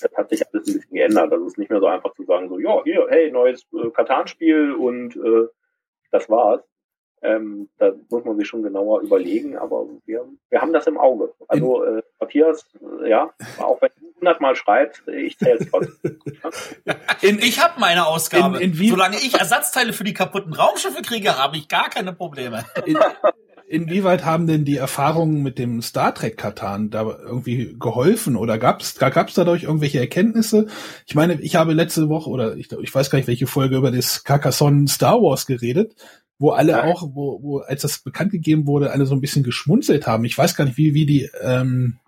[0.00, 1.32] das hat sich alles ein bisschen geändert.
[1.32, 3.90] Also es ist nicht mehr so einfach zu sagen, so, ja, hier, hey, neues äh,
[3.90, 5.48] Katan-Spiel und äh,
[6.10, 6.62] das war's.
[7.22, 11.34] Ähm, da muss man sich schon genauer überlegen, aber wir, wir haben das im Auge.
[11.48, 12.66] Also äh, Matthias,
[13.02, 16.18] äh, ja, auch wenn du hundertmal schreibst, ich zähle es trotzdem.
[17.20, 18.56] ich habe meine Ausgabe.
[18.62, 22.64] In, in Solange ich Ersatzteile für die kaputten Raumschiffe kriege, habe ich gar keine Probleme.
[22.86, 22.96] In,
[23.70, 28.82] inwieweit haben denn die Erfahrungen mit dem Star Trek Katan da irgendwie geholfen oder gab
[28.82, 30.66] es gab's dadurch irgendwelche Erkenntnisse?
[31.06, 33.92] Ich meine, ich habe letzte Woche oder ich, ich weiß gar nicht welche Folge über
[33.92, 35.94] das Carcassonne Star Wars geredet,
[36.36, 36.84] wo alle ja.
[36.84, 40.24] auch, wo, wo als das bekannt gegeben wurde, alle so ein bisschen geschmunzelt haben.
[40.24, 42.00] Ich weiß gar nicht, wie wie die ähm,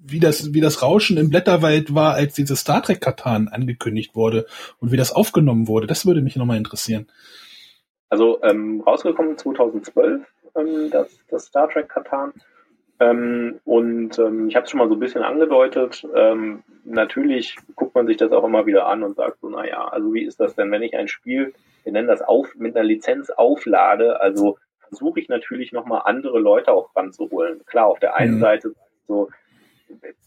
[0.00, 4.46] wie das, wie das Rauschen im Blätterwald war, als dieses Star Trek Katan angekündigt wurde
[4.78, 5.88] und wie das aufgenommen wurde.
[5.88, 7.08] Das würde mich nochmal interessieren.
[8.08, 10.22] Also ähm, rausgekommen 2012,
[10.56, 12.32] ähm, das, das Star Trek Katan.
[13.00, 16.06] Ähm, und ähm, ich habe es schon mal so ein bisschen angedeutet.
[16.14, 20.12] Ähm, natürlich guckt man sich das auch immer wieder an und sagt so, naja, also
[20.14, 21.54] wie ist das denn, wenn ich ein Spiel,
[21.84, 26.72] wir nennen das auf, mit einer Lizenz auflade, also versuche ich natürlich nochmal andere Leute
[26.72, 27.64] auch ranzuholen.
[27.66, 28.40] Klar, auf der einen mhm.
[28.40, 28.74] Seite
[29.06, 29.28] so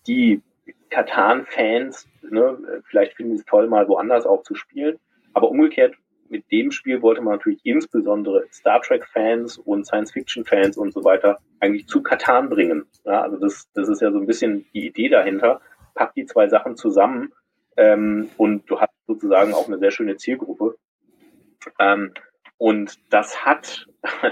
[0.08, 0.42] die
[0.90, 5.00] Katan-Fans, ne, vielleicht finden sie es toll, mal woanders auch zu spielen.
[5.34, 5.96] Aber umgekehrt
[6.32, 11.88] mit dem Spiel wollte man natürlich insbesondere Star Trek-Fans und Science-Fiction-Fans und so weiter eigentlich
[11.88, 12.86] zu Katan bringen.
[13.04, 15.62] Ja, also das, das ist ja so ein bisschen die Idee dahinter.
[15.94, 17.34] Pack die zwei Sachen zusammen
[17.78, 20.78] ähm, und du hast sozusagen auch eine sehr schöne Zielgruppe.
[21.80, 22.14] Ähm,
[22.58, 23.88] und das hat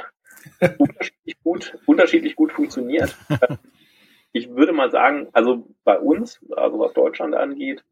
[0.78, 3.16] unterschiedlich gut, unterschiedlich gut funktioniert.
[4.32, 7.84] ich würde mal sagen, also bei uns, also was Deutschland angeht,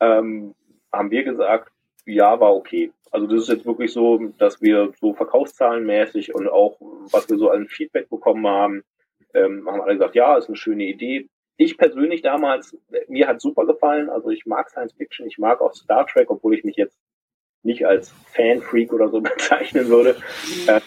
[0.00, 0.54] ähm,
[0.92, 1.72] haben wir gesagt,
[2.06, 2.92] ja, war okay.
[3.10, 6.78] Also das ist jetzt wirklich so, dass wir so verkaufszahlenmäßig und auch
[7.10, 8.84] was wir so an Feedback bekommen haben,
[9.34, 11.28] ähm, haben alle gesagt, ja, ist eine schöne Idee.
[11.56, 12.76] Ich persönlich damals,
[13.08, 14.08] mir hat super gefallen.
[14.08, 16.98] Also ich mag Science Fiction, ich mag auch Star Trek, obwohl ich mich jetzt
[17.62, 20.16] nicht als Fan-Freak oder so bezeichnen würde.
[20.66, 20.80] Äh,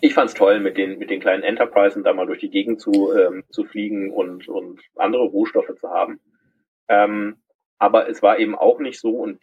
[0.00, 3.12] ich fand's toll, mit den, mit den kleinen Enterprisen da mal durch die Gegend zu,
[3.12, 6.20] ähm, zu fliegen und, und andere Rohstoffe zu haben.
[6.88, 7.36] Ähm,
[7.78, 9.40] aber es war eben auch nicht so und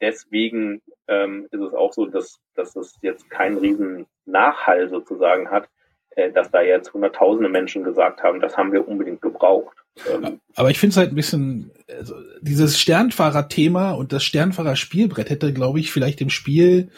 [0.00, 5.68] deswegen ähm, ist es auch so, dass, dass es jetzt keinen riesen Nachhall sozusagen hat,
[6.10, 9.76] äh, dass da jetzt hunderttausende Menschen gesagt haben, das haben wir unbedingt gebraucht.
[10.10, 15.52] Ähm, Aber ich finde es halt ein bisschen, also dieses Sternfahrer-Thema und das Sternfahrer-Spielbrett hätte,
[15.52, 16.90] glaube ich, vielleicht dem Spiel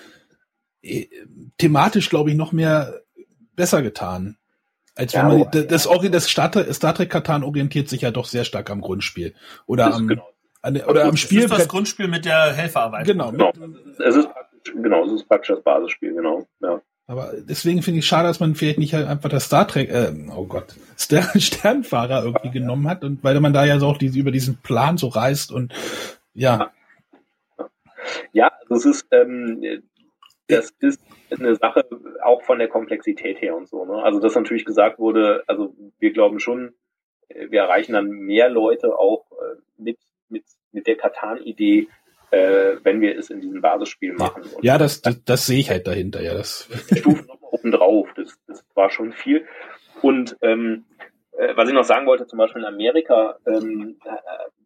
[0.83, 1.07] äh,
[1.59, 3.01] thematisch, glaube ich, noch mehr
[3.55, 4.37] besser getan.
[4.95, 8.25] Als ja, wenn man, das, das, das Star, Star Trek Katan orientiert sich ja doch
[8.25, 9.35] sehr stark am Grundspiel.
[9.67, 10.29] Oder am, genau
[10.67, 11.43] an, oder am Spiel.
[11.43, 13.07] Das ist das Grundspiel mit der Helferarbeit.
[13.07, 13.31] Genau.
[13.31, 13.53] Genau.
[13.99, 14.29] Es ist,
[14.65, 16.47] genau, es ist praktisch das Basisspiel, genau.
[16.61, 16.81] Ja.
[17.09, 20.13] Aber deswegen finde ich schade, dass man vielleicht nicht halt einfach das Star Trek, äh,
[20.35, 24.19] oh Gott, Stern Sternfahrer irgendwie genommen hat und weil man da ja so auch diese,
[24.19, 25.73] über diesen Plan so reist und
[26.35, 26.73] ja.
[28.33, 29.63] Ja, das ist, ähm,
[30.49, 31.85] das ist eine Sache
[32.25, 33.85] auch von der Komplexität her und so.
[33.85, 34.03] Ne?
[34.03, 36.75] Also dass natürlich gesagt wurde, also wir glauben schon,
[37.29, 41.89] äh, wir erreichen dann mehr Leute auch äh, mit mit, mit der Katan-Idee,
[42.31, 44.43] äh, wenn wir es in diesem Basisspiel machen.
[44.55, 46.35] Und ja, das, das, das sehe ich halt dahinter, ja.
[46.35, 49.47] Das Stufen nochmal oben drauf, das, das war schon viel.
[50.03, 50.85] Und ähm,
[51.33, 54.11] äh, was ich noch sagen wollte, zum Beispiel in Amerika, ähm, äh,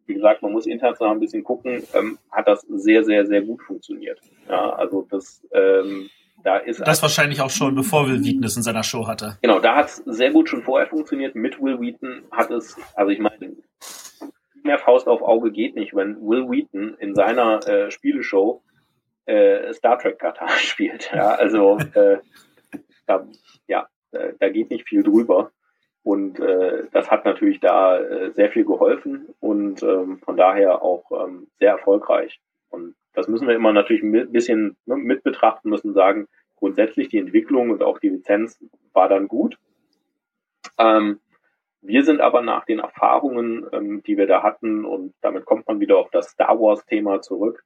[0.05, 3.61] wie gesagt, man muss international ein bisschen gucken, ähm, hat das sehr, sehr, sehr gut
[3.61, 4.19] funktioniert.
[4.49, 6.09] Ja, also das, ähm,
[6.43, 9.37] da ist das also, wahrscheinlich auch schon, bevor Will Wheaton es in seiner Show hatte.
[9.41, 11.35] Genau, da hat es sehr gut schon vorher funktioniert.
[11.35, 13.55] Mit Will Wheaton hat es, also ich meine,
[14.63, 18.61] mehr Faust auf Auge geht nicht, wenn Will Wheaton in seiner äh, Spieleshow
[19.25, 21.11] äh, Star Trek Katar spielt.
[21.13, 22.19] Ja, also äh,
[23.05, 23.27] da,
[23.67, 25.51] ja, da geht nicht viel drüber.
[26.03, 31.11] Und äh, das hat natürlich da äh, sehr viel geholfen und ähm, von daher auch
[31.11, 32.39] ähm, sehr erfolgreich.
[32.69, 37.19] Und das müssen wir immer natürlich ein bisschen ne, mit betrachten, müssen sagen, grundsätzlich die
[37.19, 38.63] Entwicklung und auch die Lizenz
[38.93, 39.59] war dann gut.
[40.79, 41.19] Ähm,
[41.81, 45.79] wir sind aber nach den Erfahrungen, ähm, die wir da hatten, und damit kommt man
[45.79, 47.63] wieder auf das Star Wars-Thema zurück,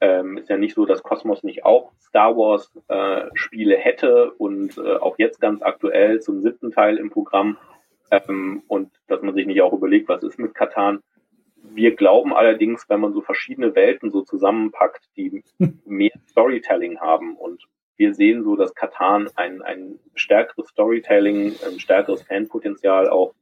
[0.00, 4.76] ähm, ist ja nicht so, dass Cosmos nicht auch Star Wars äh, Spiele hätte und
[4.76, 7.56] äh, auch jetzt ganz aktuell zum siebten Teil im Programm
[8.10, 11.00] ähm, und dass man sich nicht auch überlegt, was ist mit Katan.
[11.56, 15.42] Wir glauben allerdings, wenn man so verschiedene Welten so zusammenpackt, die
[15.86, 17.62] mehr Storytelling haben und
[17.96, 23.34] wir sehen so, dass Katan ein, ein stärkeres Storytelling, ein stärkeres Fanpotenzial auch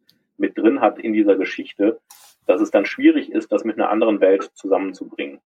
[0.42, 2.00] mit drin hat in dieser Geschichte,
[2.46, 5.40] dass es dann schwierig ist, das mit einer anderen Welt zusammenzubringen.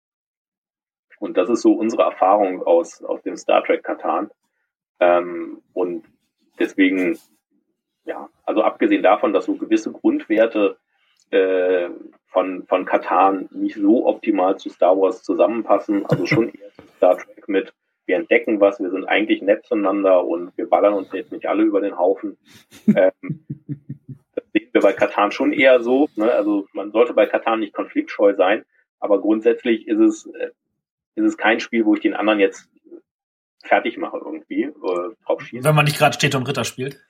[1.20, 4.30] Und das ist so unsere Erfahrung aus, aus dem Star Trek Katan.
[4.98, 6.04] Ähm, und
[6.58, 7.18] deswegen,
[8.04, 10.78] ja, also abgesehen davon, dass so gewisse Grundwerte
[11.30, 11.90] äh,
[12.26, 17.18] von, von Katan nicht so optimal zu Star Wars zusammenpassen, also schon eher zu Star
[17.18, 17.74] Trek mit,
[18.06, 21.64] wir entdecken was, wir sind eigentlich nett zueinander und wir ballern uns jetzt nicht alle
[21.64, 22.38] über den Haufen.
[22.94, 23.44] Ähm,
[24.76, 26.08] wir bei Katan schon eher so.
[26.16, 26.30] Ne?
[26.30, 28.64] Also man sollte bei Katan nicht konfliktscheu sein,
[29.00, 30.50] aber grundsätzlich ist es äh,
[31.14, 32.68] ist es kein Spiel, wo ich den anderen jetzt
[33.64, 35.64] fertig mache irgendwie, äh, drauf schieße.
[35.64, 37.00] Wenn man nicht gerade steht und Ritter spielt.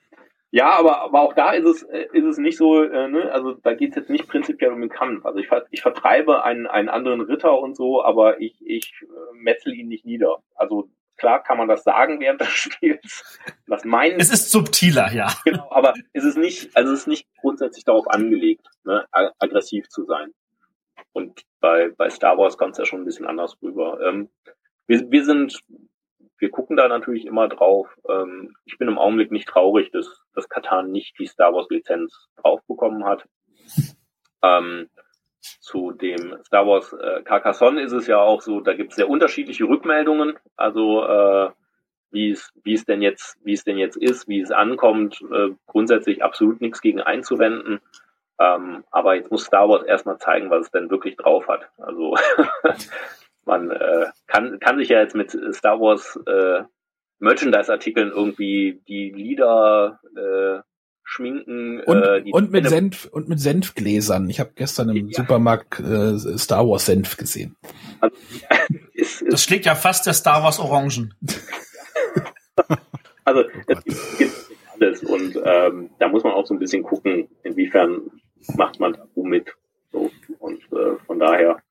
[0.49, 3.31] Ja, aber, aber auch da ist es, äh, ist es nicht so, äh, ne?
[3.33, 5.25] also da geht es jetzt nicht prinzipiell um den Kampf.
[5.25, 9.73] Also ich, ich vertreibe einen, einen anderen Ritter und so, aber ich, ich äh, metzel
[9.73, 10.37] ihn nicht nieder.
[10.55, 13.39] Also klar kann man das sagen während des Spiels.
[13.67, 15.33] Was meinen, es ist subtiler, ja.
[15.43, 20.05] Genau, aber es ist nicht, also es ist nicht grundsätzlich darauf angelegt, ne, aggressiv zu
[20.05, 20.33] sein.
[21.13, 23.99] Und bei, bei Star Wars kommt es ja schon ein bisschen anders rüber.
[24.01, 24.29] Ähm,
[24.85, 25.59] wir, wir sind,
[26.37, 27.87] wir gucken da natürlich immer drauf.
[28.07, 32.27] Ähm, ich bin im Augenblick nicht traurig, dass, dass Katan nicht die Star Wars Lizenz
[32.37, 33.25] draufbekommen hat.
[34.43, 34.89] Ähm,
[35.59, 39.09] zu dem Star Wars äh, Carcassonne ist es ja auch so, da gibt es sehr
[39.09, 40.37] unterschiedliche Rückmeldungen.
[40.55, 41.49] Also äh,
[42.11, 45.49] wie es wie es denn jetzt wie es denn jetzt ist, wie es ankommt, äh,
[45.65, 47.81] grundsätzlich absolut nichts gegen einzuwenden.
[48.39, 51.69] Ähm, aber jetzt muss Star Wars erstmal zeigen, was es denn wirklich drauf hat.
[51.77, 52.15] Also
[53.45, 56.63] man äh, kann, kann sich ja jetzt mit Star Wars äh,
[57.19, 60.61] Merchandise-Artikeln irgendwie die Lieder äh,
[61.07, 61.79] schminken.
[61.81, 64.29] Und, äh, die und mit Senf und mit Senfgläsern.
[64.29, 65.17] Ich habe gestern im ja.
[65.17, 67.55] Supermarkt äh, Star Wars Senf gesehen.
[68.01, 68.15] Also,
[68.93, 71.13] ist, das schlägt ja fast der Star Wars Orangen.
[73.23, 74.33] also es gibt, gibt
[74.73, 78.01] alles und ähm, da muss man auch so ein bisschen gucken, inwiefern
[78.55, 79.55] macht man da womit.
[79.91, 81.61] So, und äh, von daher.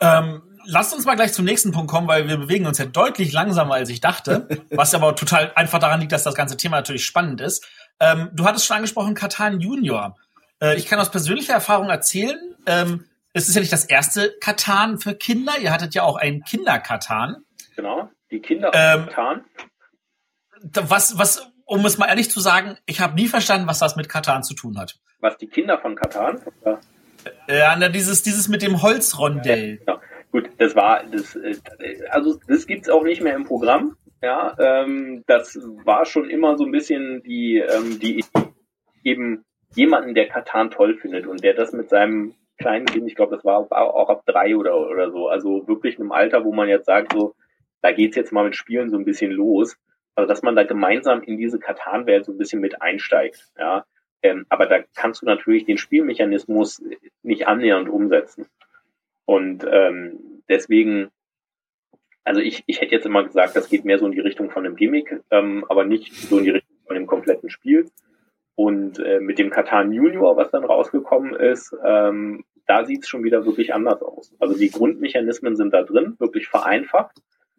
[0.00, 3.32] Ähm, lasst uns mal gleich zum nächsten Punkt kommen, weil wir bewegen uns ja deutlich
[3.32, 4.48] langsamer, als ich dachte.
[4.70, 7.66] was aber total einfach daran liegt, dass das ganze Thema natürlich spannend ist.
[8.00, 10.16] Ähm, du hattest schon angesprochen, Katan Junior.
[10.60, 14.98] Äh, ich kann aus persönlicher Erfahrung erzählen, ähm, es ist ja nicht das erste Katan
[14.98, 15.58] für Kinder.
[15.60, 17.44] Ihr hattet ja auch einen Kinder-Katan.
[17.74, 19.44] Genau, die Kinder-Katan.
[20.62, 23.96] Ähm, was, was, um es mal ehrlich zu sagen, ich habe nie verstanden, was das
[23.96, 25.00] mit Katan zu tun hat.
[25.18, 26.40] Was die Kinder von Katan?
[27.48, 29.80] Ja, na, dieses, dieses mit dem Holzrondell.
[29.86, 30.00] Ja,
[30.30, 31.56] gut, das war das, äh,
[32.10, 33.96] also das gibt's auch nicht mehr im Programm.
[34.24, 38.24] Ja, ähm, das war schon immer so ein bisschen die, ähm, die
[39.02, 39.44] eben
[39.74, 43.44] jemanden, der Katan toll findet und der das mit seinem kleinen Kind, ich glaube, das
[43.44, 46.86] war auch ab drei oder, oder so, also wirklich in einem Alter, wo man jetzt
[46.86, 47.34] sagt, so,
[47.82, 49.76] da geht's jetzt mal mit Spielen so ein bisschen los.
[50.14, 53.50] Also dass man da gemeinsam in diese Katan-Welt so ein bisschen mit einsteigt.
[53.58, 53.84] Ja,
[54.22, 56.82] ähm, aber da kannst du natürlich den Spielmechanismus
[57.22, 58.46] nicht annähernd umsetzen.
[59.26, 61.10] Und ähm, deswegen,
[62.24, 64.64] also ich, ich hätte jetzt immer gesagt, das geht mehr so in die Richtung von
[64.64, 67.86] einem Gimmick, ähm, aber nicht so in die Richtung von dem kompletten Spiel.
[68.56, 73.24] Und äh, mit dem Katan Junior, was dann rausgekommen ist, ähm, da sieht es schon
[73.24, 74.34] wieder wirklich anders aus.
[74.38, 77.18] Also die Grundmechanismen sind da drin, wirklich vereinfacht.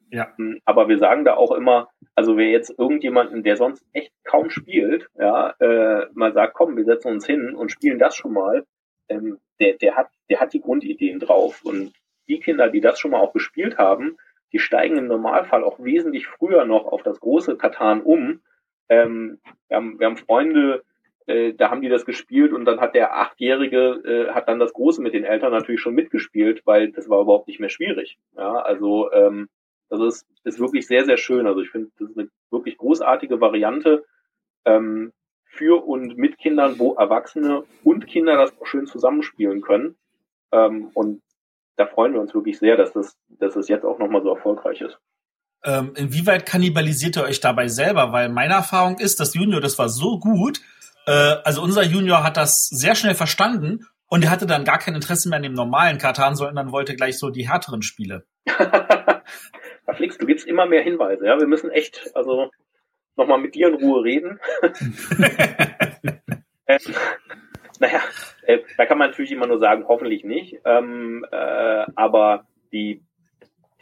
[0.10, 0.34] Ja.
[0.40, 4.50] Ähm, aber wir sagen da auch immer, also wer jetzt irgendjemanden, der sonst echt kaum
[4.50, 8.64] spielt, ja, äh, mal sagt, komm, wir setzen uns hin und spielen das schon mal,
[9.10, 11.62] ähm, der, der hat, der hat die Grundideen drauf.
[11.64, 11.94] Und
[12.28, 14.18] die Kinder, die das schon mal auch gespielt haben,
[14.54, 18.42] die steigen im Normalfall auch wesentlich früher noch auf das große Katan um.
[18.90, 20.84] Ähm, wir, haben, wir haben Freunde,
[21.26, 24.74] äh, da haben die das gespielt und dann hat der Achtjährige, äh, hat dann das
[24.74, 28.18] Große mit den Eltern natürlich schon mitgespielt, weil das war überhaupt nicht mehr schwierig.
[28.36, 29.50] Ja, also ähm,
[29.90, 31.48] also es ist wirklich sehr, sehr schön.
[31.48, 34.06] Also ich finde, das ist eine wirklich großartige Variante.
[34.66, 35.12] Ähm,
[35.46, 39.96] für und mit Kindern, wo Erwachsene und Kinder das auch schön zusammenspielen können.
[40.52, 41.22] Ähm, und
[41.78, 44.82] da freuen wir uns wirklich sehr, dass das, dass das jetzt auch nochmal so erfolgreich
[44.82, 44.98] ist.
[45.64, 48.12] Ähm, inwieweit kannibalisiert ihr euch dabei selber?
[48.12, 50.62] Weil meine Erfahrung ist, dass Junior, das war so gut,
[51.08, 51.12] äh,
[51.44, 55.28] also unser Junior hat das sehr schnell verstanden und er hatte dann gar kein Interesse
[55.28, 58.26] mehr an dem normalen Katan, sondern wollte gleich so die härteren Spiele.
[59.96, 61.40] Flix, du gibst immer mehr Hinweise, ja.
[61.40, 62.52] Wir müssen echt, also
[63.16, 64.40] nochmal mit dir in Ruhe reden.
[67.86, 68.04] äh, naja,
[68.44, 70.60] äh, da kann man natürlich immer nur sagen, hoffentlich nicht.
[70.66, 73.02] Ähm, äh, aber die,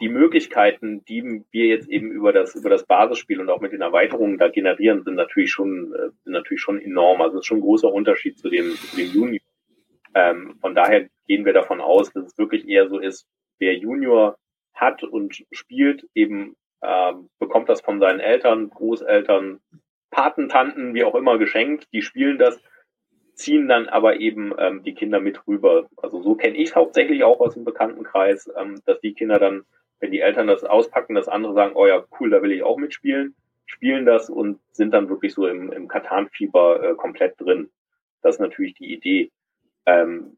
[0.00, 3.80] die Möglichkeiten, die wir jetzt eben über das, über das Basisspiel und auch mit den
[3.80, 7.20] Erweiterungen da generieren, sind natürlich schon, äh, sind natürlich schon enorm.
[7.20, 9.40] Also es ist schon ein großer Unterschied zu dem, zu dem Junior.
[10.14, 13.26] Ähm, von daher gehen wir davon aus, dass es wirklich eher so ist,
[13.58, 14.36] wer Junior
[14.74, 19.60] hat und spielt, eben ähm, bekommt das von seinen Eltern, Großeltern,
[20.10, 21.88] Patentanten, wie auch immer geschenkt.
[21.92, 22.60] Die spielen das,
[23.34, 25.88] ziehen dann aber eben ähm, die Kinder mit rüber.
[25.96, 29.64] Also so kenne ich hauptsächlich auch aus dem Bekanntenkreis, ähm, dass die Kinder dann,
[30.00, 32.76] wenn die Eltern das auspacken, das andere sagen, oh ja, cool, da will ich auch
[32.76, 33.34] mitspielen,
[33.66, 37.70] spielen das und sind dann wirklich so im, im Katan-Fieber äh, komplett drin.
[38.22, 39.30] Das ist natürlich die Idee.
[39.86, 40.36] Ähm,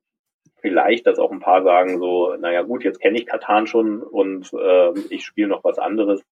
[0.60, 4.52] vielleicht, dass auch ein paar sagen so, naja gut, jetzt kenne ich Katan schon und
[4.52, 6.23] äh, ich spiele noch was anderes.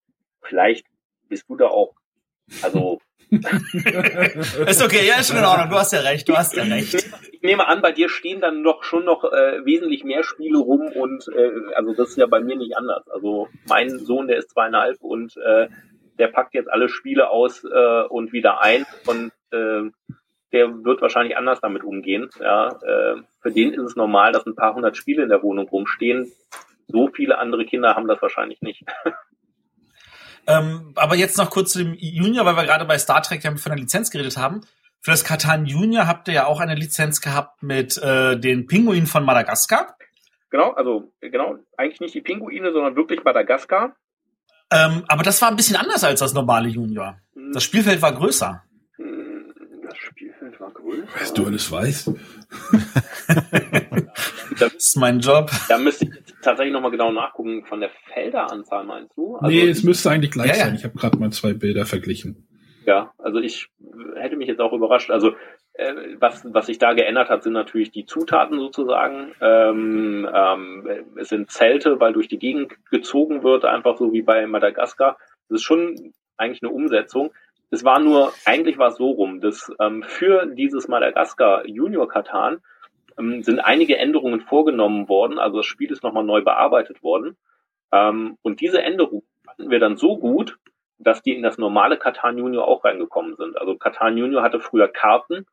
[0.43, 0.87] Vielleicht
[1.29, 1.95] bist du da auch,
[2.63, 3.01] also
[4.67, 5.71] ist okay, ja, ist schon in Ordnung.
[5.71, 6.95] Du hast ja recht, du hast ja recht.
[7.33, 10.89] Ich nehme an, bei dir stehen dann noch schon noch äh, wesentlich mehr Spiele rum
[10.89, 13.09] und äh, also das ist ja bei mir nicht anders.
[13.09, 15.69] Also mein Sohn, der ist zweieinhalb und äh,
[16.19, 19.91] der packt jetzt alle Spiele aus äh, und wieder ein und äh,
[20.53, 22.31] der wird wahrscheinlich anders damit umgehen.
[22.41, 25.69] Ja, äh, für den ist es normal, dass ein paar hundert Spiele in der Wohnung
[25.69, 26.31] rumstehen.
[26.87, 28.85] So viele andere Kinder haben das wahrscheinlich nicht.
[30.47, 33.55] Ähm, aber jetzt noch kurz zu dem Junior, weil wir gerade bei Star Trek ja
[33.57, 34.61] von der Lizenz geredet haben.
[35.01, 39.07] Für das Katan Junior habt ihr ja auch eine Lizenz gehabt mit äh, den Pinguinen
[39.07, 39.97] von Madagaskar.
[40.51, 43.97] Genau, also genau, eigentlich nicht die Pinguine, sondern wirklich Madagaskar.
[44.71, 47.19] Ähm, aber das war ein bisschen anders als das normale Junior.
[47.53, 48.63] Das Spielfeld war größer.
[48.97, 51.09] Das Spielfeld war größer.
[51.19, 52.09] Was du alles weißt.
[54.59, 55.51] das ist mein Job.
[55.69, 57.65] Da müsste ich tatsächlich nochmal genau nachgucken.
[57.65, 59.37] Von der Felderanzahl meinst du?
[59.37, 60.75] Also nee, es müsste eigentlich gleich ja, sein.
[60.75, 62.47] Ich habe gerade mal zwei Bilder verglichen.
[62.87, 63.69] Ja, also ich
[64.17, 65.11] hätte mich jetzt auch überrascht.
[65.11, 65.35] Also
[65.75, 69.33] äh, was, was sich da geändert hat, sind natürlich die Zutaten sozusagen.
[69.41, 74.47] Ähm, ähm, es sind Zelte, weil durch die Gegend gezogen wird, einfach so wie bei
[74.47, 75.17] Madagaskar.
[75.49, 77.33] Das ist schon eigentlich eine Umsetzung.
[77.71, 82.59] Es war nur, eigentlich war es so rum, dass ähm, für dieses Madagaskar Junior Katan
[83.19, 85.39] ähm, sind einige Änderungen vorgenommen worden.
[85.39, 87.37] Also das Spiel ist nochmal neu bearbeitet worden.
[87.93, 90.59] Ähm, und diese Änderungen fanden wir dann so gut,
[90.99, 93.59] dass die in das normale Katan Junior auch reingekommen sind.
[93.59, 95.47] Also Katan Junior hatte früher Karten.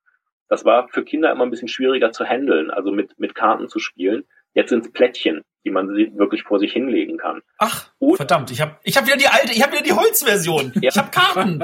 [0.48, 3.80] Das war für Kinder immer ein bisschen schwieriger zu handeln, also mit, mit Karten zu
[3.80, 4.26] spielen.
[4.54, 7.42] Jetzt sind es Plättchen, die man wirklich vor sich hinlegen kann.
[7.58, 10.74] Ach, Und, verdammt, ich habe ich hab wieder die alte, ich habe wieder die Holzversion.
[10.76, 10.90] Ja.
[10.90, 11.64] Ich habe Karten.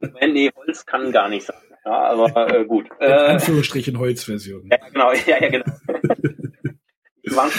[0.32, 1.56] nee, Holz kann gar nicht sein.
[1.84, 2.86] Ja, aber äh, gut.
[3.00, 4.68] In äh, Anführungsstrichen Holzversion.
[4.70, 5.64] Ja, genau, ja, ja, genau.
[7.24, 7.50] die, waren,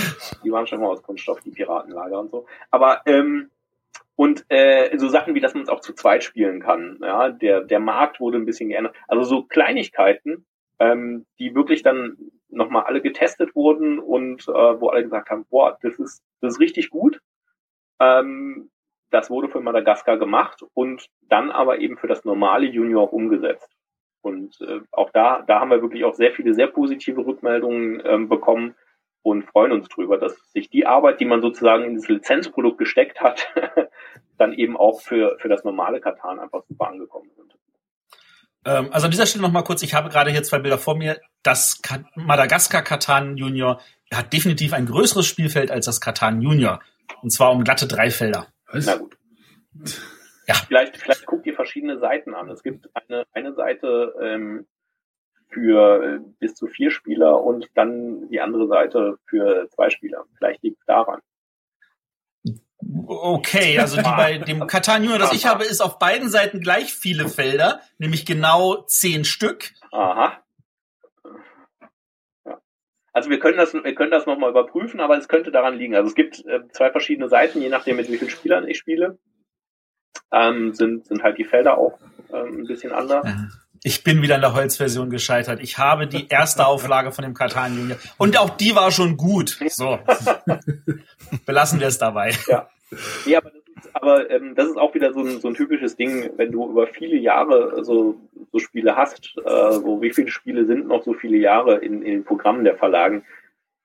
[0.43, 2.45] die waren schon mal aus Kunststoff, die Piratenlager und so.
[2.71, 3.51] Aber ähm,
[4.15, 6.99] und äh, so Sachen wie, dass man es auch zu zweit spielen kann.
[7.01, 8.95] Ja, der der Markt wurde ein bisschen geändert.
[9.07, 10.45] Also so Kleinigkeiten,
[10.79, 12.17] ähm, die wirklich dann
[12.49, 16.59] nochmal alle getestet wurden und äh, wo alle gesagt haben, boah, das ist das ist
[16.59, 17.19] richtig gut.
[17.99, 18.69] Ähm,
[19.11, 23.74] das wurde für Madagaskar gemacht und dann aber eben für das normale Junior auch umgesetzt.
[24.25, 28.27] Und äh, auch da, da haben wir wirklich auch sehr viele sehr positive Rückmeldungen ähm,
[28.27, 28.73] bekommen
[29.21, 33.21] und freuen uns drüber, dass sich die Arbeit, die man sozusagen in das Lizenzprodukt gesteckt
[33.21, 33.47] hat,
[34.39, 37.53] dann eben auch für, für das normale Katan einfach super angekommen sind.
[38.65, 41.21] Ähm, also an dieser Stelle nochmal kurz, ich habe gerade hier zwei Bilder vor mir.
[41.43, 41.79] Das
[42.15, 43.79] Madagaskar Katan Junior
[44.11, 46.79] hat definitiv ein größeres Spielfeld als das Katan Junior.
[47.21, 48.47] Und zwar um glatte drei Felder.
[48.71, 48.87] Was?
[48.87, 49.17] Na gut.
[50.47, 50.55] Ja.
[50.67, 52.49] Vielleicht, vielleicht guckt ihr verschiedene Seiten an.
[52.49, 54.67] Es gibt eine, eine Seite ähm,
[55.49, 60.25] für äh, bis zu vier Spieler und dann die andere Seite für zwei Spieler.
[60.37, 61.21] Vielleicht liegt es daran.
[63.07, 67.27] Okay, also die bei dem Junior, das ich habe, ist auf beiden Seiten gleich viele
[67.29, 69.71] Felder, nämlich genau zehn Stück.
[69.91, 70.43] Aha.
[72.45, 72.61] Ja.
[73.11, 75.95] Also wir können das, wir können das nochmal überprüfen, aber es könnte daran liegen.
[75.95, 79.17] Also es gibt äh, zwei verschiedene Seiten, je nachdem mit wie vielen Spielern ich spiele
[80.35, 81.97] ähm, sind, sind halt die Felder auch
[82.33, 83.25] ähm, ein bisschen anders.
[83.83, 85.59] Ich bin wieder in der Holzversion gescheitert.
[85.61, 89.57] Ich habe die erste Auflage von dem Katan Junior und auch die war schon gut.
[89.69, 89.99] So.
[91.45, 92.33] Belassen wir es dabei.
[92.47, 92.67] Ja.
[93.25, 96.31] Ja, aber das aber ähm, das ist auch wieder so ein, so ein typisches Ding,
[96.37, 98.19] wenn du über viele Jahre so,
[98.51, 102.11] so Spiele hast, äh, so wie viele Spiele sind noch so viele Jahre in, in
[102.11, 103.23] den Programmen der Verlagen,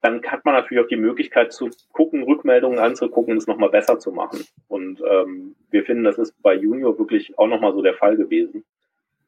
[0.02, 4.12] dann hat man natürlich auch die Möglichkeit zu gucken, Rückmeldungen anzugucken es nochmal besser zu
[4.12, 4.44] machen.
[4.68, 8.64] Und ähm, wir finden, das ist bei Junior wirklich auch nochmal so der Fall gewesen.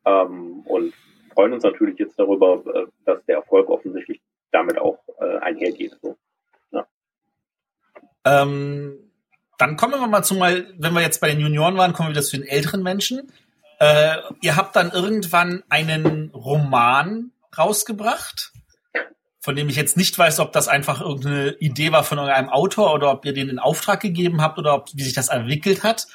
[0.04, 0.94] Ähm, und
[1.34, 5.96] freuen uns natürlich jetzt darüber, äh, dass der Erfolg offensichtlich damit auch äh, einhergeht.
[6.00, 6.16] So.
[6.70, 6.86] Ja.
[8.24, 8.98] Ähm,
[9.58, 12.14] dann kommen wir mal zu mal, wenn wir jetzt bei den Junioren waren, kommen wir
[12.14, 13.30] wieder zu den älteren Menschen.
[13.78, 18.51] Äh, ihr habt dann irgendwann einen Roman rausgebracht
[19.42, 22.94] von dem ich jetzt nicht weiß, ob das einfach irgendeine Idee war von irgendeinem Autor
[22.94, 26.06] oder ob ihr den in Auftrag gegeben habt oder ob, wie sich das entwickelt hat.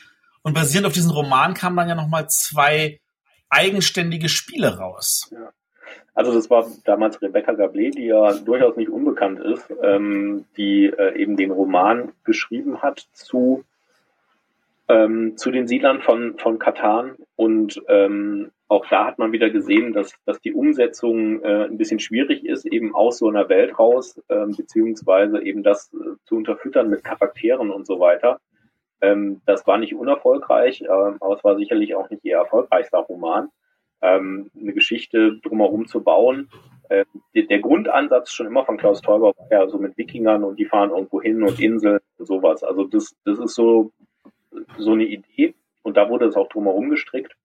[0.43, 3.01] Und basierend auf diesem Roman kamen dann ja nochmal zwei
[3.49, 5.29] eigenständige Spiele raus.
[5.33, 5.51] Ja.
[6.13, 11.21] Also das war damals Rebecca Gablé, die ja durchaus nicht unbekannt ist, ähm, die äh,
[11.21, 13.65] eben den Roman geschrieben hat zu
[14.87, 19.93] ähm, zu den Siedlern von von Katan und ähm, auch da hat man wieder gesehen,
[19.93, 24.21] dass, dass die Umsetzung äh, ein bisschen schwierig ist, eben aus so einer Welt raus,
[24.27, 28.39] äh, beziehungsweise eben das äh, zu unterfüttern mit Charakteren und so weiter.
[28.99, 33.49] Ähm, das war nicht unerfolgreich, äh, aber es war sicherlich auch nicht ihr erfolgreichster Roman.
[34.01, 36.49] Ähm, eine Geschichte drumherum zu bauen.
[36.89, 40.59] Äh, der, der Grundansatz schon immer von Klaus Teuber war ja so mit Wikingern und
[40.59, 42.63] die fahren irgendwo hin und Inseln und sowas.
[42.63, 43.91] Also das, das ist so,
[44.77, 47.35] so eine Idee und da wurde es auch drumherum gestrickt.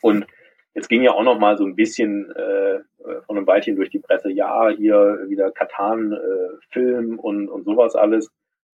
[0.00, 0.26] Und
[0.74, 2.80] jetzt ging ja auch noch mal so ein bisschen äh,
[3.26, 8.30] von einem Weilchen durch die Presse, ja, hier wieder Katan-Film äh, und, und sowas alles.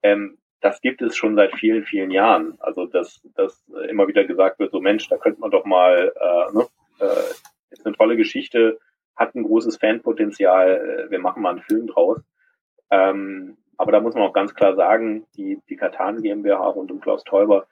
[0.03, 2.57] Ähm, das gibt es schon seit vielen, vielen Jahren.
[2.61, 6.57] Also dass, dass immer wieder gesagt wird, so Mensch, da könnte man doch mal, äh,
[6.57, 6.66] ne,
[7.01, 7.31] äh,
[7.70, 8.78] ist eine tolle Geschichte,
[9.15, 12.20] hat ein großes Fanpotenzial, äh, wir machen mal einen Film draus.
[12.91, 17.01] Ähm, aber da muss man auch ganz klar sagen, die, die Katan GmbH rund um
[17.01, 17.66] Klaus Teuber,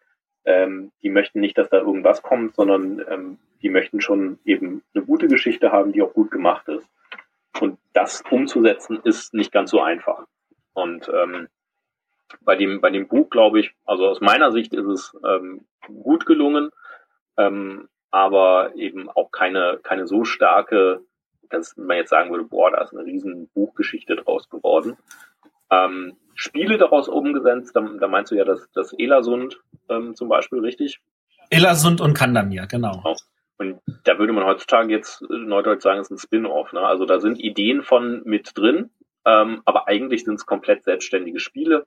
[0.45, 5.05] ähm, die möchten nicht, dass da irgendwas kommt, sondern ähm, die möchten schon eben eine
[5.05, 6.89] gute Geschichte haben, die auch gut gemacht ist.
[7.61, 10.25] Und das umzusetzen ist nicht ganz so einfach.
[10.73, 11.49] Und ähm,
[12.41, 15.67] bei dem bei dem Buch glaube ich, also aus meiner Sicht ist es ähm,
[16.03, 16.71] gut gelungen,
[17.37, 21.03] ähm, aber eben auch keine keine so starke,
[21.51, 24.97] dass man jetzt sagen würde, boah, da ist eine riesen Buchgeschichte draus geworden.
[25.73, 30.61] Ähm, Spiele daraus umgesetzt, da, da meinst du ja das, das Elasund ähm, zum Beispiel,
[30.61, 31.01] richtig?
[31.51, 33.01] Elasund und Kandamir, genau.
[33.03, 33.17] genau.
[33.59, 36.73] Und da würde man heutzutage jetzt äh, neudeutsch sagen, es ist ein Spin-off.
[36.73, 36.81] Ne?
[36.81, 38.91] Also da sind Ideen von mit drin,
[39.25, 41.87] ähm, aber eigentlich sind es komplett selbstständige Spiele.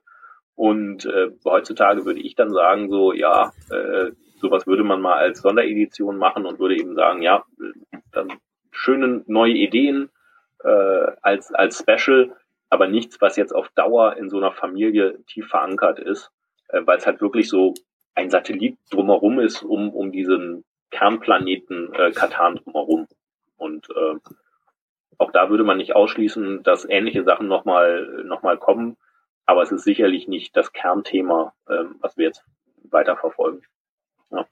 [0.54, 5.42] Und äh, heutzutage würde ich dann sagen, so, ja, äh, sowas würde man mal als
[5.42, 7.44] Sonderedition machen und würde eben sagen, ja,
[8.12, 8.32] dann
[8.70, 10.08] schöne neue Ideen
[10.64, 12.34] äh, als, als Special
[12.68, 16.30] aber nichts, was jetzt auf Dauer in so einer Familie tief verankert ist,
[16.68, 17.74] äh, weil es halt wirklich so
[18.14, 23.06] ein Satellit drumherum ist, um, um diesen Kernplaneten äh, Katan drumherum.
[23.56, 24.16] Und äh,
[25.18, 28.96] auch da würde man nicht ausschließen, dass ähnliche Sachen nochmal noch mal kommen,
[29.44, 32.44] aber es ist sicherlich nicht das Kernthema, äh, was wir jetzt
[32.90, 33.62] weiter verfolgen.
[34.30, 34.46] Ja.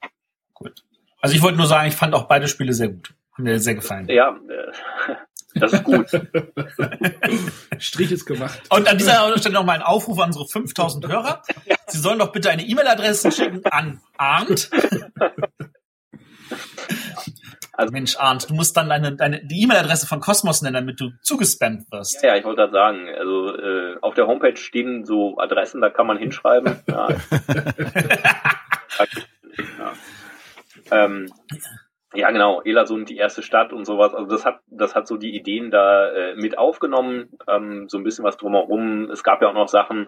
[0.53, 0.83] Gut.
[1.21, 3.13] Also ich wollte nur sagen, ich fand auch beide Spiele sehr gut.
[3.33, 4.07] Haben mir sehr gefallen.
[4.07, 5.15] Ja, äh,
[5.55, 6.07] das ist gut.
[7.79, 8.61] Strich ist gemacht.
[8.69, 11.41] Und an dieser Stelle nochmal ein Aufruf an unsere 5000 Hörer.
[11.87, 14.69] Sie sollen doch bitte eine E-Mail-Adresse schicken an Arndt.
[17.77, 21.11] Also, Mensch, Arndt, du musst dann deine, deine, die E-Mail-Adresse von Cosmos nennen, damit du
[21.21, 22.23] zugespammt wirst.
[22.23, 25.89] Ja, ja ich wollte gerade sagen, also äh, auf der Homepage stehen so Adressen, da
[25.89, 26.77] kann man hinschreiben.
[26.87, 27.09] Ja.
[29.79, 29.93] ja.
[30.91, 31.29] Ähm,
[32.15, 34.13] ja, genau, Elasund, die erste Stadt und sowas.
[34.13, 38.03] Also das hat, das hat so die Ideen da äh, mit aufgenommen, ähm, so ein
[38.03, 39.09] bisschen was drumherum.
[39.11, 40.07] Es gab ja auch noch Sachen,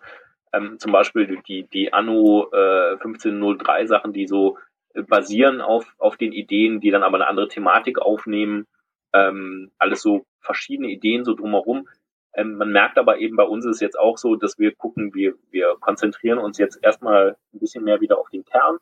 [0.53, 4.57] ähm, zum Beispiel die, die Anno äh, 1503 Sachen, die so
[4.93, 8.65] äh, basieren auf, auf den Ideen, die dann aber eine andere Thematik aufnehmen.
[9.13, 11.87] Ähm, alles so verschiedene Ideen so drumherum.
[12.33, 15.13] Ähm, man merkt aber eben bei uns ist es jetzt auch so, dass wir gucken,
[15.13, 18.77] wir, wir konzentrieren uns jetzt erstmal ein bisschen mehr wieder auf den Kern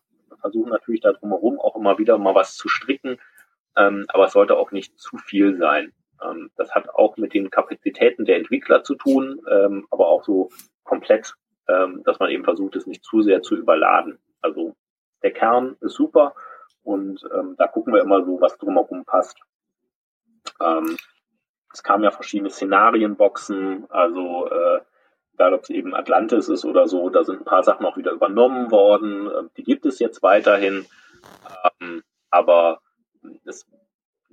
[0.46, 3.18] versuchen natürlich da drumherum auch immer wieder mal was zu stricken,
[3.76, 5.92] ähm, aber es sollte auch nicht zu viel sein.
[6.24, 10.50] Ähm, das hat auch mit den Kapazitäten der Entwickler zu tun, ähm, aber auch so
[10.84, 11.34] komplett,
[11.68, 14.20] ähm, dass man eben versucht, es nicht zu sehr zu überladen.
[14.40, 14.76] Also
[15.24, 16.36] der Kern ist super
[16.84, 19.40] und ähm, da gucken wir immer so, was drumherum passt.
[20.62, 20.96] Ähm,
[21.74, 24.82] es kamen ja verschiedene Szenarienboxen, also äh,
[25.36, 28.12] egal ob es eben Atlantis ist oder so, da sind ein paar Sachen auch wieder
[28.12, 29.28] übernommen worden.
[29.28, 30.86] Ähm, die gibt es jetzt weiterhin.
[31.82, 32.80] Ähm, aber
[33.46, 33.66] es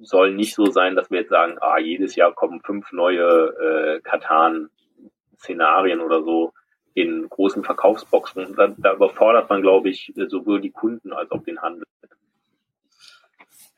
[0.00, 4.00] soll nicht so sein, dass wir jetzt sagen, ah, jedes Jahr kommen fünf neue äh,
[4.00, 6.52] Katan-Szenarien oder so.
[6.94, 8.54] in großen Verkaufsboxen.
[8.54, 11.84] Da, da überfordert man, glaube ich, sowohl die Kunden als auch den Handel.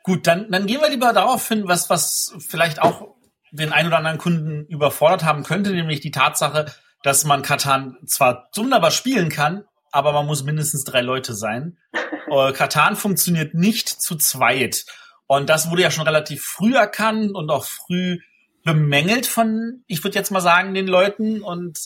[0.03, 3.15] Gut, dann, dann gehen wir lieber darauf hin, was, was vielleicht auch
[3.53, 6.67] den ein oder anderen Kunden überfordert haben könnte, nämlich die Tatsache,
[7.05, 11.79] dass man Katan zwar wunderbar spielen kann, aber man muss mindestens drei Leute sein.
[12.27, 14.87] Äh, Katan funktioniert nicht zu zweit.
[15.27, 18.19] Und das wurde ja schon relativ früh erkannt und auch früh
[18.65, 21.43] bemängelt von, ich würde jetzt mal sagen, den Leuten.
[21.43, 21.79] Und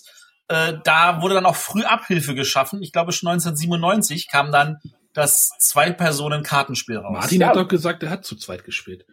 [0.46, 2.80] äh, da wurde dann auch früh Abhilfe geschaffen.
[2.82, 4.78] Ich glaube, schon 1997 kam dann
[5.12, 7.18] das Zwei-Personen-Kartenspiel raus.
[7.18, 7.48] Martin ja.
[7.48, 9.06] hat doch gesagt, er hat zu zweit gespielt.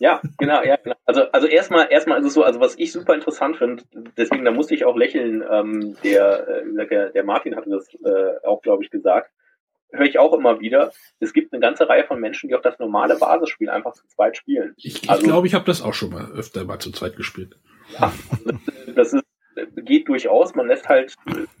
[0.00, 0.96] Ja, genau, ja, genau.
[1.04, 3.82] Also, also erstmal, erstmal ist es so, also was ich super interessant finde,
[4.16, 8.46] deswegen, da musste ich auch lächeln, ähm, der, äh, der, der Martin hatte das äh,
[8.46, 9.30] auch, glaube ich, gesagt,
[9.90, 12.78] höre ich auch immer wieder, es gibt eine ganze Reihe von Menschen, die auch das
[12.78, 14.74] normale Basisspiel einfach zu zweit spielen.
[14.76, 17.16] Ich glaube, also, ich, glaub, ich habe das auch schon mal öfter mal zu zweit
[17.16, 17.56] gespielt.
[17.98, 18.12] Ja,
[18.94, 19.24] das ist,
[19.76, 21.14] geht durchaus, man lässt halt,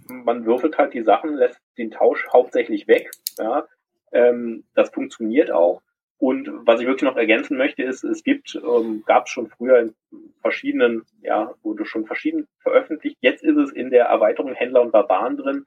[0.06, 3.66] man würfelt halt die Sachen, lässt den Tausch hauptsächlich weg, ja,
[4.12, 5.82] ähm, das funktioniert auch.
[6.18, 9.78] Und was ich wirklich noch ergänzen möchte, ist, es gibt, ähm, gab es schon früher
[9.78, 9.94] in
[10.42, 13.16] verschiedenen, ja, wurde schon verschieden veröffentlicht.
[13.20, 15.64] Jetzt ist es in der Erweiterung Händler und Barbaren drin,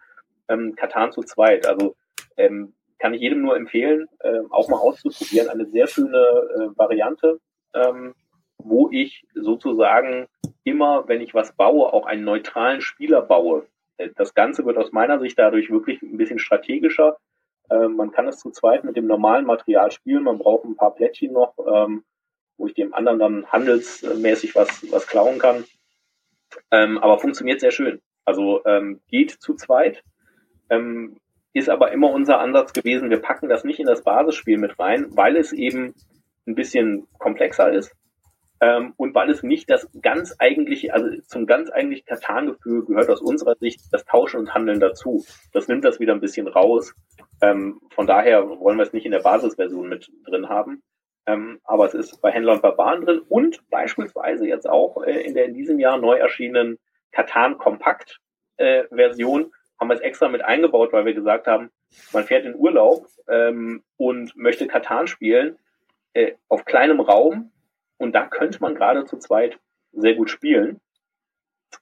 [0.50, 1.66] ähm, Katan zu zweit.
[1.66, 1.96] Also
[2.36, 5.48] ähm, kann ich jedem nur empfehlen, äh, auch mal auszuprobieren.
[5.48, 7.40] Eine sehr schöne äh, Variante,
[7.74, 8.14] ähm,
[8.58, 10.28] wo ich sozusagen
[10.66, 13.66] immer, wenn ich was baue, auch einen neutralen Spieler baue.
[13.96, 17.18] Äh, das Ganze wird aus meiner Sicht dadurch wirklich ein bisschen strategischer
[17.72, 20.24] ähm, man kann es zu zweit mit dem normalen Material spielen.
[20.24, 22.04] Man braucht ein paar Plättchen noch, ähm,
[22.58, 25.64] wo ich dem anderen dann handelsmäßig was, was klauen kann.
[26.70, 28.02] Ähm, aber funktioniert sehr schön.
[28.26, 30.04] Also ähm, geht zu zweit.
[30.70, 31.18] Ähm,
[31.54, 35.08] ist aber immer unser Ansatz gewesen, wir packen das nicht in das Basisspiel mit rein,
[35.10, 35.94] weil es eben
[36.48, 37.94] ein bisschen komplexer ist.
[38.62, 43.22] Ähm, und weil es nicht das ganz eigentliche, also zum ganz eigentlichen Katan-Gefühl gehört aus
[43.22, 45.26] unserer Sicht das Tauschen und Handeln dazu.
[45.52, 46.94] Das nimmt das wieder ein bisschen raus.
[47.42, 50.84] Ähm, von daher wollen wir es nicht in der Basisversion mit drin haben.
[51.26, 55.34] Ähm, aber es ist bei Händler und Barbaren drin und beispielsweise jetzt auch äh, in
[55.34, 56.78] der in diesem Jahr neu erschienenen
[57.12, 58.20] Katan Kompakt
[58.58, 61.72] äh, Version haben wir es extra mit eingebaut, weil wir gesagt haben,
[62.14, 65.58] man fährt in Urlaub ähm, und möchte Katan spielen
[66.14, 67.52] äh, auf kleinem Raum
[68.02, 69.60] und da könnte man gerade zu zweit
[69.94, 70.82] sehr gut spielen,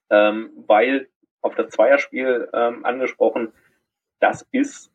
[0.10, 1.08] ähm, weil
[1.42, 3.54] auf das Zweierspiel ähm, angesprochen,
[4.20, 4.92] das ist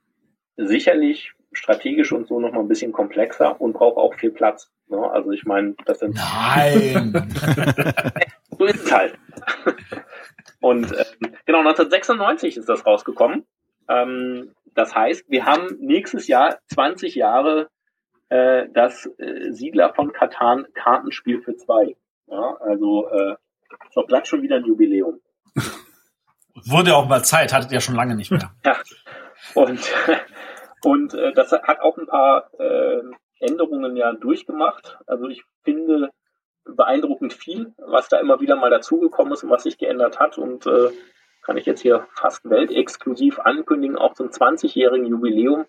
[0.56, 4.70] sicherlich strategisch und so nochmal ein bisschen komplexer und braucht auch viel Platz.
[4.88, 4.98] Ne?
[4.98, 6.14] Also ich meine, das sind.
[6.14, 7.12] Nein!
[8.58, 9.18] so ist es halt.
[10.60, 11.04] und äh,
[11.46, 13.46] genau, 1996 ist das rausgekommen.
[13.88, 17.70] Ähm, das heißt, wir haben nächstes Jahr 20 Jahre
[18.28, 21.96] äh, das äh, Siedler von Katan Kartenspiel für zwei.
[22.26, 23.36] Ja, also äh,
[23.90, 25.20] so bleibt schon wieder ein Jubiläum.
[26.66, 28.52] Wurde auch mal Zeit, hattet ihr schon lange nicht mehr.
[28.64, 28.76] ja.
[29.54, 29.80] Und
[30.82, 33.02] und äh, das hat auch ein paar äh,
[33.40, 34.98] Änderungen ja durchgemacht.
[35.06, 36.10] Also ich finde
[36.64, 40.38] beeindruckend viel, was da immer wieder mal dazugekommen ist und was sich geändert hat.
[40.38, 40.90] Und äh,
[41.42, 45.66] kann ich jetzt hier fast weltexklusiv ankündigen, auch zum 20-jährigen Jubiläum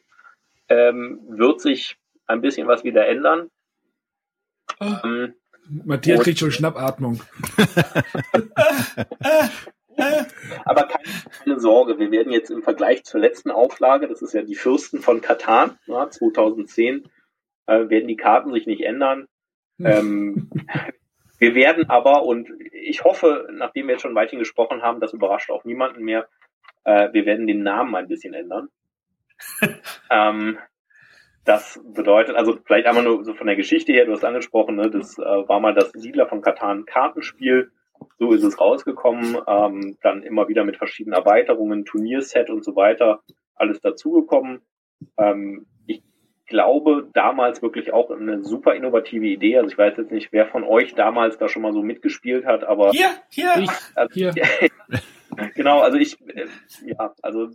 [0.69, 3.49] ähm, wird sich ein bisschen was wieder ändern.
[4.79, 4.93] Oh.
[5.03, 5.33] Ähm,
[5.67, 7.21] Matthias kriegt schon Schnappatmung.
[10.65, 11.03] Aber keine,
[11.43, 14.99] keine, Sorge, wir werden jetzt im Vergleich zur letzten Auflage, das ist ja die Fürsten
[14.99, 17.09] von Katan, ja, 2010,
[17.67, 19.27] äh, werden die Karten sich nicht ändern.
[19.79, 20.49] ähm,
[21.39, 25.49] wir werden aber, und ich hoffe, nachdem wir jetzt schon weithin gesprochen haben, das überrascht
[25.49, 26.27] auch niemanden mehr,
[26.83, 28.69] äh, wir werden den Namen ein bisschen ändern.
[30.09, 30.59] ähm,
[31.45, 34.89] das bedeutet, also vielleicht einmal nur so von der Geschichte her, du hast angesprochen, ne,
[34.89, 37.71] das äh, war mal das Siedler von Katan Kartenspiel
[38.17, 39.37] so ist es rausgekommen.
[39.47, 43.21] Ähm, dann immer wieder mit verschiedenen Erweiterungen, Turnierset und so weiter,
[43.55, 44.61] alles dazugekommen.
[45.17, 46.01] Ähm, ich
[46.47, 49.57] glaube, damals wirklich auch eine super innovative Idee.
[49.57, 52.63] Also ich weiß jetzt nicht, wer von euch damals da schon mal so mitgespielt hat,
[52.63, 53.51] aber hier, hier,
[53.95, 54.33] also, hier.
[55.55, 56.47] genau, also ich, äh,
[56.85, 57.49] ja, also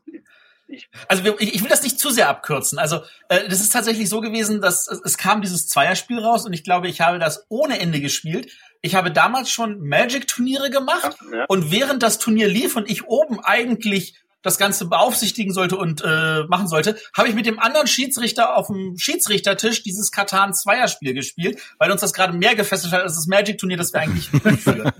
[0.71, 2.79] ich, also ich, ich will das nicht zu sehr abkürzen.
[2.79, 6.53] Also äh, das ist tatsächlich so gewesen, dass es, es kam dieses Zweierspiel raus und
[6.53, 8.51] ich glaube, ich habe das ohne Ende gespielt.
[8.83, 11.45] Ich habe damals schon Magic-Turniere gemacht ja.
[11.49, 16.45] und während das Turnier lief und ich oben eigentlich das Ganze beaufsichtigen sollte und äh,
[16.45, 21.61] machen sollte, habe ich mit dem anderen Schiedsrichter auf dem Schiedsrichtertisch dieses Katan Zweierspiel gespielt,
[21.79, 24.29] weil uns das gerade mehr gefesselt hat als das Magic Turnier, das wir eigentlich
[24.61, 24.93] führen.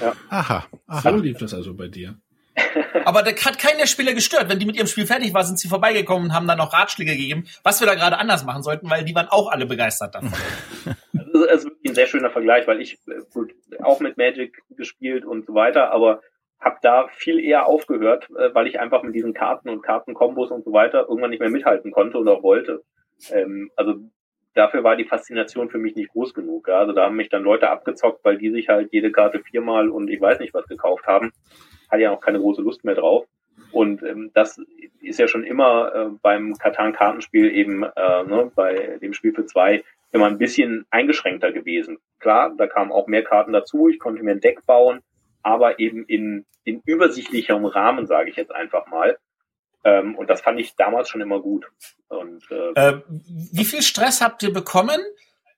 [0.00, 0.12] ja.
[0.28, 1.10] Aha, aha.
[1.10, 2.18] So lief das also bei dir.
[3.04, 4.48] Aber da hat keinen der Spieler gestört.
[4.48, 7.12] Wenn die mit ihrem Spiel fertig war, sind sie vorbeigekommen und haben dann noch Ratschläge
[7.12, 10.32] gegeben, was wir da gerade anders machen sollten, weil die waren auch alle begeistert davon.
[11.34, 14.62] Also, es ist wirklich ein sehr schöner Vergleich, weil ich äh, gut, auch mit Magic
[14.76, 16.20] gespielt und so weiter, aber
[16.60, 20.64] habe da viel eher aufgehört, äh, weil ich einfach mit diesen Karten und Kartenkombos und
[20.64, 22.84] so weiter irgendwann nicht mehr mithalten konnte oder wollte.
[23.30, 23.96] Ähm, also
[24.54, 26.68] dafür war die Faszination für mich nicht groß genug.
[26.68, 26.78] Ja.
[26.78, 30.08] Also da haben mich dann Leute abgezockt, weil die sich halt jede Karte viermal und
[30.08, 31.32] ich weiß nicht was gekauft haben.
[31.90, 33.26] Hatte ja auch keine große Lust mehr drauf.
[33.70, 34.60] Und ähm, das
[35.00, 39.84] ist ja schon immer äh, beim Katan-Kartenspiel eben, äh, ne, bei dem Spiel für zwei,
[40.12, 41.98] immer ein bisschen eingeschränkter gewesen.
[42.20, 45.00] Klar, da kamen auch mehr Karten dazu, ich konnte mir ein Deck bauen,
[45.42, 49.18] aber eben in, in übersichtlicherem Rahmen, sage ich jetzt einfach mal.
[49.82, 51.70] Ähm, und das fand ich damals schon immer gut.
[52.08, 53.02] Und, äh, äh,
[53.52, 55.00] wie viel Stress habt ihr bekommen,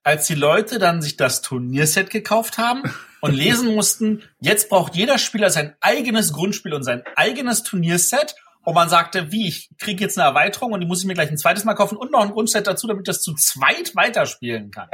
[0.07, 2.85] als die Leute dann sich das Turnierset gekauft haben
[3.21, 8.75] und lesen mussten, jetzt braucht jeder Spieler sein eigenes Grundspiel und sein eigenes Turnierset und
[8.75, 11.37] man sagte, wie, ich kriege jetzt eine Erweiterung und die muss ich mir gleich ein
[11.37, 14.89] zweites Mal kaufen und noch ein Grundset dazu, damit ich das zu zweit weiterspielen kann.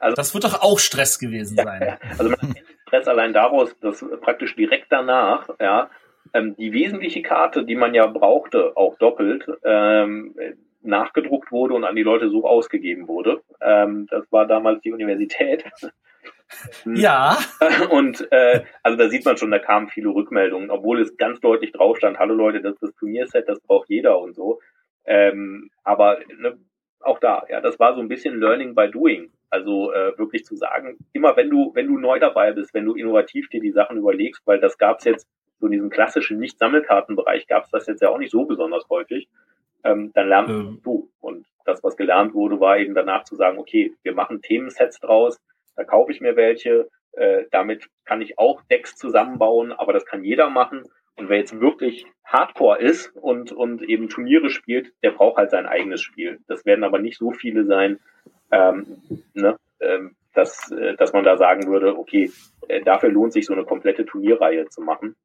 [0.00, 1.82] also, das wird doch auch Stress gewesen sein.
[1.82, 5.90] Ja, also man kennt Stress allein daraus, dass praktisch direkt danach, ja,
[6.34, 10.34] ähm, die wesentliche Karte, die man ja brauchte, auch doppelt, ähm,
[10.86, 13.42] nachgedruckt wurde und an die Leute so ausgegeben wurde.
[13.60, 15.64] Ähm, das war damals die Universität.
[16.84, 17.38] Ja.
[17.90, 21.72] Und äh, also da sieht man schon, da kamen viele Rückmeldungen, obwohl es ganz deutlich
[21.72, 24.60] drauf stand, hallo Leute, das ist das Turnierset, das braucht jeder und so.
[25.04, 26.56] Ähm, aber ne,
[27.00, 29.30] auch da, ja, das war so ein bisschen Learning by Doing.
[29.48, 32.94] Also äh, wirklich zu sagen, immer wenn du, wenn du neu dabei bist, wenn du
[32.94, 35.28] innovativ dir die Sachen überlegst, weil das gab's jetzt
[35.60, 39.28] so in diesem klassischen Nicht-Sammelkartenbereich gab's das jetzt ja auch nicht so besonders häufig,
[39.84, 40.80] ähm, dann lernst ähm.
[40.82, 41.10] du.
[41.20, 45.38] Und das, was gelernt wurde, war eben danach zu sagen, okay, wir machen Themensets draus,
[45.76, 46.88] da kaufe ich mir welche.
[47.12, 50.84] Äh, damit kann ich auch Decks zusammenbauen, aber das kann jeder machen.
[51.16, 55.66] Und wer jetzt wirklich Hardcore ist und, und eben Turniere spielt, der braucht halt sein
[55.66, 56.40] eigenes Spiel.
[56.46, 57.98] Das werden aber nicht so viele sein,
[58.52, 58.98] ähm,
[59.32, 62.30] ne, ähm, dass, äh, dass man da sagen würde, okay,
[62.68, 65.16] äh, dafür lohnt sich so eine komplette Turnierreihe zu machen.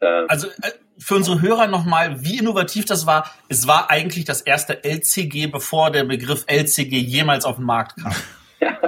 [0.00, 3.30] Äh, also äh, für unsere Hörer nochmal, wie innovativ das war.
[3.48, 8.12] Es war eigentlich das erste LCG, bevor der Begriff LCG jemals auf den Markt kam.
[8.60, 8.78] ja,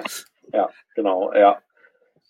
[0.52, 1.60] ja, genau, ja.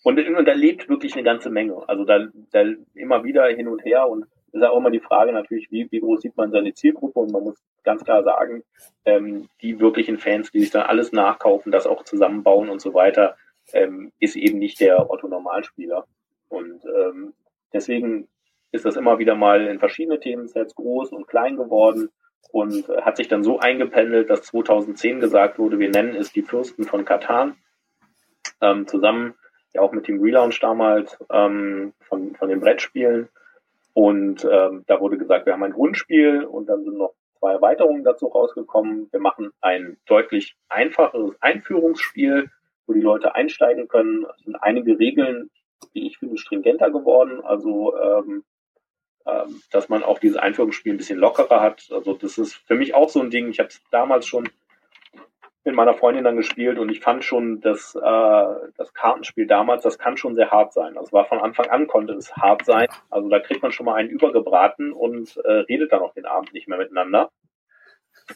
[0.03, 1.75] Und, und da lebt wirklich eine ganze Menge.
[1.87, 5.69] Also da, da immer wieder hin und her und ist auch immer die Frage natürlich,
[5.71, 8.63] wie, wie groß sieht man seine Zielgruppe und man muss ganz klar sagen,
[9.05, 13.35] ähm, die wirklichen Fans, die sich dann alles nachkaufen, das auch zusammenbauen und so weiter,
[13.73, 16.05] ähm, ist eben nicht der Otto Normalspieler.
[16.47, 17.33] Und ähm,
[17.73, 18.27] deswegen
[18.71, 22.09] ist das immer wieder mal in verschiedene Themensets groß und klein geworden
[22.51, 26.83] und hat sich dann so eingependelt, dass 2010 gesagt wurde, wir nennen es die Fürsten
[26.83, 27.55] von Katan
[28.61, 29.35] ähm, zusammen,
[29.73, 33.29] ja auch mit dem Relaunch damals ähm, von, von den Brettspielen.
[33.93, 38.03] Und ähm, da wurde gesagt, wir haben ein Grundspiel und dann sind noch zwei Erweiterungen
[38.03, 39.09] dazu rausgekommen.
[39.11, 42.49] Wir machen ein deutlich einfacheres Einführungsspiel,
[42.87, 44.25] wo die Leute einsteigen können.
[44.37, 45.49] Es sind einige Regeln,
[45.93, 47.41] die ich finde, stringenter geworden.
[47.43, 48.43] Also ähm,
[49.27, 51.89] ähm, dass man auch dieses Einführungsspiel ein bisschen lockerer hat.
[51.91, 53.49] Also das ist für mich auch so ein Ding.
[53.49, 54.49] Ich habe es damals schon
[55.65, 57.99] mit meiner Freundin dann gespielt und ich fand schon, dass äh,
[58.77, 60.97] das Kartenspiel damals, das kann schon sehr hart sein.
[60.97, 62.87] Also war von Anfang an konnte es hart sein.
[63.09, 66.53] Also da kriegt man schon mal einen übergebraten und äh, redet dann auch den Abend
[66.53, 67.29] nicht mehr miteinander.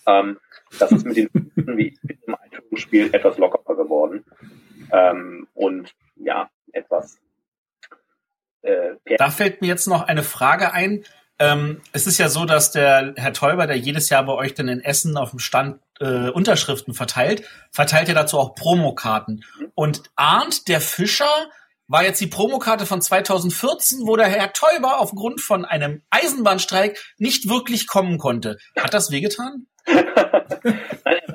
[0.05, 0.39] Ähm,
[0.79, 4.25] das ist mit den wie im Einführungsspiel etwas lockerer geworden
[4.91, 7.19] ähm, und ja etwas.
[8.63, 11.03] Äh, da fällt mir jetzt noch eine Frage ein.
[11.39, 14.67] Ähm, es ist ja so, dass der Herr Teuber, der jedes Jahr bei euch dann
[14.67, 19.43] in Essen auf dem Stand äh, Unterschriften verteilt, verteilt ja dazu auch Promokarten.
[19.75, 21.47] Und Arndt, der Fischer,
[21.87, 27.49] war jetzt die Promokarte von 2014, wo der Herr Teuber aufgrund von einem Eisenbahnstreik nicht
[27.49, 28.57] wirklich kommen konnte.
[28.77, 29.67] Hat das wehgetan?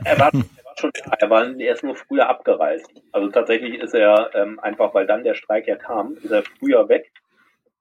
[0.05, 0.31] Er war,
[0.79, 0.91] er war schon.
[1.19, 2.91] Er war erst nur früher abgereist.
[3.13, 6.89] Also tatsächlich ist er ähm, einfach, weil dann der Streik ja kam, ist er früher
[6.89, 7.11] weg.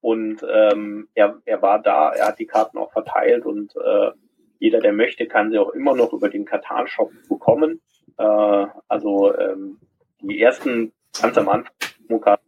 [0.01, 4.11] Und ähm, er, er war da, er hat die Karten auch verteilt und äh,
[4.59, 7.81] jeder, der möchte, kann sie auch immer noch über den Katan-Shop bekommen.
[8.17, 9.79] Äh, also ähm,
[10.21, 11.73] die ersten, ganz am Anfang,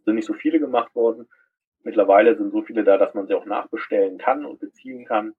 [0.04, 1.28] sind nicht so viele gemacht worden.
[1.82, 5.34] Mittlerweile sind so viele da, dass man sie auch nachbestellen kann und beziehen kann.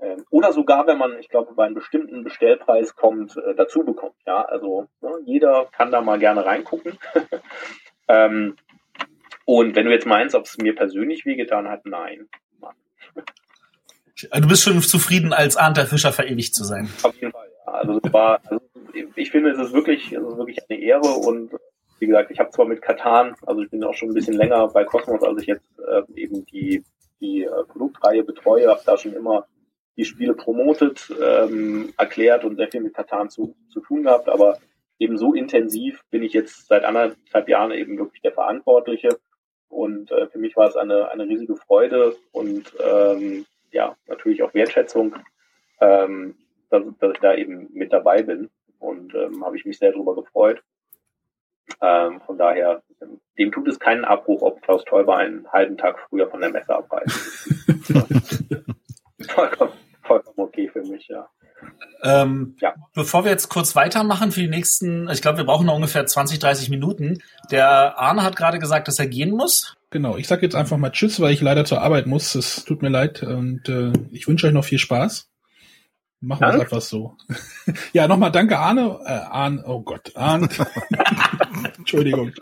[0.00, 4.14] Ähm, oder sogar, wenn man, ich glaube, bei einem bestimmten Bestellpreis kommt, äh, dazu bekommt.
[4.26, 6.98] Ja, also ne, jeder kann da mal gerne reingucken.
[8.08, 8.56] ähm,
[9.44, 12.28] und wenn du jetzt meinst, ob es mir persönlich wehgetan hat, nein.
[14.32, 16.88] Du bist schon zufrieden, als Arndt der Fischer verewigt zu sein.
[17.02, 17.72] Auf jeden Fall, ja.
[17.72, 18.60] Also es war, also
[19.14, 21.52] ich finde, es ist wirklich, es ist wirklich eine Ehre und
[21.98, 24.68] wie gesagt, ich habe zwar mit Katan, also ich bin auch schon ein bisschen länger
[24.68, 26.84] bei Cosmos, als ich jetzt äh, eben die,
[27.20, 29.46] die äh, Produktreihe betreue, habe da schon immer
[29.98, 34.58] die Spiele promotet, ähm, erklärt und sehr viel mit Katan zu, zu tun gehabt, aber
[34.98, 39.18] eben so intensiv bin ich jetzt seit anderthalb Jahren eben wirklich der Verantwortliche
[39.68, 44.54] Und äh, für mich war es eine, eine riesige Freude und ähm, ja, natürlich auch
[44.54, 45.16] Wertschätzung,
[45.80, 46.36] ähm,
[46.70, 48.50] dass, dass ich da eben mit dabei bin.
[48.78, 50.62] Und ähm, habe ich mich sehr darüber gefreut.
[51.82, 52.82] Ähm, von daher,
[53.36, 56.74] dem tut es keinen Abbruch, ob Klaus Teuber einen halben Tag früher von der Messe
[56.74, 57.48] abreist.
[59.38, 59.72] vollkommen,
[60.08, 61.28] vollkommen okay für mich, ja.
[62.02, 62.74] Ähm, ja.
[62.94, 66.38] Bevor wir jetzt kurz weitermachen für die nächsten, ich glaube, wir brauchen noch ungefähr 20,
[66.38, 67.22] 30 Minuten.
[67.50, 69.76] Der Arne hat gerade gesagt, dass er gehen muss.
[69.90, 72.34] Genau, ich sage jetzt einfach mal Tschüss, weil ich leider zur Arbeit muss.
[72.34, 75.28] Es tut mir leid und äh, ich wünsche euch noch viel Spaß.
[76.20, 77.16] Machen wir es einfach so.
[77.92, 78.98] ja, nochmal danke Arne.
[79.04, 80.48] Äh, Arne, oh Gott, Arne.
[81.78, 82.32] Entschuldigung.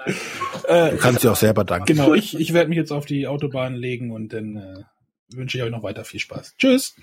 [0.66, 1.86] Äh, du kannst dir auch selber danken.
[1.86, 5.64] Genau, ich, ich werde mich jetzt auf die Autobahn legen und dann äh, wünsche ich
[5.64, 6.56] euch noch weiter viel Spaß.
[6.56, 6.97] Tschüss.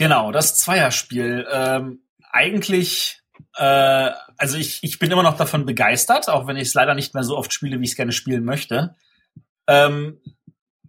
[0.00, 1.46] Genau, das Zweierspiel.
[1.52, 2.02] Ähm,
[2.32, 3.20] eigentlich,
[3.58, 7.12] äh, also ich, ich bin immer noch davon begeistert, auch wenn ich es leider nicht
[7.12, 8.96] mehr so oft spiele, wie ich es gerne spielen möchte.
[9.66, 10.18] Ähm,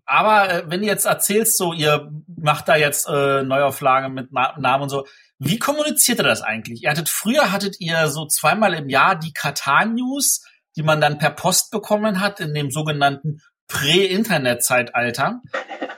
[0.05, 4.57] aber äh, wenn du jetzt erzählst, so ihr macht da jetzt äh, Neuauflagen mit Na
[4.57, 5.05] Namen und so,
[5.39, 6.83] wie kommuniziert ihr das eigentlich?
[6.83, 10.41] Ihr hattet früher hattet ihr so zweimal im Jahr die Katan News,
[10.77, 15.41] die man dann per Post bekommen hat in dem sogenannten Prä-Internet-Zeitalter.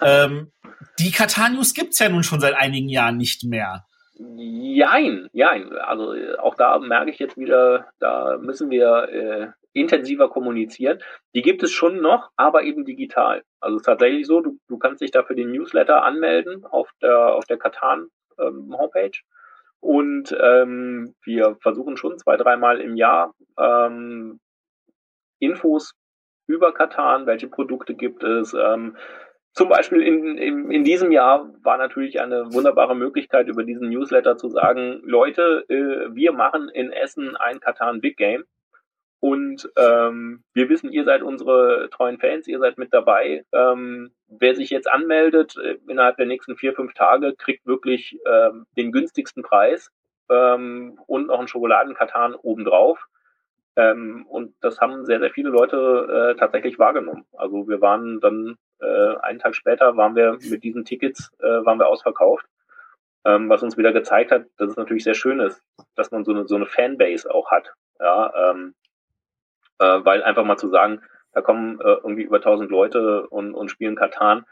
[0.02, 0.52] Ähm,
[1.00, 3.86] die Katar-News gibt's ja nun schon seit einigen Jahren nicht mehr.
[4.16, 5.72] Jein, jein.
[5.74, 11.00] Also auch da merke ich jetzt wieder, da müssen wir äh, intensiver kommunizieren.
[11.34, 13.44] Die gibt es schon noch, aber eben digital.
[13.60, 16.90] Also es ist tatsächlich so, du, du kannst dich da für den Newsletter anmelden auf
[17.02, 18.08] der auf der Katan
[18.40, 19.20] ähm, Homepage.
[19.80, 24.40] Und ähm, wir versuchen schon zwei, dreimal im Jahr ähm,
[25.40, 25.94] Infos
[26.48, 28.96] über Katan, welche Produkte gibt es, ähm,
[29.54, 34.36] zum Beispiel in, in, in diesem Jahr war natürlich eine wunderbare Möglichkeit, über diesen Newsletter
[34.36, 38.46] zu sagen, Leute, äh, wir machen in Essen ein Katan Big Game.
[39.20, 43.46] Und ähm, wir wissen, ihr seid unsere treuen Fans, ihr seid mit dabei.
[43.54, 48.66] Ähm, wer sich jetzt anmeldet, äh, innerhalb der nächsten vier, fünf Tage, kriegt wirklich ähm,
[48.76, 49.92] den günstigsten Preis
[50.30, 53.08] ähm, und noch einen Schokoladenkatan obendrauf.
[53.76, 57.26] Ähm, und das haben sehr, sehr viele Leute äh, tatsächlich wahrgenommen.
[57.34, 61.80] Also wir waren dann äh, einen Tag später waren wir mit diesen Tickets äh, waren
[61.80, 62.46] wir ausverkauft,
[63.26, 65.64] ähm, was uns wieder gezeigt hat, dass es natürlich sehr schön ist,
[65.96, 68.76] dass man so eine so eine Fanbase auch hat, ja, ähm,
[69.80, 71.02] äh, weil einfach mal zu sagen,
[71.32, 74.46] da kommen äh, irgendwie über 1000 Leute und, und spielen Katan,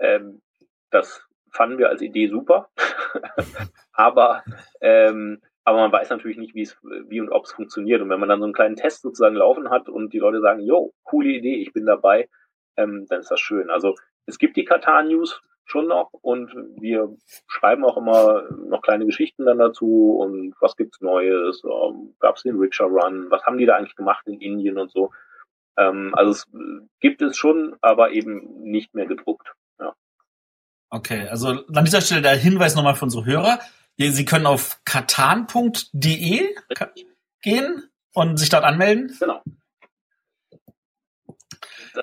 [0.00, 0.42] ähm,
[0.90, 2.68] das fanden wir als Idee super,
[3.92, 4.44] aber
[4.80, 8.00] ähm, aber man weiß natürlich nicht, wie es, wie und ob es funktioniert.
[8.00, 10.60] Und wenn man dann so einen kleinen Test sozusagen laufen hat und die Leute sagen,
[10.60, 12.30] jo, coole Idee, ich bin dabei,
[12.78, 13.70] ähm, dann ist das schön.
[13.70, 13.94] Also
[14.26, 16.50] es gibt die Katar News schon noch und
[16.80, 17.14] wir
[17.46, 22.42] schreiben auch immer noch kleine Geschichten dann dazu und was gibt's Neues, ähm, gab es
[22.42, 25.10] den Rickshaw Run, was haben die da eigentlich gemacht in Indien und so.
[25.76, 26.46] Ähm, also es
[27.00, 29.52] gibt es schon, aber eben nicht mehr gedruckt.
[29.78, 29.94] Ja.
[30.90, 33.58] Okay, also an dieser Stelle der Hinweis nochmal für unsere Hörer.
[33.98, 36.54] Sie können auf katan.de
[37.42, 39.14] gehen und sich dort anmelden.
[39.18, 39.42] Genau.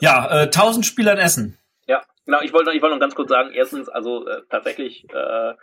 [0.01, 1.57] Ja, äh, 1000 Spieler in Essen.
[1.87, 2.41] Ja, genau.
[2.41, 5.53] Ich wollte, ich wollte noch ganz kurz sagen, erstens, also äh, tatsächlich äh,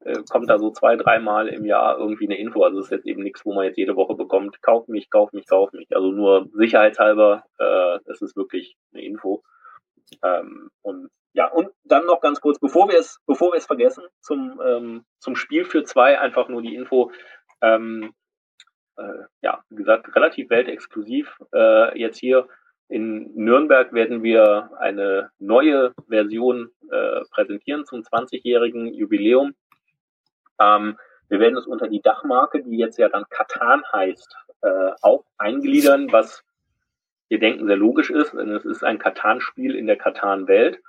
[0.00, 2.62] äh, kommt da so zwei, dreimal im Jahr irgendwie eine Info.
[2.62, 5.32] Also es ist jetzt eben nichts, wo man jetzt jede Woche bekommt, kauf mich, kauf
[5.32, 5.88] mich, kauf mich.
[5.94, 9.42] Also nur sicherheitshalber, äh, es ist wirklich eine Info.
[10.22, 14.04] Ähm, und ja, und dann noch ganz kurz, bevor wir es, bevor wir es vergessen,
[14.20, 17.12] zum, ähm, zum Spiel für zwei einfach nur die Info.
[17.60, 18.14] Ähm,
[18.96, 21.38] äh, ja, wie gesagt, relativ weltexklusiv.
[21.52, 22.48] Äh, jetzt hier
[22.88, 29.54] in Nürnberg werden wir eine neue Version äh, präsentieren zum 20-jährigen Jubiläum.
[30.58, 30.98] Ähm,
[31.28, 36.10] wir werden es unter die Dachmarke, die jetzt ja dann Katan heißt, äh, auch eingliedern,
[36.10, 36.42] was
[37.28, 40.80] wir denken sehr logisch ist, denn es ist ein Katan-Spiel in der Katan-Welt.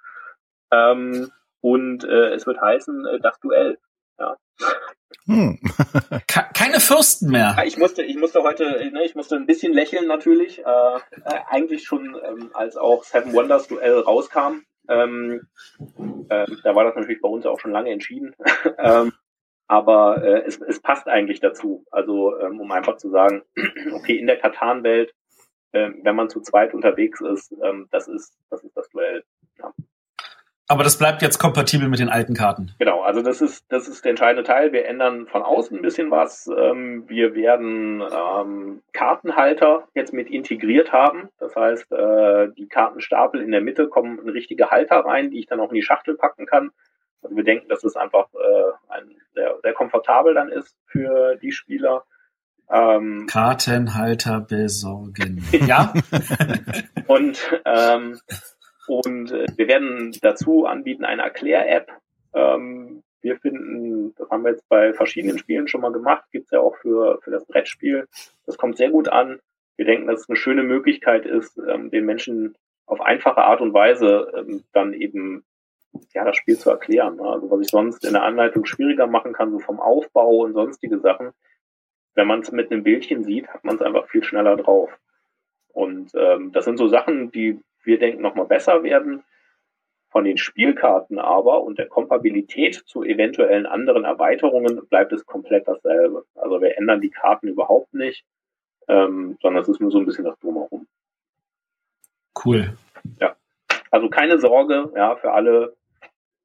[0.71, 1.29] Ähm,
[1.61, 3.77] und äh, es wird heißen äh, das Duell.
[4.17, 4.37] Ja.
[5.25, 5.59] Hm.
[6.27, 7.55] Keine Fürsten mehr.
[7.65, 10.59] Ich musste, ich musste heute, ne, ich musste ein bisschen lächeln natürlich.
[10.59, 14.63] Äh, äh, eigentlich schon, ähm, als auch Seven Wonders Duell rauskam.
[14.87, 15.47] Ähm,
[16.29, 18.35] äh, da war das natürlich bei uns auch schon lange entschieden.
[18.77, 19.13] ähm,
[19.67, 21.85] aber äh, es, es passt eigentlich dazu.
[21.91, 23.43] Also ähm, um einfach zu sagen,
[23.93, 25.13] okay, in der Katan-Welt,
[25.73, 29.23] äh, wenn man zu zweit unterwegs ist, ähm, das ist das ist das Duell.
[30.71, 32.75] Aber das bleibt jetzt kompatibel mit den alten Karten.
[32.77, 34.71] Genau, also das ist, das ist der entscheidende Teil.
[34.71, 36.47] Wir ändern von außen ein bisschen was.
[36.55, 41.29] Ähm, wir werden ähm, Kartenhalter jetzt mit integriert haben.
[41.39, 45.47] Das heißt, äh, die Kartenstapel in der Mitte kommen in richtige Halter rein, die ich
[45.47, 46.69] dann auch in die Schachtel packen kann.
[47.23, 51.51] Also wir denken, dass es einfach äh, ein, sehr, sehr komfortabel dann ist für die
[51.51, 52.03] Spieler.
[52.71, 55.43] Ähm, Kartenhalter besorgen.
[55.65, 55.93] Ja.
[57.07, 58.19] und ähm,
[58.89, 61.91] und äh, wir werden dazu anbieten eine Erklär-App.
[62.33, 66.59] Ähm, wir finden, das haben wir jetzt bei verschiedenen Spielen schon mal gemacht, gibt's ja
[66.59, 68.07] auch für, für das Brettspiel.
[68.45, 69.39] Das kommt sehr gut an.
[69.77, 72.55] Wir denken, dass es eine schöne Möglichkeit ist, ähm, den Menschen
[72.85, 75.45] auf einfache Art und Weise ähm, dann eben
[76.13, 77.19] ja das Spiel zu erklären.
[77.19, 80.99] Also was ich sonst in der Anleitung schwieriger machen kann, so vom Aufbau und sonstige
[80.99, 81.31] Sachen,
[82.15, 84.89] wenn man es mit einem Bildchen sieht, hat man es einfach viel schneller drauf.
[85.67, 89.23] Und ähm, das sind so Sachen, die wir denken nochmal besser werden.
[90.11, 96.25] Von den Spielkarten aber und der Kompatibilität zu eventuellen anderen Erweiterungen bleibt es komplett dasselbe.
[96.33, 98.25] Also wir ändern die Karten überhaupt nicht,
[98.87, 100.87] ähm, sondern es ist nur so ein bisschen das Drumherum.
[102.43, 102.75] Cool.
[103.19, 103.35] Ja.
[103.91, 105.75] Also keine Sorge, ja, für alle,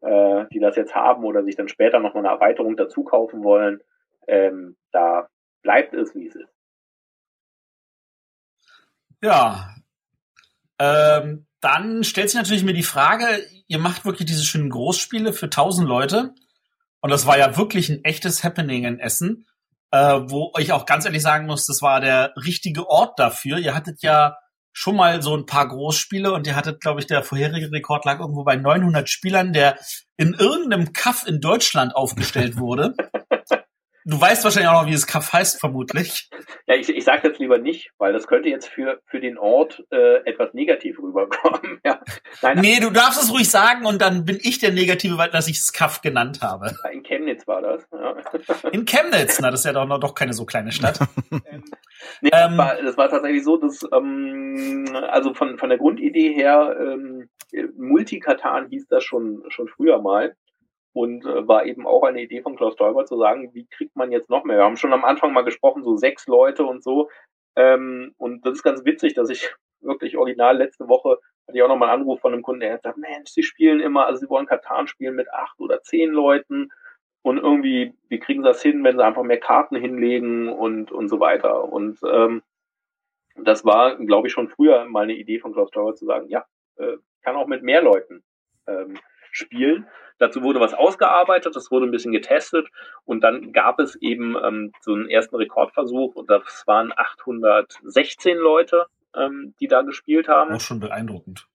[0.00, 3.82] äh, die das jetzt haben oder sich dann später nochmal eine Erweiterung dazu kaufen wollen.
[4.26, 5.28] Ähm, da
[5.62, 6.52] bleibt es, wie es ist.
[9.22, 9.74] Ja.
[10.78, 13.26] Ähm, dann stellt sich natürlich mir die Frage,
[13.68, 16.34] ihr macht wirklich diese schönen Großspiele für tausend Leute.
[17.00, 19.46] Und das war ja wirklich ein echtes Happening in Essen,
[19.90, 23.58] äh, wo ich auch ganz ehrlich sagen muss, das war der richtige Ort dafür.
[23.58, 24.36] Ihr hattet ja
[24.72, 28.18] schon mal so ein paar Großspiele und ihr hattet, glaube ich, der vorherige Rekord lag
[28.18, 29.78] irgendwo bei 900 Spielern, der
[30.16, 32.94] in irgendeinem Kaff in Deutschland aufgestellt wurde.
[34.06, 36.28] Du weißt wahrscheinlich auch noch, wie das Kaff heißt, vermutlich.
[36.66, 39.82] Ja, ich, ich sage jetzt lieber nicht, weil das könnte jetzt für, für den Ort
[39.90, 41.80] äh, etwas negativ rüberkommen.
[41.84, 42.00] ja.
[42.42, 45.48] Nein, nee, du darfst es ruhig sagen und dann bin ich der Negative, weil dass
[45.48, 46.74] ich das Kaff genannt habe.
[46.92, 47.86] In Chemnitz war das.
[47.92, 48.70] Ja.
[48.70, 51.00] In Chemnitz, na, das ist ja doch, noch, doch keine so kleine Stadt.
[51.30, 51.40] ähm,
[52.20, 56.34] nee, das, ähm, war, das war tatsächlich so, dass ähm, also von, von der Grundidee
[56.34, 57.30] her, ähm,
[57.78, 60.36] Multikatan hieß das schon, schon früher mal
[60.94, 64.12] und äh, war eben auch eine Idee von Klaus Teuber zu sagen, wie kriegt man
[64.12, 64.56] jetzt noch mehr?
[64.58, 67.10] Wir haben schon am Anfang mal gesprochen, so sechs Leute und so.
[67.56, 71.68] Ähm, und das ist ganz witzig, dass ich wirklich original letzte Woche hatte ich auch
[71.68, 74.30] nochmal einen Anruf von einem Kunden, der hat gesagt, Mensch, sie spielen immer, also sie
[74.30, 76.70] wollen Katan spielen mit acht oder zehn Leuten
[77.22, 81.08] und irgendwie, wie kriegen sie das hin, wenn sie einfach mehr Karten hinlegen und, und
[81.08, 81.64] so weiter.
[81.64, 82.42] Und ähm,
[83.36, 86.46] das war, glaube ich, schon früher mal eine Idee von Klaus Teuber zu sagen, ja,
[86.76, 88.22] äh, kann auch mit mehr Leuten
[88.66, 88.98] ähm,
[89.32, 89.86] spielen.
[90.18, 92.68] Dazu wurde was ausgearbeitet, das wurde ein bisschen getestet
[93.04, 98.86] und dann gab es eben ähm, so einen ersten Rekordversuch und das waren 816 Leute,
[99.16, 100.54] ähm, die da gespielt haben.
[100.54, 101.48] Auch schon beeindruckend.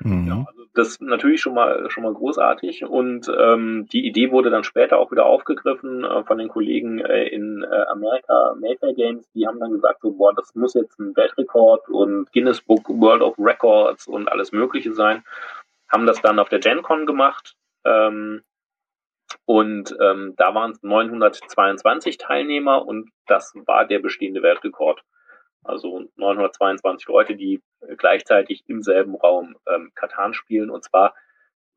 [0.00, 0.28] Mhm.
[0.28, 4.48] Ja, also das ist natürlich schon mal schon mal großartig und ähm, die Idee wurde
[4.48, 9.28] dann später auch wieder aufgegriffen äh, von den Kollegen äh, in äh, Amerika, Mayfair Games.
[9.34, 13.22] Die haben dann gesagt so, boah, das muss jetzt ein Weltrekord und Guinness Book World
[13.22, 15.24] of Records und alles Mögliche sein
[15.90, 17.56] haben das dann auf der GenCon gemacht.
[17.84, 18.42] Ähm,
[19.44, 25.02] und ähm, da waren es 922 Teilnehmer und das war der bestehende Weltrekord.
[25.64, 27.62] Also 922 Leute, die
[27.96, 31.14] gleichzeitig im selben Raum ähm, Katan spielen und zwar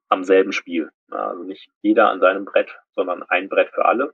[0.10, 0.92] am selben Spiel.
[1.10, 4.14] Also nicht jeder an seinem Brett, sondern ein Brett für alle.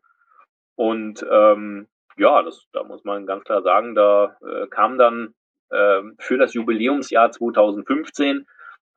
[0.76, 1.88] Und ähm,
[2.18, 5.34] ja, das, da muss man ganz klar sagen, da äh, kam dann
[5.70, 8.48] äh, für das Jubiläumsjahr 2015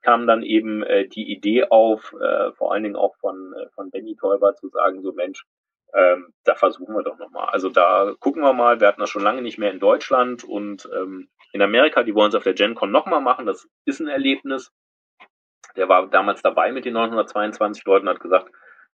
[0.03, 3.91] kam dann eben äh, die Idee auf, äh, vor allen Dingen auch von, äh, von
[3.91, 5.45] Benny Teuber zu sagen, so Mensch,
[5.95, 7.49] ähm, da versuchen wir doch nochmal.
[7.51, 10.89] Also da gucken wir mal, wir hatten das schon lange nicht mehr in Deutschland und
[10.95, 14.73] ähm, in Amerika, die wollen es auf der GenCon nochmal machen, das ist ein Erlebnis.
[15.77, 18.51] Der war damals dabei mit den 922 Leuten, hat gesagt,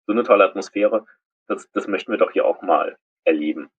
[0.06, 1.04] so eine tolle Atmosphäre,
[1.46, 3.70] das, das möchten wir doch hier auch mal erleben.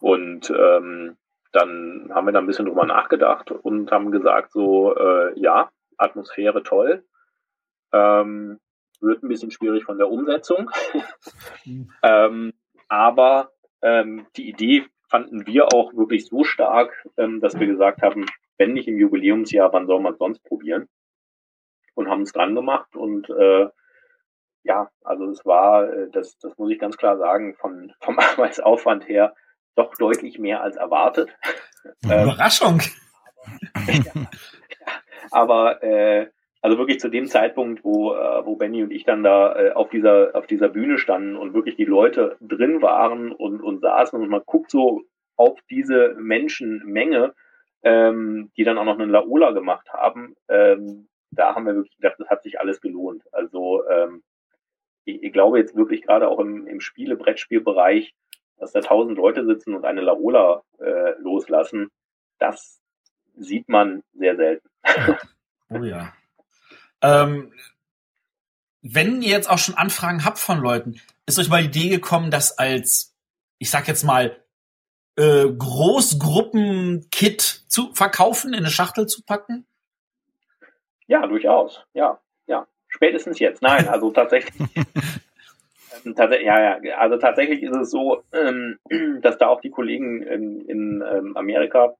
[0.00, 1.16] Und ähm,
[1.52, 6.62] dann haben wir da ein bisschen drüber nachgedacht und haben gesagt, so, äh, ja, Atmosphäre
[6.62, 7.04] toll.
[7.92, 8.60] Ähm,
[9.00, 10.70] wird ein bisschen schwierig von der Umsetzung.
[12.02, 12.54] Ähm,
[12.88, 13.52] aber
[13.82, 18.24] ähm, die Idee fanden wir auch wirklich so stark, ähm, dass wir gesagt haben,
[18.56, 20.88] wenn nicht im Jubiläumsjahr, wann soll man es sonst probieren?
[21.94, 23.68] Und haben es dran gemacht und äh,
[24.62, 29.08] ja, also es war, äh, das, das muss ich ganz klar sagen, von, vom Arbeitsaufwand
[29.08, 29.34] her
[29.74, 31.30] doch deutlich mehr als erwartet.
[32.04, 32.80] Überraschung.
[33.86, 34.28] Ja,
[35.32, 36.28] aber äh,
[36.60, 39.90] also wirklich zu dem Zeitpunkt, wo, äh, wo Benny und ich dann da äh, auf
[39.90, 44.28] dieser auf dieser Bühne standen und wirklich die Leute drin waren und, und saßen und
[44.28, 45.02] man guckt so
[45.36, 47.34] auf diese Menschenmenge,
[47.82, 52.16] ähm, die dann auch noch einen Laola gemacht haben, ähm, da haben wir wirklich gedacht,
[52.18, 53.22] das hat sich alles gelohnt.
[53.32, 54.22] Also ähm,
[55.04, 58.14] ich, ich glaube jetzt wirklich gerade auch im, im Spiele-Brettspielbereich,
[58.56, 61.90] dass da tausend Leute sitzen und eine Laola äh, loslassen,
[62.38, 62.80] das
[63.36, 64.67] sieht man sehr selten.
[65.70, 66.12] oh ja.
[67.02, 67.52] Ähm,
[68.82, 72.30] wenn ihr jetzt auch schon Anfragen habt von Leuten, ist euch mal die Idee gekommen,
[72.30, 73.14] das als,
[73.58, 74.36] ich sag jetzt mal,
[75.16, 79.66] äh, Großgruppen-Kit zu verkaufen, in eine Schachtel zu packen?
[81.06, 81.84] Ja, durchaus.
[81.92, 82.66] Ja, ja.
[82.88, 83.62] Spätestens jetzt.
[83.62, 84.54] Nein, also tatsächlich.
[86.04, 88.78] ähm, tats ja, ja, also tatsächlich ist es so, ähm,
[89.20, 91.94] dass da auch die Kollegen in, in ähm, Amerika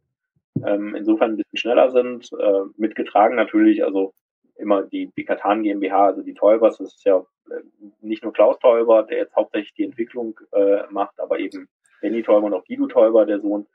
[0.66, 4.12] ähm, insofern ein bisschen schneller sind, äh, mitgetragen natürlich, also
[4.56, 7.18] immer die, die Katan GmbH, also die Täubers, das ist ja
[7.50, 7.62] äh,
[8.00, 11.68] nicht nur Klaus Täuber, der jetzt hauptsächlich die Entwicklung äh, macht, aber eben
[12.00, 13.66] Benny Täuber und auch Guido Täuber, der Sohn.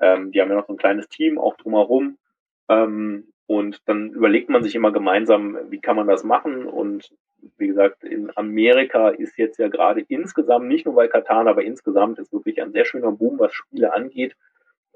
[0.00, 2.18] Ähm, die haben ja noch so ein kleines Team auch drumherum.
[2.68, 6.66] Ähm, und dann überlegt man sich immer gemeinsam, wie kann man das machen.
[6.66, 7.10] Und
[7.56, 12.18] wie gesagt, in Amerika ist jetzt ja gerade insgesamt, nicht nur bei Katan, aber insgesamt
[12.18, 14.36] ist wirklich ein sehr schöner Boom, was Spiele angeht.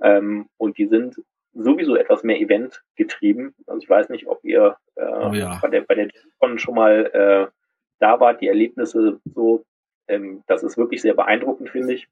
[0.02, 1.22] Ähm, und die sind
[1.54, 3.54] sowieso etwas mehr Event getrieben.
[3.66, 5.58] Also ich weiß nicht, ob ihr äh, oh ja.
[5.60, 6.08] bei der bei der
[6.38, 7.52] Con schon mal äh,
[7.98, 9.64] da wart, die Erlebnisse so.
[10.08, 12.08] Ähm, das ist wirklich sehr beeindruckend, finde ich.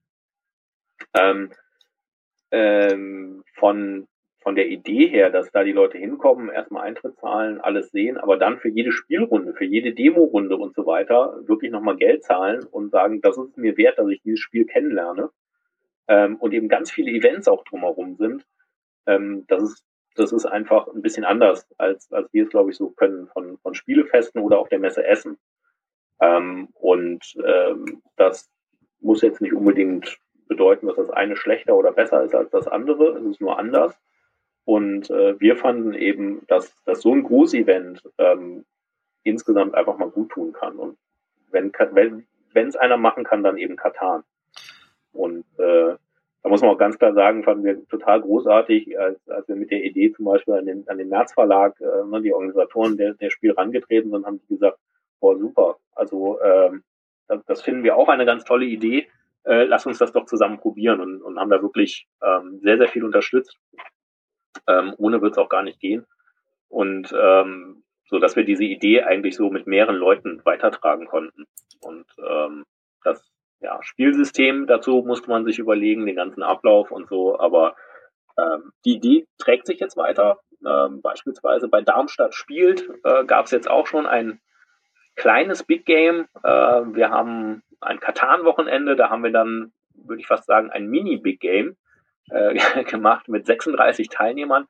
[1.18, 1.50] Ähm,
[2.50, 4.06] ähm, von
[4.42, 8.38] von der Idee her, dass da die Leute hinkommen, erstmal Eintritt zahlen, alles sehen, aber
[8.38, 12.90] dann für jede Spielrunde, für jede Demo-Runde und so weiter wirklich nochmal Geld zahlen und
[12.90, 15.30] sagen, das ist mir wert, dass ich dieses Spiel kennenlerne.
[16.08, 18.46] Ähm, und eben ganz viele Events auch drumherum sind.
[19.10, 19.84] Ähm, das ist
[20.16, 23.58] das ist einfach ein bisschen anders, als, als wir es, glaube ich, so können von,
[23.58, 25.38] von Spielefesten oder auf der Messe Essen.
[26.20, 28.50] Ähm, und ähm, das
[29.00, 30.18] muss jetzt nicht unbedingt
[30.48, 33.16] bedeuten, dass das eine schlechter oder besser ist als das andere.
[33.18, 33.98] Es ist nur anders.
[34.64, 38.64] Und äh, wir fanden eben, dass, dass so ein Großevent ähm,
[39.22, 40.76] insgesamt einfach mal gut tun kann.
[40.76, 40.98] Und
[41.50, 44.24] wenn wenn wenn es einer machen kann, dann eben Katan.
[45.12, 45.94] Und äh,
[46.42, 49.70] da muss man auch ganz klar sagen, fanden wir total großartig, als, als wir mit
[49.70, 53.14] der Idee zum Beispiel an den, an den März Verlag, äh, ne, die Organisatoren der,
[53.14, 54.78] der Spiel rangetreten sind, haben die gesagt,
[55.20, 55.76] boah, super.
[55.94, 56.82] Also ähm,
[57.28, 59.08] das, das finden wir auch eine ganz tolle Idee.
[59.44, 62.88] Äh, lass uns das doch zusammen probieren und, und haben da wirklich ähm, sehr, sehr
[62.88, 63.58] viel unterstützt.
[64.66, 66.06] Ähm, ohne wird es auch gar nicht gehen.
[66.68, 71.46] Und ähm, so dass wir diese Idee eigentlich so mit mehreren Leuten weitertragen konnten.
[71.80, 72.64] Und ähm,
[73.04, 73.30] das
[73.60, 77.76] ja, Spielsystem dazu musste man sich überlegen, den ganzen Ablauf und so, aber
[78.38, 80.40] ähm, die Idee trägt sich jetzt weiter.
[80.66, 84.40] Ähm, beispielsweise bei Darmstadt spielt äh, gab es jetzt auch schon ein
[85.16, 86.26] kleines Big Game.
[86.42, 91.40] Äh, wir haben ein Katan-Wochenende, da haben wir dann, würde ich fast sagen, ein Mini-Big
[91.40, 91.76] Game
[92.30, 92.54] äh,
[92.84, 94.66] gemacht mit 36 Teilnehmern.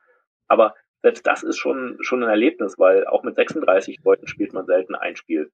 [0.47, 4.65] Aber selbst das ist schon, schon ein Erlebnis, weil auch mit 36 Leuten spielt man
[4.65, 5.51] selten ein Spiel.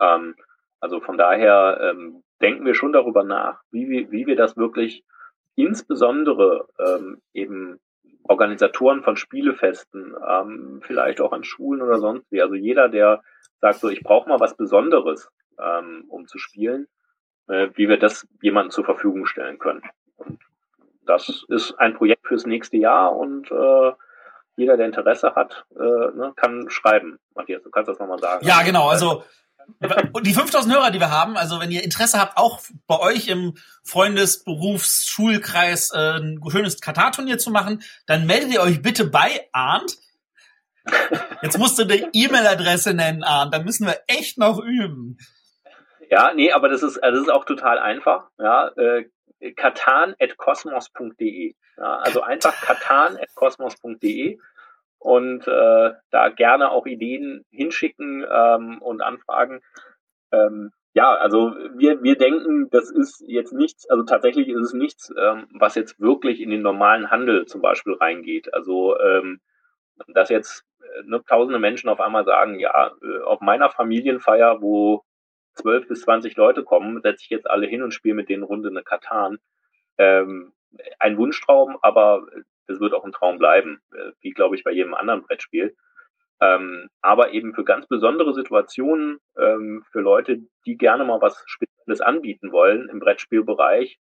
[0.00, 0.34] Ähm,
[0.80, 5.04] also von daher ähm, denken wir schon darüber nach, wie, wir, wie wir das wirklich
[5.54, 7.78] insbesondere ähm, eben
[8.24, 12.40] Organisatoren von Spielefesten, ähm, vielleicht auch an Schulen oder sonst wie.
[12.40, 13.22] Also jeder, der
[13.60, 16.86] sagt so, ich brauche mal was Besonderes, ähm, um zu spielen,
[17.48, 19.82] äh, wie wir das jemandem zur Verfügung stellen können.
[20.16, 20.40] Und
[21.04, 23.92] das ist ein Projekt fürs nächste Jahr und äh,
[24.56, 27.18] jeder, der Interesse hat, äh, ne, kann schreiben.
[27.34, 28.46] Matthias, du kannst das nochmal sagen.
[28.46, 28.88] Ja, genau.
[28.88, 29.24] Also
[30.12, 33.28] und die 5000 Hörer, die wir haben, also wenn ihr Interesse habt, auch bei euch
[33.28, 39.06] im Freundes-, Berufs-, Schulkreis äh, ein schönes Katar-Turnier zu machen, dann meldet ihr euch bitte
[39.06, 39.96] bei Arndt.
[41.42, 43.54] Jetzt musst du die E-Mail-Adresse nennen, Arndt.
[43.54, 45.18] Da müssen wir echt noch üben.
[46.10, 48.24] Ja, nee, aber das ist, also das ist auch total einfach.
[48.38, 49.04] Ja, äh,
[49.54, 51.54] katan.kosmos.de.
[51.76, 54.38] Ja, also einfach katan.kosmos.de
[55.00, 59.60] und äh, da gerne auch Ideen hinschicken ähm, und anfragen.
[60.30, 65.12] Ähm, ja, also wir, wir denken, das ist jetzt nichts, also tatsächlich ist es nichts,
[65.18, 68.52] ähm, was jetzt wirklich in den normalen Handel zum Beispiel reingeht.
[68.52, 69.40] Also ähm,
[70.08, 75.02] dass jetzt äh, ne, tausende Menschen auf einmal sagen, ja, äh, auf meiner Familienfeier, wo
[75.54, 78.68] zwölf bis zwanzig Leute kommen, setze ich jetzt alle hin und spiele mit denen Runde
[78.68, 79.38] eine Katan.
[79.98, 80.52] Ähm,
[80.98, 82.26] ein Wunschtraum, aber
[82.66, 85.76] das wird auch ein Traum bleiben, äh, wie glaube ich bei jedem anderen Brettspiel.
[86.40, 92.00] Ähm, aber eben für ganz besondere Situationen, ähm, für Leute, die gerne mal was Spezielles
[92.00, 93.98] anbieten wollen im Brettspielbereich,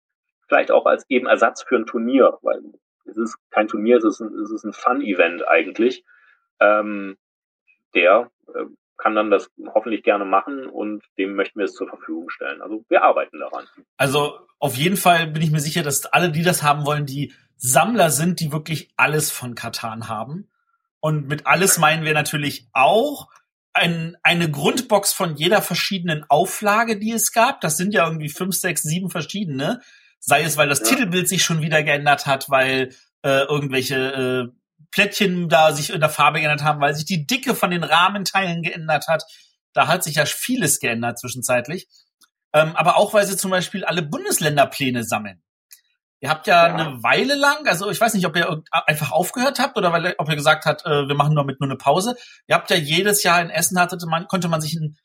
[0.46, 2.60] vielleicht auch als eben Ersatz für ein Turnier, weil
[3.06, 6.04] es ist kein Turnier, es ist ein, es ein Fun-Event eigentlich.
[6.60, 7.16] Ähm,
[7.94, 8.66] der äh,
[8.98, 12.60] kann dann das hoffentlich gerne machen und dem möchten wir es zur Verfügung stellen.
[12.60, 13.64] Also wir arbeiten daran.
[13.96, 17.32] Also auf jeden Fall bin ich mir sicher, dass alle, die das haben wollen, die
[17.58, 20.48] Sammler sind, die wirklich alles von Katan haben.
[21.00, 23.28] Und mit alles meinen wir natürlich auch
[23.72, 27.60] ein, eine Grundbox von jeder verschiedenen Auflage, die es gab.
[27.60, 29.80] Das sind ja irgendwie fünf, sechs, sieben verschiedene.
[30.20, 30.86] Sei es, weil das ja.
[30.86, 34.58] Titelbild sich schon wieder geändert hat, weil äh, irgendwelche äh,
[34.90, 38.62] Plättchen da sich in der Farbe geändert haben, weil sich die Dicke von den Rahmenteilen
[38.62, 39.24] geändert hat.
[39.72, 41.88] Da hat sich ja vieles geändert zwischenzeitlich.
[42.52, 45.42] Ähm, aber auch, weil sie zum Beispiel alle Bundesländerpläne sammeln.
[46.20, 49.60] Ihr habt ja, ja, eine Weile lang, also ich weiß nicht, ob ihr einfach aufgehört
[49.60, 52.16] habt oder weil, ob ihr gesagt habt, äh, wir machen nur mit nur eine Pause.
[52.48, 54.96] Ihr habt ja jedes Jahr in Essen hatte man, konnte man sich einen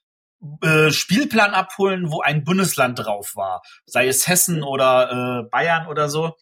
[0.61, 6.10] äh, Spielplan abholen, wo ein Bundesland drauf war, sei es Hessen oder äh, Bayern oder
[6.10, 6.35] so.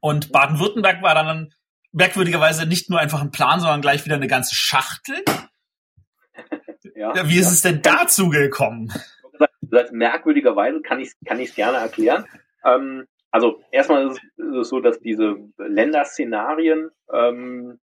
[0.00, 1.52] Und Baden-Württemberg war dann
[1.92, 5.22] merkwürdigerweise nicht nur einfach ein Plan, sondern gleich wieder eine ganze Schachtel.
[6.94, 7.52] Ja, ja wie ist ja.
[7.52, 8.92] es denn dazu gekommen?
[9.90, 12.24] merkwürdigerweise kann ich kann ich gerne erklären.
[12.64, 17.78] Ähm, also erstmal ist es so, dass diese Länderszenarien, ähm,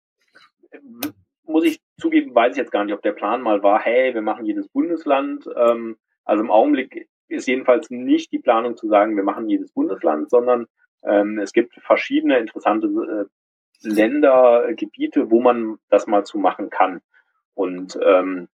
[1.43, 4.21] muss ich zugeben, weiß ich jetzt gar nicht, ob der Plan mal war, hey, wir
[4.21, 5.47] machen jedes Bundesland.
[5.55, 10.29] Ähm, also im Augenblick ist jedenfalls nicht die Planung zu sagen, wir machen jedes Bundesland,
[10.29, 10.65] sondern
[11.03, 13.25] ähm, es gibt verschiedene interessante äh,
[13.87, 17.01] Länder, Gebiete, wo man das mal zu machen kann.
[17.53, 18.47] Und ähm,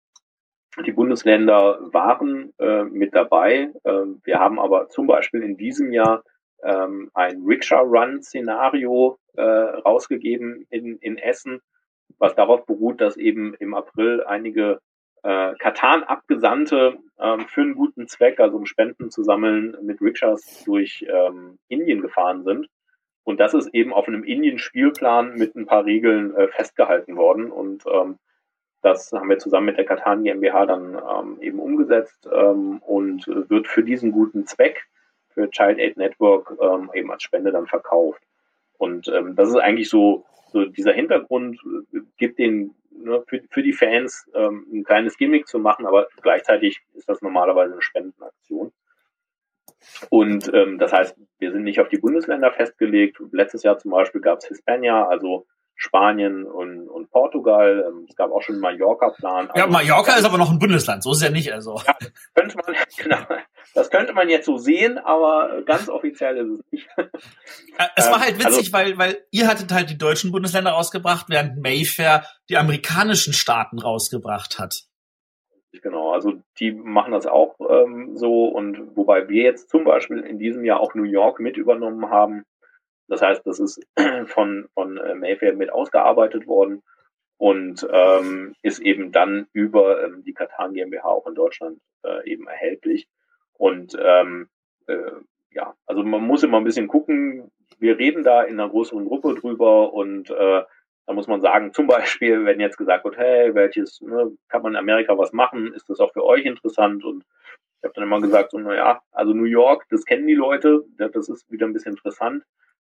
[0.85, 3.73] die Bundesländer waren äh, mit dabei.
[3.85, 6.25] Äh, wir haben aber zum Beispiel in diesem Jahr
[6.63, 11.61] ähm, ein Rickshaw-Run-Szenario äh, rausgegeben in, in Essen,
[12.19, 14.81] was darauf beruht, dass eben im April einige
[15.23, 21.05] äh, Katan-Abgesandte ähm, für einen guten Zweck, also um Spenden zu sammeln, mit Rickshaws durch
[21.09, 22.69] ähm, Indien gefahren sind.
[23.25, 27.51] Und das ist eben auf einem Indien-Spielplan mit ein paar Regeln äh, festgehalten worden.
[27.51, 28.19] Und ähm,
[28.83, 33.69] das haben wir zusammen mit der Katan GmbH dann ähm, eben umgesetzt ähm, und wird
[33.69, 34.89] für diesen guten Zweck
[35.41, 38.23] für Child Aid Network ähm, eben als Spende dann verkauft.
[38.79, 41.59] Und ähm, das ist eigentlich so, so dieser Hintergrund,
[41.93, 46.09] äh, gibt den ne, für, für die Fans ähm, ein kleines Gimmick zu machen, aber
[46.23, 48.73] gleichzeitig ist das normalerweise eine Spendenaktion.
[50.11, 53.19] Und ähm, das heißt, wir sind nicht auf die Bundesländer festgelegt.
[53.33, 55.47] Letztes Jahr zum Beispiel gab es Hispania, also
[55.81, 57.87] Spanien und, und Portugal.
[57.89, 59.51] Ähm, es gab auch schon einen Mallorca-Plan.
[59.55, 61.53] Ja, also, Mallorca ist aber noch ein Bundesland, so ist es ja nicht.
[61.53, 61.81] Also.
[61.87, 61.97] Ja,
[62.35, 63.19] könnte man, genau,
[63.75, 66.89] das könnte man jetzt so sehen, aber ganz offiziell ist es nicht.
[67.79, 70.73] Äh, es war halt ähm, witzig, also, weil, weil ihr hattet halt die deutschen Bundesländer
[70.73, 74.83] rausgebracht, während Mayfair die amerikanischen Staaten rausgebracht hat.
[75.83, 80.39] Genau, also die machen das auch ähm, so und wobei wir jetzt zum Beispiel in
[80.39, 82.45] diesem Jahr auch New York mit übernommen haben,
[83.11, 83.81] das heißt, das ist
[84.27, 86.83] von, von äh, Mayfair mit ausgearbeitet worden
[87.37, 92.47] und ähm, ist eben dann über ähm, die Katan GmbH auch in Deutschland äh, eben
[92.47, 93.09] erhältlich.
[93.55, 94.49] Und ähm,
[94.87, 95.11] äh,
[95.51, 97.51] ja, also man muss immer ein bisschen gucken.
[97.79, 100.63] Wir reden da in einer größeren Gruppe drüber und äh,
[101.07, 104.75] da muss man sagen, zum Beispiel, wenn jetzt gesagt wird, hey, welches, ne, kann man
[104.75, 107.05] in Amerika was machen, ist das auch für euch interessant?
[107.05, 107.25] Und
[107.79, 111.29] ich habe dann immer gesagt, so, naja, also New York, das kennen die Leute, das
[111.29, 112.45] ist wieder ein bisschen interessant.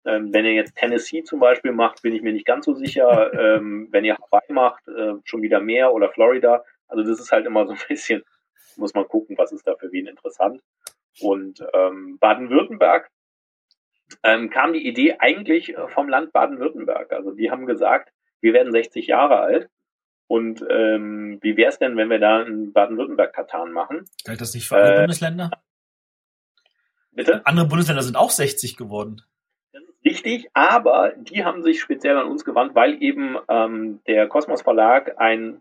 [0.05, 3.33] Ähm, wenn ihr jetzt Tennessee zum Beispiel macht, bin ich mir nicht ganz so sicher.
[3.57, 6.65] ähm, wenn ihr Hawaii macht, äh, schon wieder mehr oder Florida.
[6.89, 8.23] Also das ist halt immer so ein bisschen,
[8.77, 10.61] muss man gucken, was ist da für wen interessant.
[11.21, 13.11] Und ähm, Baden-Württemberg
[14.23, 17.13] ähm, kam die Idee eigentlich äh, vom Land Baden-Württemberg.
[17.13, 19.71] Also die haben gesagt, wir werden 60 Jahre alt.
[20.27, 24.07] Und ähm, wie wäre es denn, wenn wir da in Baden-Württemberg-Katan machen?
[24.25, 25.51] Galt das nicht für alle äh, Bundesländer?
[27.11, 27.45] Bitte?
[27.45, 29.23] Andere Bundesländer sind auch 60 geworden.
[30.05, 35.21] Richtig, aber die haben sich speziell an uns gewandt, weil eben ähm, der Kosmos Verlag
[35.21, 35.61] ein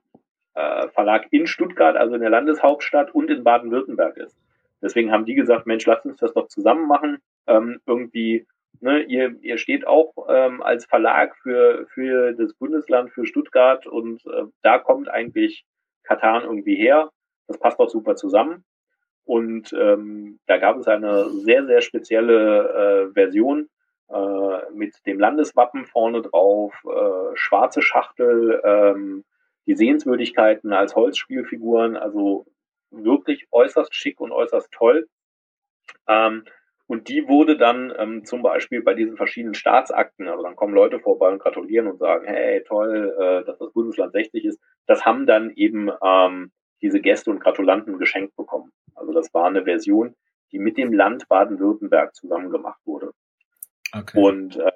[0.56, 4.36] äh, Verlag in Stuttgart, also in der Landeshauptstadt und in Baden-Württemberg ist.
[4.82, 7.20] Deswegen haben die gesagt, Mensch, lasst uns das doch zusammen machen.
[7.46, 8.48] Ähm, irgendwie,
[8.80, 14.26] ne, ihr, ihr steht auch ähm, als Verlag für, für das Bundesland, für Stuttgart und
[14.26, 15.66] äh, da kommt eigentlich
[16.04, 17.12] Katan irgendwie her.
[17.48, 18.64] Das passt doch super zusammen.
[19.24, 23.70] Und ähm, da gab es eine sehr, sehr spezielle äh, Version,
[24.74, 29.24] mit dem Landeswappen vorne drauf, äh, schwarze Schachtel, ähm,
[29.66, 32.46] die Sehenswürdigkeiten als Holzspielfiguren, also
[32.90, 35.08] wirklich äußerst schick und äußerst toll.
[36.08, 36.44] Ähm,
[36.88, 41.00] und die wurde dann ähm, zum Beispiel bei diesen verschiedenen Staatsakten, also dann kommen Leute
[41.00, 44.60] vorbei und gratulieren und sagen, hey, toll, äh, dass das Bundesland 60 ist.
[44.88, 46.52] Das haben dann eben ähm,
[46.82, 48.74] diese Gäste und Gratulanten geschenkt bekommen.
[48.94, 50.16] Also das war eine Version,
[50.52, 53.12] die mit dem Land Baden-Württemberg zusammen gemacht wurde.
[53.94, 54.20] Okay.
[54.20, 54.72] Und äh,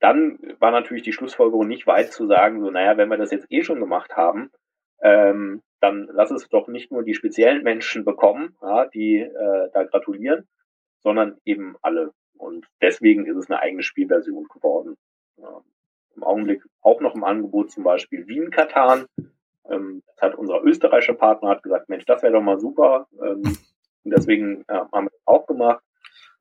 [0.00, 3.46] dann war natürlich die Schlussfolgerung nicht weit zu sagen, so, naja, wenn wir das jetzt
[3.50, 4.50] eh schon gemacht haben,
[5.02, 9.84] ähm, dann lass es doch nicht nur die speziellen Menschen bekommen, ja, die äh, da
[9.84, 10.48] gratulieren,
[11.02, 12.12] sondern eben alle.
[12.36, 14.96] Und deswegen ist es eine eigene Spielversion geworden.
[15.36, 15.62] Ja,
[16.16, 19.06] Im Augenblick auch noch im Angebot zum Beispiel Wien Katan.
[19.68, 23.06] Ähm, das hat unser österreichischer Partner hat gesagt, Mensch, das wäre doch mal super.
[23.22, 23.42] Ähm,
[24.04, 25.82] und deswegen äh, haben wir das auch gemacht.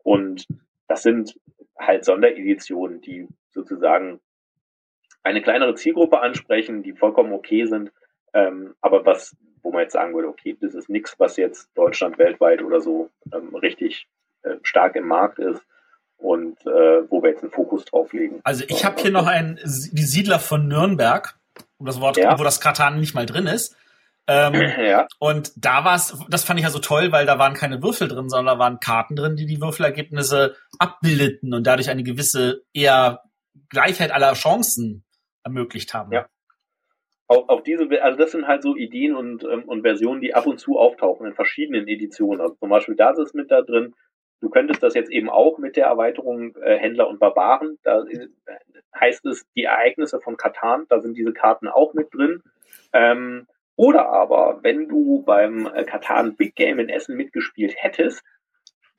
[0.03, 0.47] Und
[0.89, 1.39] das sind
[1.79, 4.19] halt Sondereditionen, die sozusagen
[5.23, 7.93] eine kleinere Zielgruppe ansprechen, die vollkommen okay sind,
[8.33, 12.17] ähm, aber was, wo man jetzt sagen würde, okay, das ist nichts, was jetzt Deutschland
[12.17, 14.07] weltweit oder so ähm, richtig
[14.43, 15.63] äh, stark im Markt ist.
[16.17, 18.41] und äh, wo wir jetzt einen Fokus drauf legen.
[18.43, 21.35] Also ich habe hier noch einen, die Siedler von Nürnberg,
[21.77, 22.37] um das Wort, ja.
[22.37, 23.75] wo das Katan nicht mal drin ist.
[24.27, 24.53] Ähm,
[24.85, 25.07] ja.
[25.19, 28.07] Und da war es, das fand ich ja so toll, weil da waren keine Würfel
[28.07, 33.23] drin, sondern da waren Karten drin, die die Würfelergebnisse abbildeten und dadurch eine gewisse eher
[33.69, 35.03] Gleichheit aller Chancen
[35.43, 36.11] ermöglicht haben.
[36.11, 36.27] Ja.
[37.27, 40.47] Auch, auch diese, also das sind halt so Ideen und, ähm, und Versionen, die ab
[40.47, 42.41] und zu auftauchen in verschiedenen Editionen.
[42.41, 43.93] Also zum Beispiel das ist mit da drin.
[44.41, 47.77] Du könntest das jetzt eben auch mit der Erweiterung äh, Händler und Barbaren.
[47.83, 48.29] Da äh,
[48.99, 52.41] heißt es die Ereignisse von Katan, da sind diese Karten auch mit drin.
[52.93, 53.47] Ähm,
[53.79, 58.21] oder aber, wenn du beim äh, Katan Big Game in Essen mitgespielt hättest,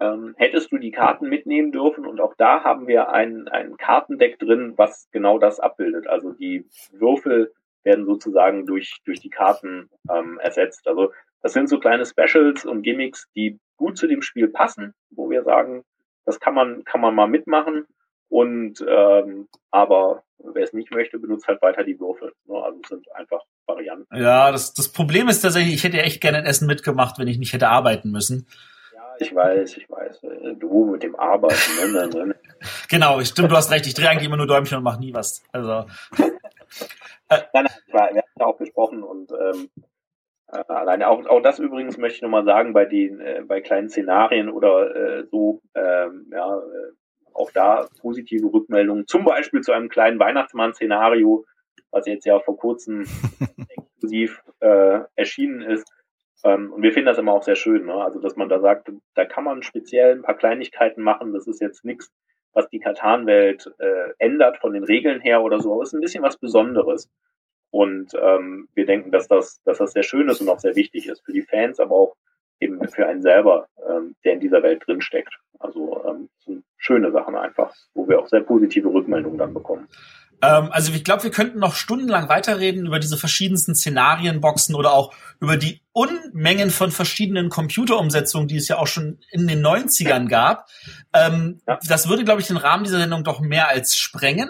[0.01, 4.39] ähm, hättest du die Karten mitnehmen dürfen und auch da haben wir ein, ein Kartendeck
[4.39, 6.07] drin, was genau das abbildet.
[6.07, 7.52] Also die Würfel
[7.82, 10.89] werden sozusagen durch, durch die Karten ähm, ersetzt.
[10.89, 11.12] Also
[11.43, 15.43] das sind so kleine Specials und Gimmicks, die gut zu dem Spiel passen, wo wir
[15.43, 15.85] sagen,
[16.24, 17.85] das kann man, kann man mal mitmachen.
[18.31, 22.32] Und ähm, aber wer es nicht möchte, benutzt halt weiter die Würfel.
[22.47, 22.55] Ne?
[22.62, 24.07] Also es sind einfach Varianten.
[24.16, 27.39] Ja, das, das Problem ist tatsächlich, ich hätte echt gerne ein Essen mitgemacht, wenn ich
[27.39, 28.47] nicht hätte arbeiten müssen.
[28.94, 30.20] Ja, ich weiß, ich weiß.
[30.59, 31.93] Du mit dem Arbeiten.
[31.93, 32.36] Ne, ne, ne.
[32.89, 33.86] genau, stimmt, du hast recht.
[33.86, 35.43] Ich drehe eigentlich immer nur Däumchen und mache nie was.
[35.51, 35.86] Also.
[36.19, 36.31] äh,
[37.52, 39.70] nein, nein, wir haben ja auch gesprochen und ähm,
[40.52, 43.89] äh, alleine auch, auch das übrigens möchte ich nochmal sagen, bei den, äh, bei kleinen
[43.89, 46.93] Szenarien oder äh, so, ähm, ja, äh,
[47.40, 51.44] auch da positive Rückmeldungen, zum Beispiel zu einem kleinen Weihnachtsmann-Szenario,
[51.90, 53.06] was jetzt ja vor kurzem
[53.68, 55.90] exklusiv äh, erschienen ist.
[56.44, 57.94] Ähm, und wir finden das immer auch sehr schön, ne?
[57.94, 61.32] also dass man da sagt, da kann man speziell ein paar Kleinigkeiten machen.
[61.32, 62.10] Das ist jetzt nichts,
[62.52, 66.00] was die Katan-Welt äh, ändert von den Regeln her oder so, aber es ist ein
[66.00, 67.10] bisschen was Besonderes.
[67.70, 71.06] Und ähm, wir denken, dass das, dass das sehr schön ist und auch sehr wichtig
[71.06, 72.16] ist für die Fans, aber auch
[72.60, 75.34] eben für einen selber, ähm, der in dieser Welt drinsteckt.
[75.58, 79.88] Also ähm, sind schöne Sachen einfach, wo wir auch sehr positive Rückmeldungen dann bekommen.
[80.42, 85.12] Ähm, also ich glaube, wir könnten noch stundenlang weiterreden über diese verschiedensten Szenarienboxen oder auch
[85.40, 90.66] über die Unmengen von verschiedenen Computerumsetzungen, die es ja auch schon in den 90ern gab.
[91.12, 91.78] Ähm, ja.
[91.86, 94.48] Das würde, glaube ich, den Rahmen dieser Sendung doch mehr als sprengen.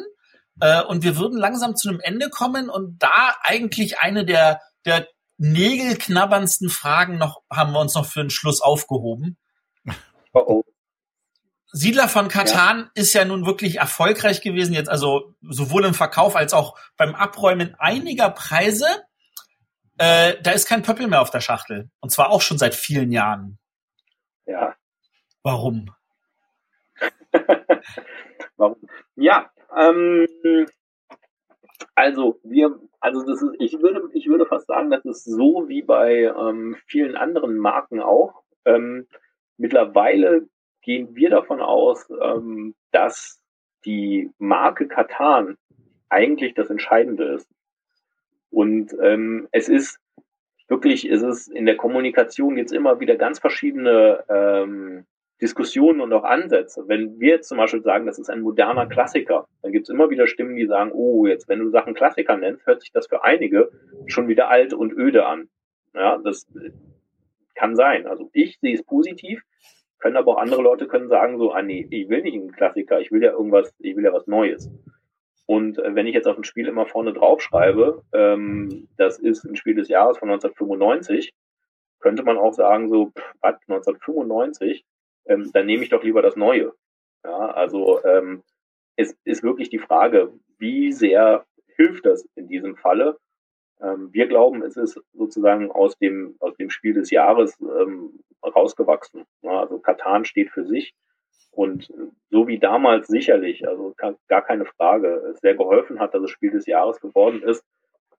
[0.61, 5.09] Äh, und wir würden langsam zu einem Ende kommen und da eigentlich eine der, der
[5.41, 9.39] nägelknabberndsten Fragen noch haben wir uns noch für den Schluss aufgehoben.
[10.33, 10.65] Oh oh.
[11.73, 12.91] Siedler von Katan ja.
[12.95, 17.75] ist ja nun wirklich erfolgreich gewesen, jetzt also sowohl im Verkauf als auch beim Abräumen
[17.79, 18.87] einiger Preise.
[19.99, 21.91] Äh, da ist kein Pöppel mehr auf der Schachtel.
[22.01, 23.59] Und zwar auch schon seit vielen Jahren.
[24.47, 24.75] Ja.
[25.43, 25.95] Warum?
[28.57, 28.77] Warum?
[29.17, 30.27] Ja, ähm,
[31.95, 35.83] also wir, also das ist, ich würde, ich würde fast sagen, das ist so wie
[35.83, 38.43] bei ähm, vielen anderen Marken auch.
[38.65, 39.07] Ähm,
[39.57, 40.47] mittlerweile
[40.83, 43.41] gehen wir davon aus, ähm, dass
[43.85, 45.57] die Marke Katan
[46.11, 47.49] eigentlich das Entscheidende ist.
[48.51, 49.99] Und ähm, es ist
[50.69, 55.07] wirklich, es ist in der Kommunikation jetzt immer wieder ganz verschiedene ähm,
[55.41, 56.85] Diskussionen und auch Ansätze.
[56.87, 60.11] Wenn wir jetzt zum Beispiel sagen, das ist ein moderner Klassiker, dann gibt es immer
[60.11, 63.25] wieder Stimmen, die sagen, oh, jetzt wenn du Sachen Klassiker nennst, hört sich das für
[63.25, 63.71] einige
[64.07, 65.49] schon wieder alt und öde an.
[65.95, 66.47] Ja, das
[67.55, 68.07] kann sein.
[68.07, 69.43] Also ich sehe es positiv
[70.01, 73.01] können aber auch andere Leute können sagen so, ah nee, ich will nicht einen Klassiker,
[73.01, 74.71] ich will ja irgendwas, ich will ja was Neues.
[75.47, 79.45] Und äh, wenn ich jetzt auf ein Spiel immer vorne drauf schreibe, ähm, das ist
[79.45, 81.35] ein Spiel des Jahres von 1995,
[82.01, 84.85] könnte man auch sagen so, pff, was, 1995,
[85.27, 86.73] ähm, dann nehme ich doch lieber das Neue.
[87.25, 88.43] Ja, also ähm,
[88.97, 91.45] es ist wirklich die Frage, wie sehr
[91.77, 93.19] hilft das in diesem Falle?
[93.81, 99.25] Ähm, wir glauben, es ist sozusagen aus dem, aus dem Spiel des Jahres ähm, rausgewachsen.
[99.43, 100.95] Also Katan steht für sich
[101.53, 101.93] und
[102.31, 103.95] so wie damals sicherlich, also
[104.29, 107.65] gar keine Frage, es sehr geholfen hat, dass es Spiel des Jahres geworden ist,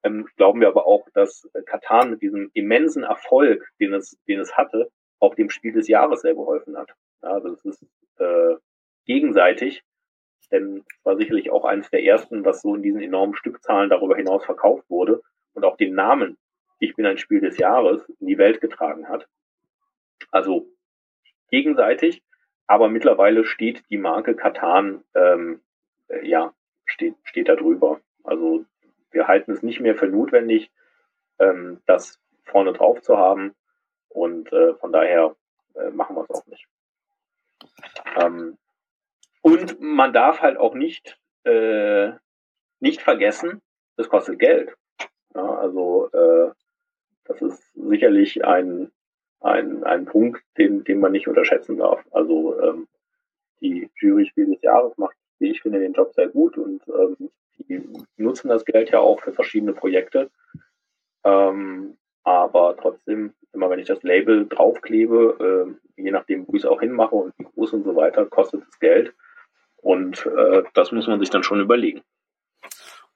[0.04, 4.58] ähm, glauben wir aber auch, dass Katan mit diesem immensen Erfolg, den es, den es
[4.58, 4.90] hatte,
[5.22, 6.92] auch dem Spiel des Jahres sehr geholfen hat.
[7.22, 7.86] also es ist
[8.18, 8.56] äh,
[9.06, 9.84] gegenseitig,
[10.52, 14.18] denn es war sicherlich auch eines der ersten, was so in diesen enormen Stückzahlen darüber
[14.18, 15.22] hinaus verkauft wurde
[15.54, 16.38] und auch den Namen
[16.80, 19.28] Ich bin ein Spiel des Jahres in die Welt getragen hat.
[20.32, 20.68] Also
[21.50, 22.24] gegenseitig,
[22.66, 25.62] aber mittlerweile steht die Marke Katan, ähm,
[26.08, 26.54] äh, ja,
[26.86, 28.02] steht, steht da drüber.
[28.24, 28.66] Also
[29.12, 30.72] wir halten es nicht mehr für notwendig,
[31.38, 33.54] ähm, das vorne drauf zu haben
[34.14, 35.36] und äh, von daher
[35.76, 36.68] äh, machen wir es auch nicht.
[38.18, 38.58] Ähm,
[39.42, 42.12] und man darf halt auch nicht, äh,
[42.80, 43.62] nicht vergessen,
[43.98, 44.76] das kostet Geld.
[45.34, 46.52] Ja, also äh,
[47.26, 48.92] das ist sicherlich ein,
[49.40, 52.04] ein, ein Punkt, den, den man nicht unterschätzen darf.
[52.12, 52.88] Also ähm,
[53.62, 57.30] die Jury Spiel des Jahres macht, wie ich finde, den Job sehr gut und ähm,
[57.58, 60.30] die nutzen das Geld ja auch für verschiedene Projekte.
[61.24, 66.70] Ähm, aber trotzdem, immer wenn ich das Label draufklebe, äh, je nachdem, wo ich es
[66.70, 69.14] auch hinmache und wie groß und so weiter, kostet es Geld.
[69.78, 72.02] Und äh, das muss man sich dann schon überlegen.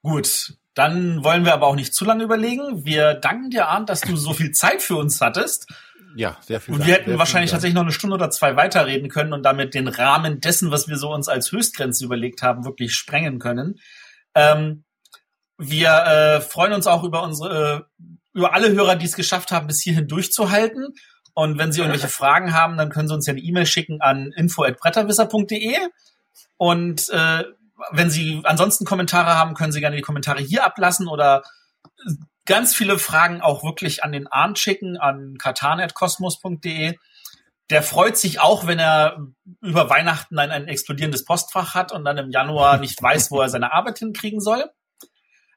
[0.02, 2.86] Gut, dann wollen wir aber auch nicht zu lange überlegen.
[2.86, 5.72] Wir danken dir, Arndt, dass du so viel Zeit für uns hattest.
[6.16, 6.74] Ja, sehr viel.
[6.74, 9.88] Und wir hätten wahrscheinlich tatsächlich noch eine Stunde oder zwei weiterreden können und damit den
[9.88, 13.80] Rahmen dessen, was wir so uns als Höchstgrenze überlegt haben, wirklich sprengen können.
[14.34, 14.86] Ähm,
[15.58, 18.04] wir äh, freuen uns auch über unsere, äh,
[18.36, 20.94] über alle Hörer, die es geschafft haben, bis hierhin durchzuhalten.
[21.34, 24.32] Und wenn Sie irgendwelche Fragen haben, dann können Sie uns ja eine E-Mail schicken an
[24.36, 25.78] info@bretterwisser.de.
[26.58, 27.44] Und äh,
[27.92, 31.44] wenn Sie ansonsten Kommentare haben, können Sie gerne die Kommentare hier ablassen oder
[32.46, 36.96] ganz viele Fragen auch wirklich an den Arndt schicken, an katan.kosmos.de.
[37.72, 39.26] Der freut sich auch, wenn er
[39.62, 43.50] über Weihnachten ein, ein explodierendes Postfach hat und dann im Januar nicht weiß, wo er
[43.50, 44.70] seine Arbeit hinkriegen soll.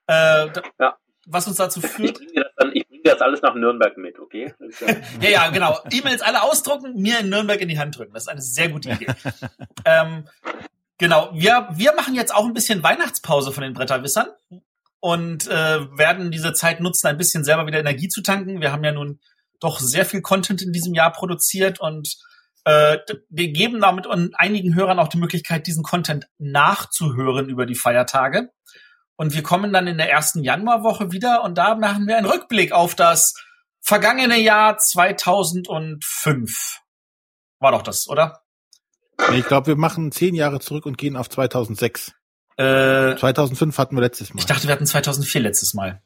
[0.06, 0.46] Äh,
[0.80, 0.96] ja.
[1.30, 2.20] Was uns dazu führt.
[2.20, 4.55] Ich bringe, das, dann, ich bringe das alles nach Nürnberg mit, okay?
[5.20, 5.78] ja, ja, genau.
[5.90, 8.14] E-Mails alle ausdrucken, mir in Nürnberg in die Hand drücken.
[8.14, 9.09] Das ist eine sehr gute Idee.
[9.84, 10.26] ähm,
[10.96, 11.30] genau.
[11.34, 14.28] Wir, wir machen jetzt auch ein bisschen Weihnachtspause von den Bretterwissern
[15.00, 18.60] und äh, werden diese Zeit nutzen, ein bisschen selber wieder Energie zu tanken.
[18.60, 19.20] Wir haben ja nun
[19.60, 22.16] doch sehr viel Content in diesem Jahr produziert und
[22.64, 22.98] äh,
[23.28, 28.50] wir geben damit einigen Hörern auch die Möglichkeit, diesen Content nachzuhören über die Feiertage.
[29.18, 32.70] Und wir kommen dann in der ersten Januarwoche wieder und da machen wir einen Rückblick
[32.70, 33.34] auf das
[33.80, 36.78] vergangene Jahr 2005.
[37.58, 38.44] War doch das, oder?
[39.32, 42.12] Ich glaube, wir machen zehn Jahre zurück und gehen auf 2006.
[42.56, 44.38] Äh, 2005 hatten wir letztes Mal.
[44.38, 46.00] Ich dachte, wir hatten 2004 letztes Mal.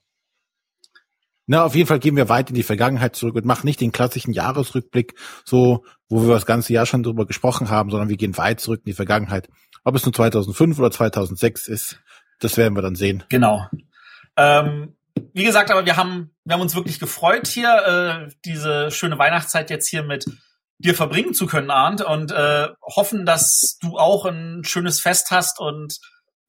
[1.46, 3.92] Na, auf jeden Fall gehen wir weit in die Vergangenheit zurück und machen nicht den
[3.92, 8.38] klassischen Jahresrückblick, so, wo wir das ganze Jahr schon drüber gesprochen haben, sondern wir gehen
[8.38, 9.50] weit zurück in die Vergangenheit.
[9.84, 12.01] Ob es nur 2005 oder 2006 ist,
[12.42, 13.24] das werden wir dann sehen.
[13.28, 13.66] Genau.
[14.36, 14.96] Ähm,
[15.32, 19.70] wie gesagt, aber wir haben, wir haben uns wirklich gefreut, hier äh, diese schöne Weihnachtszeit
[19.70, 20.26] jetzt hier mit
[20.78, 25.60] dir verbringen zu können, Arndt, und äh, hoffen, dass du auch ein schönes Fest hast
[25.60, 26.00] und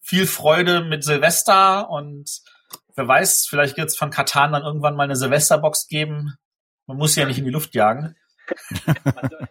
[0.01, 2.29] viel Freude mit Silvester und
[2.95, 6.33] wer weiß, vielleicht wird es von Katan dann irgendwann mal eine Silvesterbox geben.
[6.87, 8.15] Man muss sie ja nicht in die Luft jagen.
[8.85, 9.47] man soll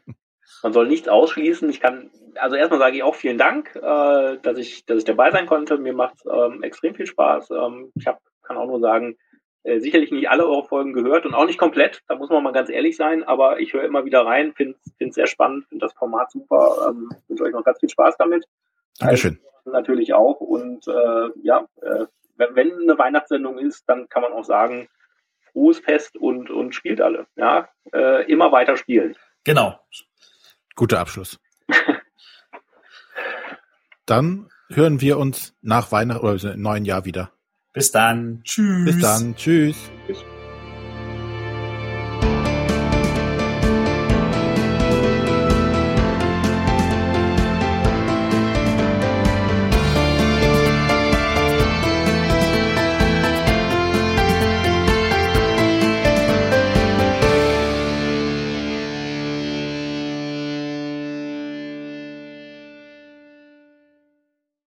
[0.63, 1.69] nichts ausschließen.
[1.71, 5.31] Ich kann, also erstmal sage ich auch vielen Dank, äh, dass ich, dass ich dabei
[5.31, 5.79] sein konnte.
[5.79, 7.51] Mir macht ähm, extrem viel Spaß.
[7.51, 9.17] Ähm, ich hab, kann auch nur sagen,
[9.65, 12.03] äh, sicherlich nicht alle eure Folgen gehört und auch nicht komplett.
[12.09, 13.23] Da muss man mal ganz ehrlich sein.
[13.25, 16.89] Aber ich höre immer wieder rein, finde es sehr spannend, finde das Format super.
[16.89, 18.47] Ähm, wünsche euch noch ganz viel Spaß damit.
[18.99, 19.41] Dankeschön.
[19.65, 20.41] Also, natürlich auch.
[20.41, 22.07] Und äh, ja, äh,
[22.37, 24.89] wenn, wenn eine Weihnachtssendung ist, dann kann man auch sagen,
[25.53, 27.27] frohes Fest und, und spielt alle.
[27.37, 29.17] Ja, äh, immer weiter spielen.
[29.45, 29.79] Genau.
[30.75, 31.39] Guter Abschluss.
[34.07, 37.33] Dann hören wir uns nach Weihnachten oder im neuen Jahr wieder.
[37.73, 38.43] Bis dann.
[38.45, 38.85] Tschüss.
[38.85, 39.37] Bis dann.
[39.37, 39.77] Tschüss.
[40.07, 40.25] Tschüss.